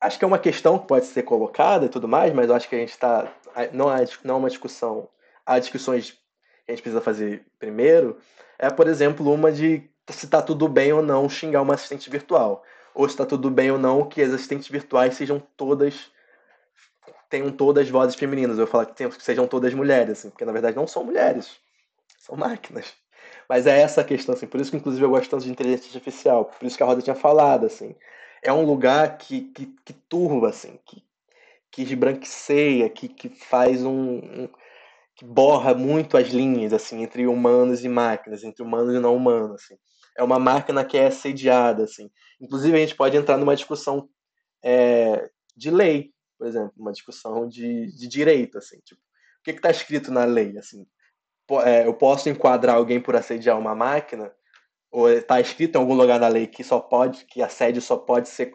[0.00, 2.68] Acho que é uma questão que pode ser colocada e tudo mais, mas eu acho
[2.68, 3.32] que a gente está.
[3.72, 5.08] Não é, não uma discussão.
[5.46, 6.18] Há discussões que
[6.68, 8.18] a gente precisa fazer primeiro
[8.58, 12.62] é, por exemplo, uma de se está tudo bem ou não xingar uma assistente virtual.
[12.94, 16.10] Ou se está tudo bem ou não que as assistentes virtuais sejam todas.
[17.28, 18.58] tenham todas vozes femininas.
[18.58, 21.60] Eu falo que sejam todas mulheres, assim, porque na verdade não são mulheres.
[22.24, 22.94] São máquinas.
[23.46, 24.46] Mas é essa a questão, assim.
[24.46, 26.46] Por isso que, inclusive, eu gosto tanto de inteligência artificial.
[26.46, 27.94] Por isso que a Roda tinha falado, assim.
[28.42, 30.78] É um lugar que, que, que turva, assim.
[30.86, 31.04] Que,
[31.70, 34.48] que esbranqueceia, que, que faz um, um
[35.16, 39.62] que borra muito as linhas assim entre humanos e máquinas, entre humanos e não humanos.
[39.62, 39.76] Assim.
[40.16, 41.84] É uma máquina que é assediada.
[41.84, 42.10] Assim.
[42.40, 44.08] Inclusive, a gente pode entrar numa discussão
[44.64, 48.56] é, de lei, por exemplo, uma discussão de, de direito.
[48.56, 50.56] Assim, tipo, o que está escrito na lei?
[50.56, 50.86] Assim,
[51.64, 54.32] é, eu posso enquadrar alguém por assediar uma máquina?
[54.90, 58.28] Ou está escrito em algum lugar na lei que só pode, que assédio só pode
[58.28, 58.54] ser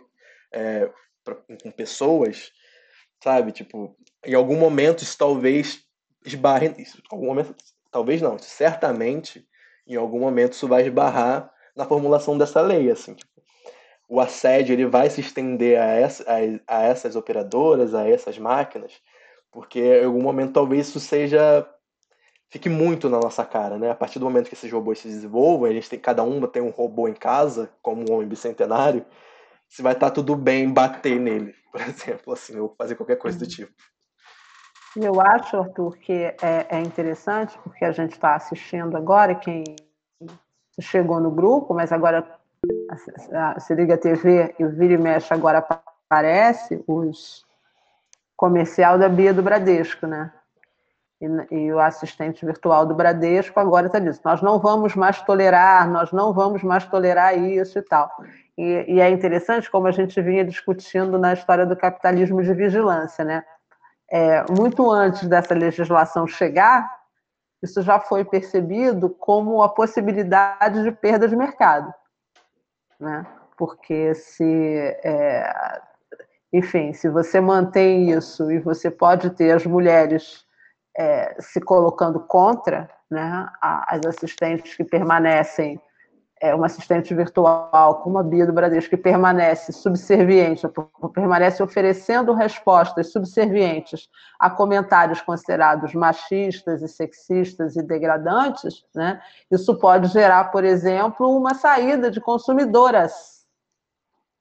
[0.53, 0.89] é,
[1.23, 2.51] pra, com pessoas,
[3.23, 3.51] sabe?
[3.51, 3.95] Tipo,
[4.25, 5.83] em algum momento isso talvez
[6.25, 6.67] esbarre.
[6.67, 7.55] Em algum momento,
[7.91, 9.45] talvez não, certamente
[9.85, 13.13] em algum momento isso vai esbarrar na formulação dessa lei, assim.
[13.15, 13.41] Tipo,
[14.07, 18.93] o assédio ele vai se estender a, essa, a, a essas operadoras, a essas máquinas,
[19.51, 21.67] porque em algum momento talvez isso seja
[22.49, 23.91] fique muito na nossa cara, né?
[23.91, 26.61] A partir do momento que esses robôs se desenvolvam, a gente tem cada uma tem
[26.61, 29.05] um robô em casa, como um homem bicentenário,
[29.67, 33.37] se vai estar tá tudo bem bater nele, por exemplo, assim, ou fazer qualquer coisa
[33.37, 33.49] do uhum.
[33.49, 33.71] tipo.
[34.95, 39.63] Eu acho, Arthur, que é, é interessante, porque a gente está assistindo agora, quem
[40.81, 42.39] chegou no grupo, mas agora
[43.59, 47.45] se liga a TV e o Vira e Mexe agora aparece os
[48.35, 50.31] comercial da Bia do Bradesco, né?
[51.21, 55.89] E, e o assistente virtual do Bradesco agora está dizendo: nós não vamos mais tolerar,
[55.89, 58.09] nós não vamos mais tolerar isso e tal.
[58.57, 63.23] E, e, é interessante como a gente vinha discutindo na história do capitalismo de vigilância,
[63.25, 63.43] né?
[64.11, 66.89] É, muito antes dessa legislação chegar,
[67.61, 71.93] isso já foi percebido como a possibilidade de perda de mercado,
[72.99, 73.25] né?
[73.57, 75.81] Porque se, é,
[76.51, 80.45] enfim, se você mantém isso e você pode ter as mulheres
[80.99, 85.81] é, se colocando contra, né, as assistentes que permanecem
[86.41, 90.67] é, uma assistente virtual como a Bia do Bradesco, que permanece subserviente,
[91.13, 99.21] permanece oferecendo respostas subservientes a comentários considerados machistas e sexistas e degradantes, né?
[99.49, 103.45] isso pode gerar, por exemplo, uma saída de consumidoras,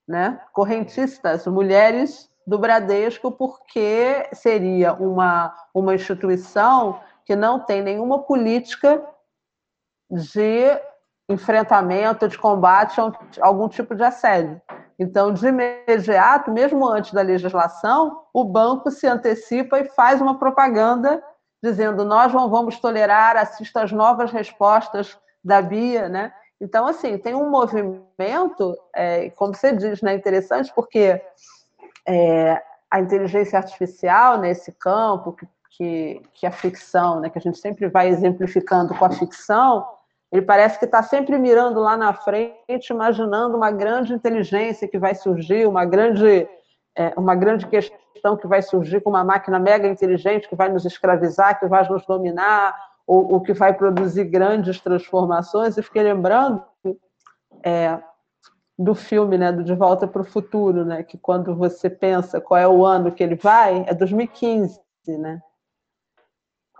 [0.08, 0.40] né?
[0.52, 9.04] correntistas, mulheres do Bradesco, porque seria uma, uma instituição que não tem nenhuma política
[10.10, 10.80] de
[11.28, 13.12] enfrentamento, de combate a
[13.42, 14.58] algum tipo de assédio.
[14.98, 21.22] Então, de imediato, mesmo antes da legislação, o banco se antecipa e faz uma propaganda
[21.62, 26.32] dizendo: nós não vamos tolerar, assista às novas respostas da Bia, né?
[26.58, 31.22] Então, assim, tem um movimento, é, como você diz, né, interessante, porque
[32.08, 37.58] é, a inteligência artificial nesse campo, que, que, que a ficção, né, que a gente
[37.58, 39.86] sempre vai exemplificando com a ficção,
[40.32, 45.14] ele parece que está sempre mirando lá na frente, imaginando uma grande inteligência que vai
[45.14, 46.48] surgir, uma grande,
[46.96, 50.84] é, uma grande questão que vai surgir com uma máquina mega inteligente que vai nos
[50.84, 52.74] escravizar, que vai nos dominar,
[53.06, 55.78] ou, ou que vai produzir grandes transformações.
[55.78, 56.62] E fiquei lembrando
[57.62, 57.98] é,
[58.78, 62.58] do filme, né, do De Volta para o Futuro, né, que quando você pensa qual
[62.58, 65.42] é o ano que ele vai, é 2015, né?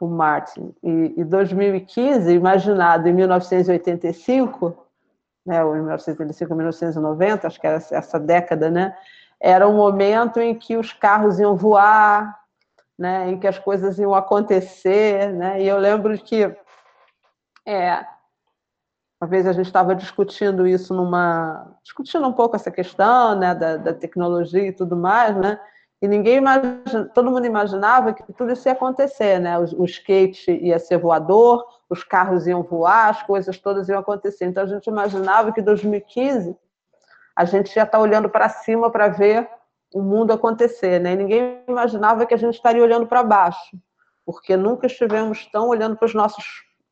[0.01, 0.75] o Martin.
[0.83, 4.87] E, e 2015, imaginado em 1985,
[5.45, 8.97] né, ou 1985, 1990, acho que era essa década, né,
[9.41, 12.39] era um momento em que os carros iam voar,
[12.99, 16.55] né, em que as coisas iam acontecer, né, e eu lembro que
[17.67, 18.05] é,
[19.21, 23.77] uma vez a gente estava discutindo isso numa, discutindo um pouco essa questão, né, da,
[23.77, 25.59] da tecnologia e tudo mais, né,
[26.01, 29.59] e ninguém imagina, todo mundo imaginava que tudo isso ia acontecer, né?
[29.59, 34.45] O, o skate ia ser voador, os carros iam voar, as coisas todas iam acontecer.
[34.45, 36.57] Então a gente imaginava que em 2015
[37.35, 39.49] a gente ia estar olhando para cima para ver
[39.93, 41.15] o mundo acontecer, né?
[41.15, 43.77] E ninguém imaginava que a gente estaria olhando para baixo,
[44.25, 46.45] porque nunca estivemos tão olhando para os nossos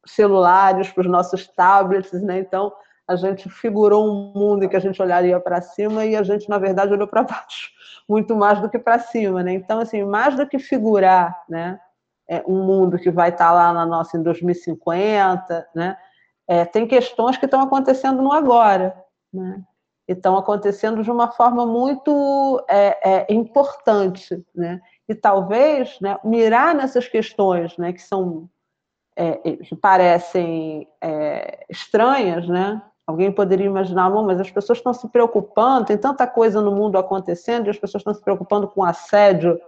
[0.06, 2.38] celulares, para os nossos tablets, né?
[2.38, 2.72] Então
[3.06, 6.48] a gente figurou um mundo em que a gente olharia para cima e a gente
[6.48, 7.76] na verdade olhou para baixo
[8.08, 9.52] muito mais do que para cima, né?
[9.52, 11.78] Então, assim, mais do que figurar, né?
[12.28, 15.96] É, um mundo que vai estar tá lá na nossa em 2050, né?
[16.48, 18.96] É, tem questões que estão acontecendo no agora,
[19.32, 19.62] né?
[20.08, 24.80] E estão acontecendo de uma forma muito é, é, importante, né?
[25.08, 28.48] E talvez, né, mirar nessas questões, né, que são
[29.16, 32.82] é, que parecem é, estranhas, né?
[33.06, 37.66] Alguém poderia imaginar, mas as pessoas estão se preocupando, tem tanta coisa no mundo acontecendo,
[37.66, 39.58] e as pessoas estão se preocupando com assédio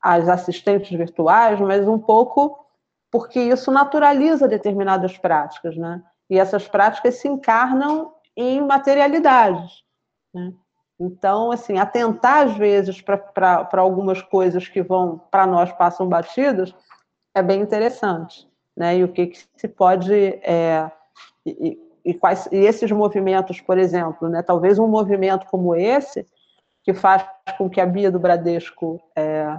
[0.00, 2.64] às assistentes virtuais, mas um pouco
[3.10, 6.02] porque isso naturaliza determinadas práticas, né?
[6.30, 9.82] E essas práticas se encarnam em materialidades.
[10.32, 10.52] Né?
[11.00, 16.74] Então, assim, atentar às vezes para algumas coisas que vão para nós passam batidas
[17.34, 18.47] é bem interessante,
[18.78, 18.98] né?
[18.98, 20.88] E o que, que se pode é,
[21.44, 26.24] e, e, quais, e esses movimentos, por exemplo, né, talvez um movimento como esse,
[26.84, 27.26] que faz
[27.58, 29.58] com que a Bia do Bradesco é,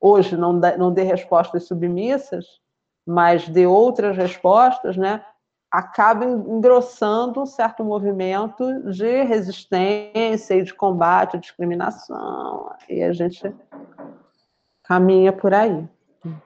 [0.00, 2.46] hoje não, dê, não dê respostas submissas,
[3.04, 5.20] mas dê outras respostas, né,
[5.68, 12.70] acaba engrossando um certo movimento de resistência e de combate à discriminação.
[12.88, 13.52] E a gente
[14.84, 15.86] caminha por aí.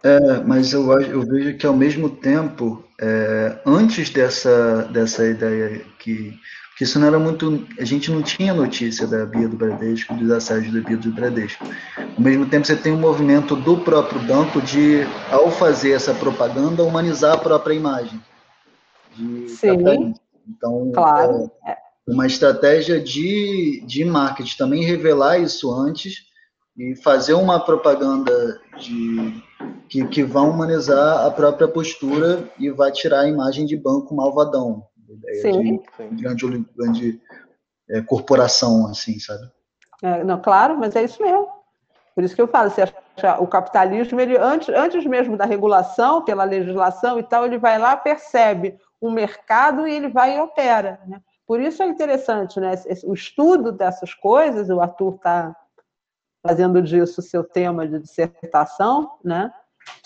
[0.02, 6.38] É, mas eu, eu vejo que ao mesmo tempo, é, antes dessa, dessa ideia que,
[6.76, 7.66] que isso não era muito.
[7.78, 11.64] A gente não tinha notícia da Bia do Bradesco, dos assédios da Bia do Bradesco.
[11.96, 15.00] Ao mesmo tempo, você tem um movimento do próprio banco de,
[15.30, 18.20] ao fazer essa propaganda, humanizar a própria imagem.
[19.48, 20.14] Sim.
[20.46, 21.50] Então, claro.
[21.66, 21.76] É,
[22.06, 26.31] uma estratégia de, de marketing também revelar isso antes
[26.76, 29.42] e fazer uma propaganda de
[29.88, 34.86] que, que vai humanizar a própria postura e vai tirar a imagem de banco malvadão,
[35.42, 35.76] Sim.
[36.12, 37.20] de grande, grande
[37.90, 39.50] é, corporação, assim, sabe?
[40.02, 41.48] É, não, claro, mas é isso mesmo.
[42.14, 46.24] Por isso que eu falo, você acha, o capitalismo, ele, antes, antes mesmo da regulação,
[46.24, 51.00] pela legislação e tal, ele vai lá, percebe o mercado e ele vai e opera.
[51.06, 51.20] Né?
[51.46, 52.72] Por isso é interessante, né?
[53.04, 55.56] O estudo dessas coisas, o Arthur está
[56.42, 59.52] fazendo disso seu tema de dissertação, né?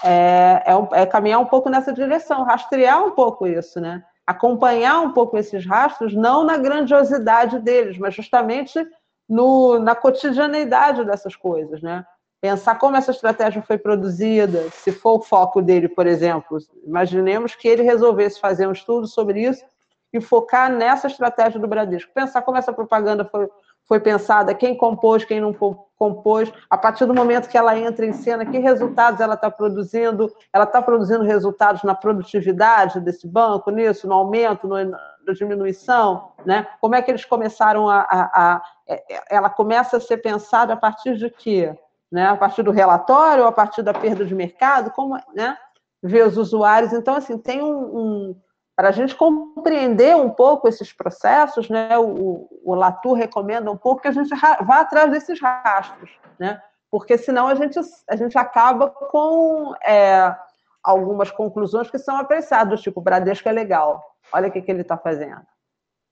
[0.03, 4.05] É, é, é, caminhar um pouco nessa direção, rastrear um pouco isso, né?
[4.27, 8.85] Acompanhar um pouco esses rastros, não na grandiosidade deles, mas justamente
[9.29, 12.05] no, na cotidianeidade dessas coisas, né?
[12.41, 17.67] Pensar como essa estratégia foi produzida, se for o foco dele, por exemplo, imaginemos que
[17.67, 19.65] ele resolvesse fazer um estudo sobre isso
[20.13, 22.13] e focar nessa estratégia do Bradesco.
[22.13, 23.49] Pensar como essa propaganda foi,
[23.87, 25.55] foi pensada, quem compôs, quem não
[25.97, 30.31] compôs, a partir do momento que ela entra em cena, que resultados ela está produzindo,
[30.53, 36.67] ela está produzindo resultados na produtividade desse banco, nisso, no aumento, no, na diminuição, né?
[36.81, 40.73] Como é que eles começaram a, a, a, é, é, ela começa a ser pensada
[40.73, 41.77] a partir de quê?
[42.11, 42.27] Né?
[42.27, 45.57] A partir do relatório, a partir da perda de mercado, como, né?
[46.03, 46.93] Ver os usuários.
[46.93, 48.37] Então, assim, tem um, um
[48.77, 54.03] para a gente compreender um pouco esses processos, né, o, o Latour recomenda um pouco
[54.03, 54.29] que a gente
[54.61, 60.37] vá atrás desses rastros, né, porque senão a gente, a gente acaba com é,
[60.85, 64.99] algumas conclusões que são apressadas, tipo, Bradesco é legal, olha o que, que ele está
[64.99, 65.45] fazendo.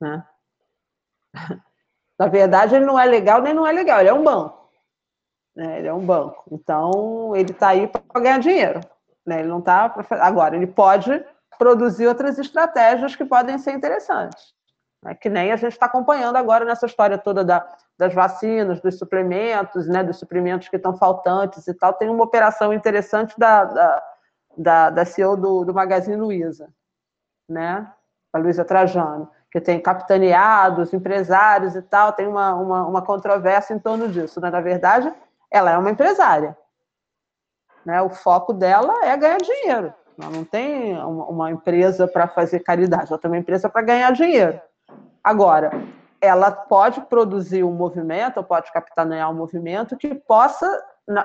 [0.01, 0.25] Né?
[2.19, 4.71] Na verdade, ele não é legal nem não é legal, ele é um banco.
[5.55, 5.79] Né?
[5.79, 6.45] Ele é um banco.
[6.51, 8.81] Então, ele está aí para ganhar dinheiro.
[9.27, 9.41] Né?
[9.41, 10.25] Ele não está para.
[10.25, 11.25] Agora, ele pode
[11.59, 14.55] produzir outras estratégias que podem ser interessantes.
[15.03, 15.15] Né?
[15.15, 17.67] Que nem a gente está acompanhando agora nessa história toda da,
[17.99, 20.03] das vacinas, dos suplementos, né?
[20.03, 21.93] dos suprimentos que estão faltantes e tal.
[21.93, 24.03] Tem uma operação interessante da, da,
[24.57, 26.69] da, da CEO do, do Magazine Luiza,
[27.49, 27.91] né?
[28.33, 33.79] a Luiza Trajano, que tem capitaneados, empresários e tal, tem uma, uma, uma controvérsia em
[33.79, 34.41] torno disso.
[34.41, 34.51] Né?
[34.51, 35.15] Na verdade,
[35.49, 36.57] ela é uma empresária.
[37.85, 38.03] Né?
[38.03, 39.95] O foco dela é ganhar dinheiro.
[40.19, 44.61] Ela não tem uma empresa para fazer caridade, ela tem uma empresa para ganhar dinheiro.
[45.23, 45.73] Agora,
[46.21, 50.67] ela pode produzir um movimento, ou pode capitanear um movimento que possa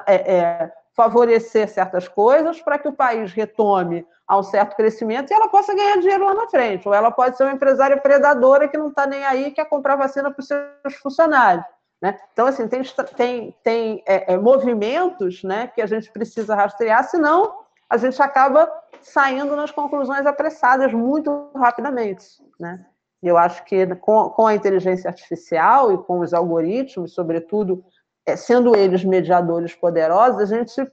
[0.06, 5.34] é, é, favorecer certas coisas para que o país retome a um certo crescimento e
[5.34, 6.88] ela possa ganhar dinheiro lá na frente.
[6.88, 10.30] Ou ela pode ser uma empresária predadora que não está nem aí, quer comprar vacina
[10.32, 11.66] para os seus funcionários.
[12.02, 12.18] Né?
[12.32, 12.84] Então, assim, tem,
[13.16, 17.60] tem, tem é, é, movimentos né, que a gente precisa rastrear, senão
[17.90, 18.72] a gente acaba
[19.02, 22.26] saindo nas conclusões apressadas muito rapidamente.
[22.60, 22.86] Né?
[23.24, 27.84] E eu acho que com, a inteligência artificial e com os algoritmos, sobretudo,
[28.26, 30.92] é, sendo eles mediadores poderosos, a gente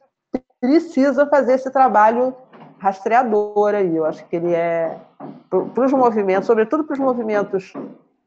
[0.61, 2.35] precisa fazer esse trabalho
[2.79, 3.95] rastreador aí.
[3.95, 4.99] Eu acho que ele é,
[5.49, 7.73] para os movimentos, sobretudo para os movimentos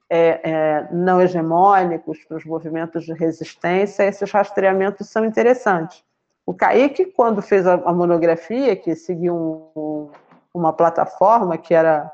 [0.10, 6.04] é, é, não hegemônicos, para os movimentos de resistência, esses rastreamentos são interessantes.
[6.50, 9.36] O Kaique, quando fez a, a monografia, que seguiu
[9.76, 10.10] um,
[10.52, 12.12] uma plataforma que era.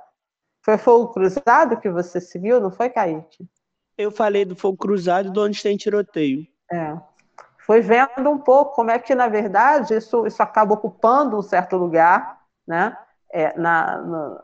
[0.62, 3.48] Foi Fogo Cruzado que você seguiu, não foi, Kaique?
[3.98, 6.46] Eu falei do Fogo Cruzado de onde tem tiroteio.
[6.70, 6.98] É.
[7.60, 11.78] Foi vendo um pouco como é que, na verdade, isso, isso acaba ocupando um certo
[11.78, 12.98] lugar, né?
[13.32, 14.44] É, na, na,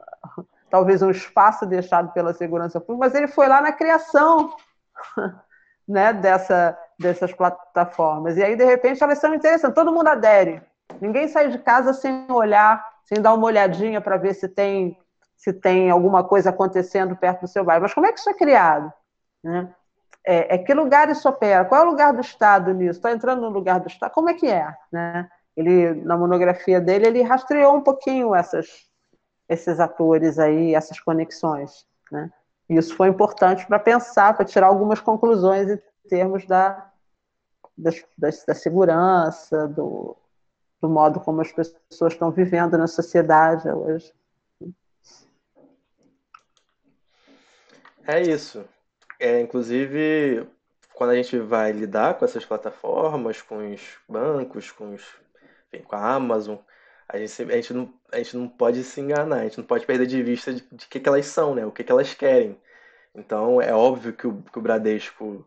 [0.69, 4.55] talvez um espaço deixado pela segurança pública, mas ele foi lá na criação
[5.85, 8.37] né, dessa, dessas plataformas.
[8.37, 10.61] E aí, de repente, elas são interessantes, todo mundo adere.
[11.01, 14.97] Ninguém sai de casa sem olhar, sem dar uma olhadinha para ver se tem,
[15.35, 17.81] se tem alguma coisa acontecendo perto do seu bairro.
[17.81, 18.91] Mas como é que isso é criado?
[19.43, 19.73] Né?
[20.25, 21.65] É, é, que lugar isso opera?
[21.65, 22.99] Qual é o lugar do Estado nisso?
[22.99, 24.11] Está entrando no lugar do Estado?
[24.11, 24.73] Como é que é?
[24.91, 25.27] Né?
[25.57, 28.67] Ele, na monografia dele, ele rastreou um pouquinho essas,
[29.49, 31.85] esses atores aí, essas conexões.
[32.11, 32.29] Né?
[32.69, 36.90] Isso foi importante para pensar, para tirar algumas conclusões em termos da,
[37.81, 40.15] da, da segurança, do,
[40.81, 44.13] do modo como as pessoas estão vivendo na sociedade hoje.
[48.07, 48.65] É isso.
[49.19, 50.47] É, inclusive,
[50.93, 55.03] quando a gente vai lidar com essas plataformas, com os bancos, com, os,
[55.71, 56.57] enfim, com a Amazon,
[57.07, 59.85] a gente, a, gente não, a gente não pode se enganar, a gente não pode
[59.85, 61.65] perder de vista de, de que, que elas são, né?
[61.65, 62.59] O que, que elas querem.
[63.13, 65.45] Então, é óbvio que o, que o Bradesco,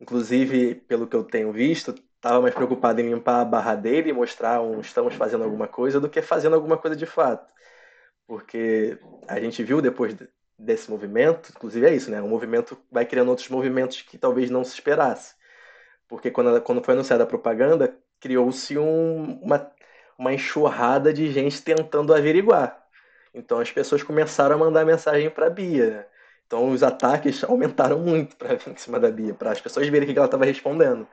[0.00, 4.12] inclusive, pelo que eu tenho visto, estava mais preocupado em limpar a barra dele e
[4.12, 7.48] mostrar um estamos fazendo alguma coisa do que fazendo alguma coisa de fato.
[8.26, 8.98] Porque
[9.28, 10.14] a gente viu depois
[10.58, 12.20] desse movimento, inclusive é isso, né?
[12.20, 15.34] O movimento vai criando outros movimentos que talvez não se esperasse.
[16.08, 19.70] Porque quando, quando foi anunciada a propaganda, criou-se um, uma,
[20.18, 22.84] uma enxurrada de gente tentando averiguar.
[23.32, 26.08] Então as pessoas começaram a mandar mensagem para a Bia.
[26.48, 30.08] Então os ataques aumentaram muito para vir em cima da Bia, para as pessoas verem
[30.08, 31.06] o que ela estava respondendo.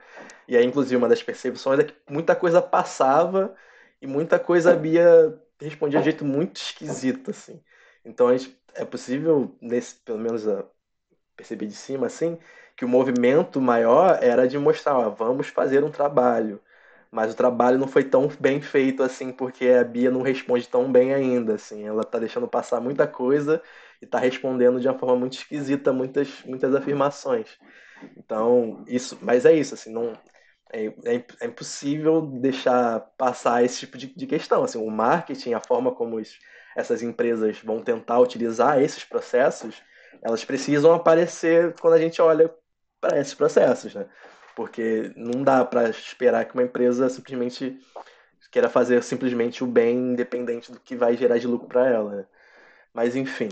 [0.48, 3.54] E aí, inclusive, uma das percepções é que muita coisa passava
[4.02, 7.62] e muita coisa a Bia respondia de jeito muito esquisito, assim.
[8.04, 10.66] Então a gente, é possível, nesse, pelo menos a,
[11.36, 12.38] perceber de cima, assim,
[12.76, 16.62] que o movimento maior era de mostrar, ó, vamos fazer um trabalho.
[17.12, 20.92] Mas o trabalho não foi tão bem feito assim, porque a Bia não responde tão
[20.92, 21.86] bem ainda, assim.
[21.88, 23.62] Ela tá deixando passar muita coisa
[24.02, 27.58] e tá respondendo de uma forma muito esquisita muitas, muitas afirmações.
[28.18, 30.14] Então, isso, mas é isso, assim, não
[30.72, 34.64] é, é, é impossível deixar passar esse tipo de, de, questão.
[34.64, 36.38] Assim, o marketing, a forma como os,
[36.76, 39.82] essas empresas vão tentar utilizar esses processos,
[40.22, 42.54] elas precisam aparecer quando a gente olha
[43.00, 44.06] para esses processos, né?
[44.56, 47.78] Porque não dá para esperar que uma empresa simplesmente
[48.52, 52.16] queira fazer simplesmente o bem independente do que vai gerar de lucro para ela.
[52.16, 52.26] Né?
[52.94, 53.50] Mas enfim,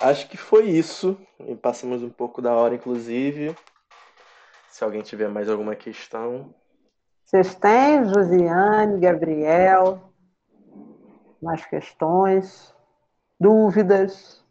[0.00, 1.16] acho que foi isso.
[1.46, 3.54] E passamos um pouco da hora, inclusive.
[4.70, 6.54] Se alguém tiver mais alguma questão.
[7.24, 10.12] Vocês têm, Josiane, Gabriel,
[11.40, 12.74] mais questões,
[13.38, 14.42] dúvidas?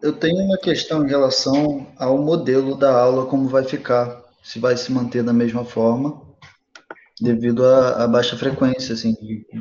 [0.00, 4.76] Eu tenho uma questão em relação ao modelo da aula, como vai ficar, se vai
[4.76, 6.20] se manter da mesma forma,
[7.22, 9.14] devido à, à baixa frequência, assim,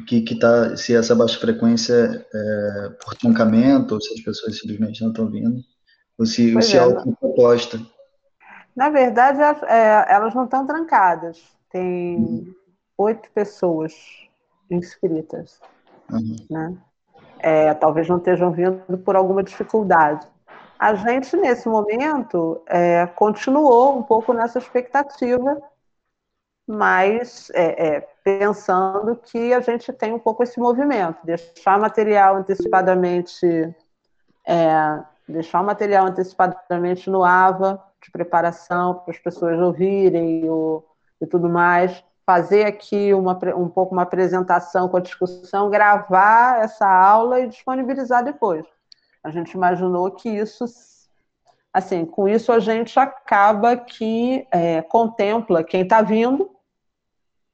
[0.07, 5.01] que, que tá, se essa baixa frequência é por trancamento, ou se as pessoas simplesmente
[5.01, 5.61] não estão vindo,
[6.17, 7.79] ou se, ou se é, é algo proposta.
[8.75, 11.39] Na verdade, é, elas não estão trancadas.
[11.69, 12.53] Tem uhum.
[12.97, 13.93] oito pessoas
[14.69, 15.59] inscritas,
[16.11, 16.35] uhum.
[16.49, 16.77] né?
[17.39, 20.27] É, talvez não estejam vindo por alguma dificuldade.
[20.77, 25.61] A gente, nesse momento, é, continuou um pouco nessa expectativa,
[26.67, 33.45] mas é, é, pensando que a gente tem um pouco esse movimento, deixar material antecipadamente,
[34.47, 40.83] é, deixar o material antecipadamente no AVA de preparação para as pessoas ouvirem o,
[41.19, 46.87] e tudo mais, fazer aqui uma, um pouco uma apresentação com a discussão, gravar essa
[46.87, 48.65] aula e disponibilizar depois.
[49.23, 50.65] A gente imaginou que isso,
[51.73, 56.49] assim, com isso a gente acaba que é, contempla quem está vindo,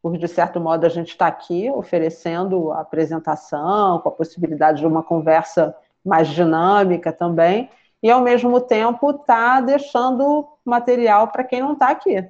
[0.02, 4.88] porque de certo modo a gente está aqui oferecendo a apresentação, com a possibilidade de
[4.88, 7.70] uma conversa mais dinâmica também,
[8.02, 12.28] e ao mesmo tempo está deixando material para quem não está aqui.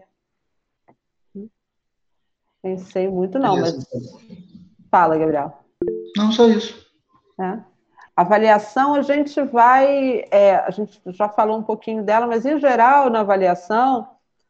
[2.62, 3.86] Pensei muito, não, mas.
[4.90, 5.60] Fala, Gabriel.
[6.16, 6.86] Não, só isso.
[7.40, 7.60] É.
[8.18, 10.26] Avaliação, a gente vai.
[10.32, 14.10] É, a gente já falou um pouquinho dela, mas em geral, na avaliação,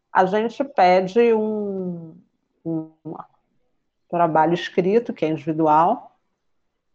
[0.09, 2.15] a gente pede um,
[2.65, 2.89] um
[4.09, 6.15] trabalho escrito, que é individual,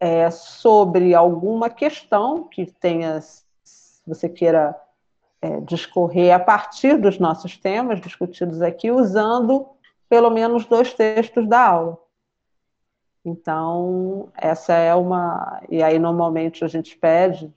[0.01, 3.21] é, sobre alguma questão que tenha,
[4.07, 4.75] você queira
[5.43, 9.69] é, discorrer a partir dos nossos temas discutidos aqui, usando
[10.09, 12.02] pelo menos dois textos da aula.
[13.25, 15.63] Então, essa é uma.
[15.71, 17.53] E aí, normalmente, a gente pede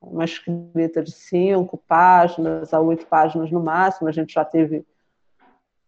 [0.00, 4.08] uma escrita de cinco páginas a oito páginas no máximo.
[4.08, 4.84] A gente já teve,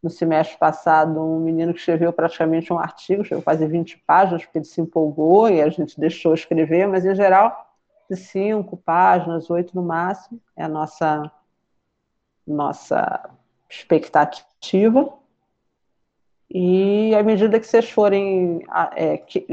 [0.03, 4.59] no semestre passado, um menino que escreveu praticamente um artigo, chegou quase 20 páginas, porque
[4.59, 7.71] ele se empolgou e a gente deixou escrever, mas, em geral,
[8.09, 11.31] de cinco páginas, oito no máximo, é a nossa,
[12.47, 13.31] nossa
[13.69, 15.22] expectativa.
[16.55, 18.63] E à medida que vocês forem
[18.95, 19.47] é, que,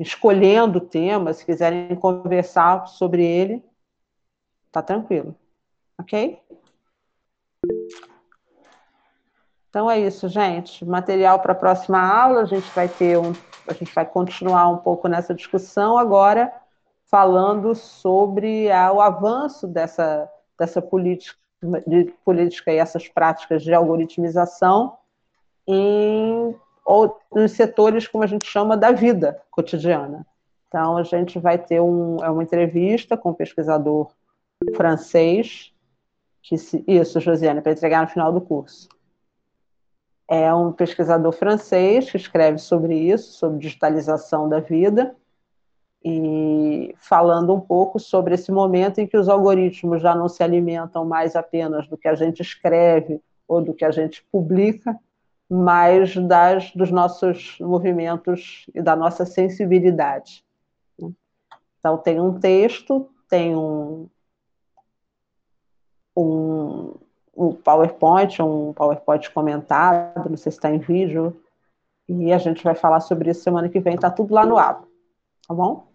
[0.00, 3.62] escolhendo o tema, se quiserem conversar sobre ele,
[4.70, 5.36] tá tranquilo.
[6.00, 6.40] Ok?
[9.68, 10.86] Então é isso, gente.
[10.86, 12.40] Material para a próxima aula.
[12.40, 13.32] A gente vai ter um,
[13.68, 16.50] a gente vai continuar um pouco nessa discussão agora,
[17.10, 21.38] falando sobre a, o avanço dessa, dessa política,
[21.86, 24.96] de política e essas práticas de algoritmização
[25.66, 30.26] em ou nos setores, como a gente chama, da vida cotidiana.
[30.68, 34.10] Então, a gente vai ter um, é uma entrevista com um pesquisador
[34.74, 35.72] francês,
[36.42, 38.88] que se, isso, Josiane, para entregar no final do curso.
[40.28, 45.14] É um pesquisador francês que escreve sobre isso, sobre digitalização da vida,
[46.04, 51.04] e falando um pouco sobre esse momento em que os algoritmos já não se alimentam
[51.04, 54.98] mais apenas do que a gente escreve ou do que a gente publica,
[55.54, 60.42] mas das, dos nossos movimentos e da nossa sensibilidade.
[61.78, 64.08] Então, tem um texto, tem um,
[66.16, 66.94] um,
[67.36, 71.38] um PowerPoint, um PowerPoint comentado, não sei se está em vídeo,
[72.08, 74.86] e a gente vai falar sobre isso semana que vem, está tudo lá no app,
[75.46, 75.91] tá bom?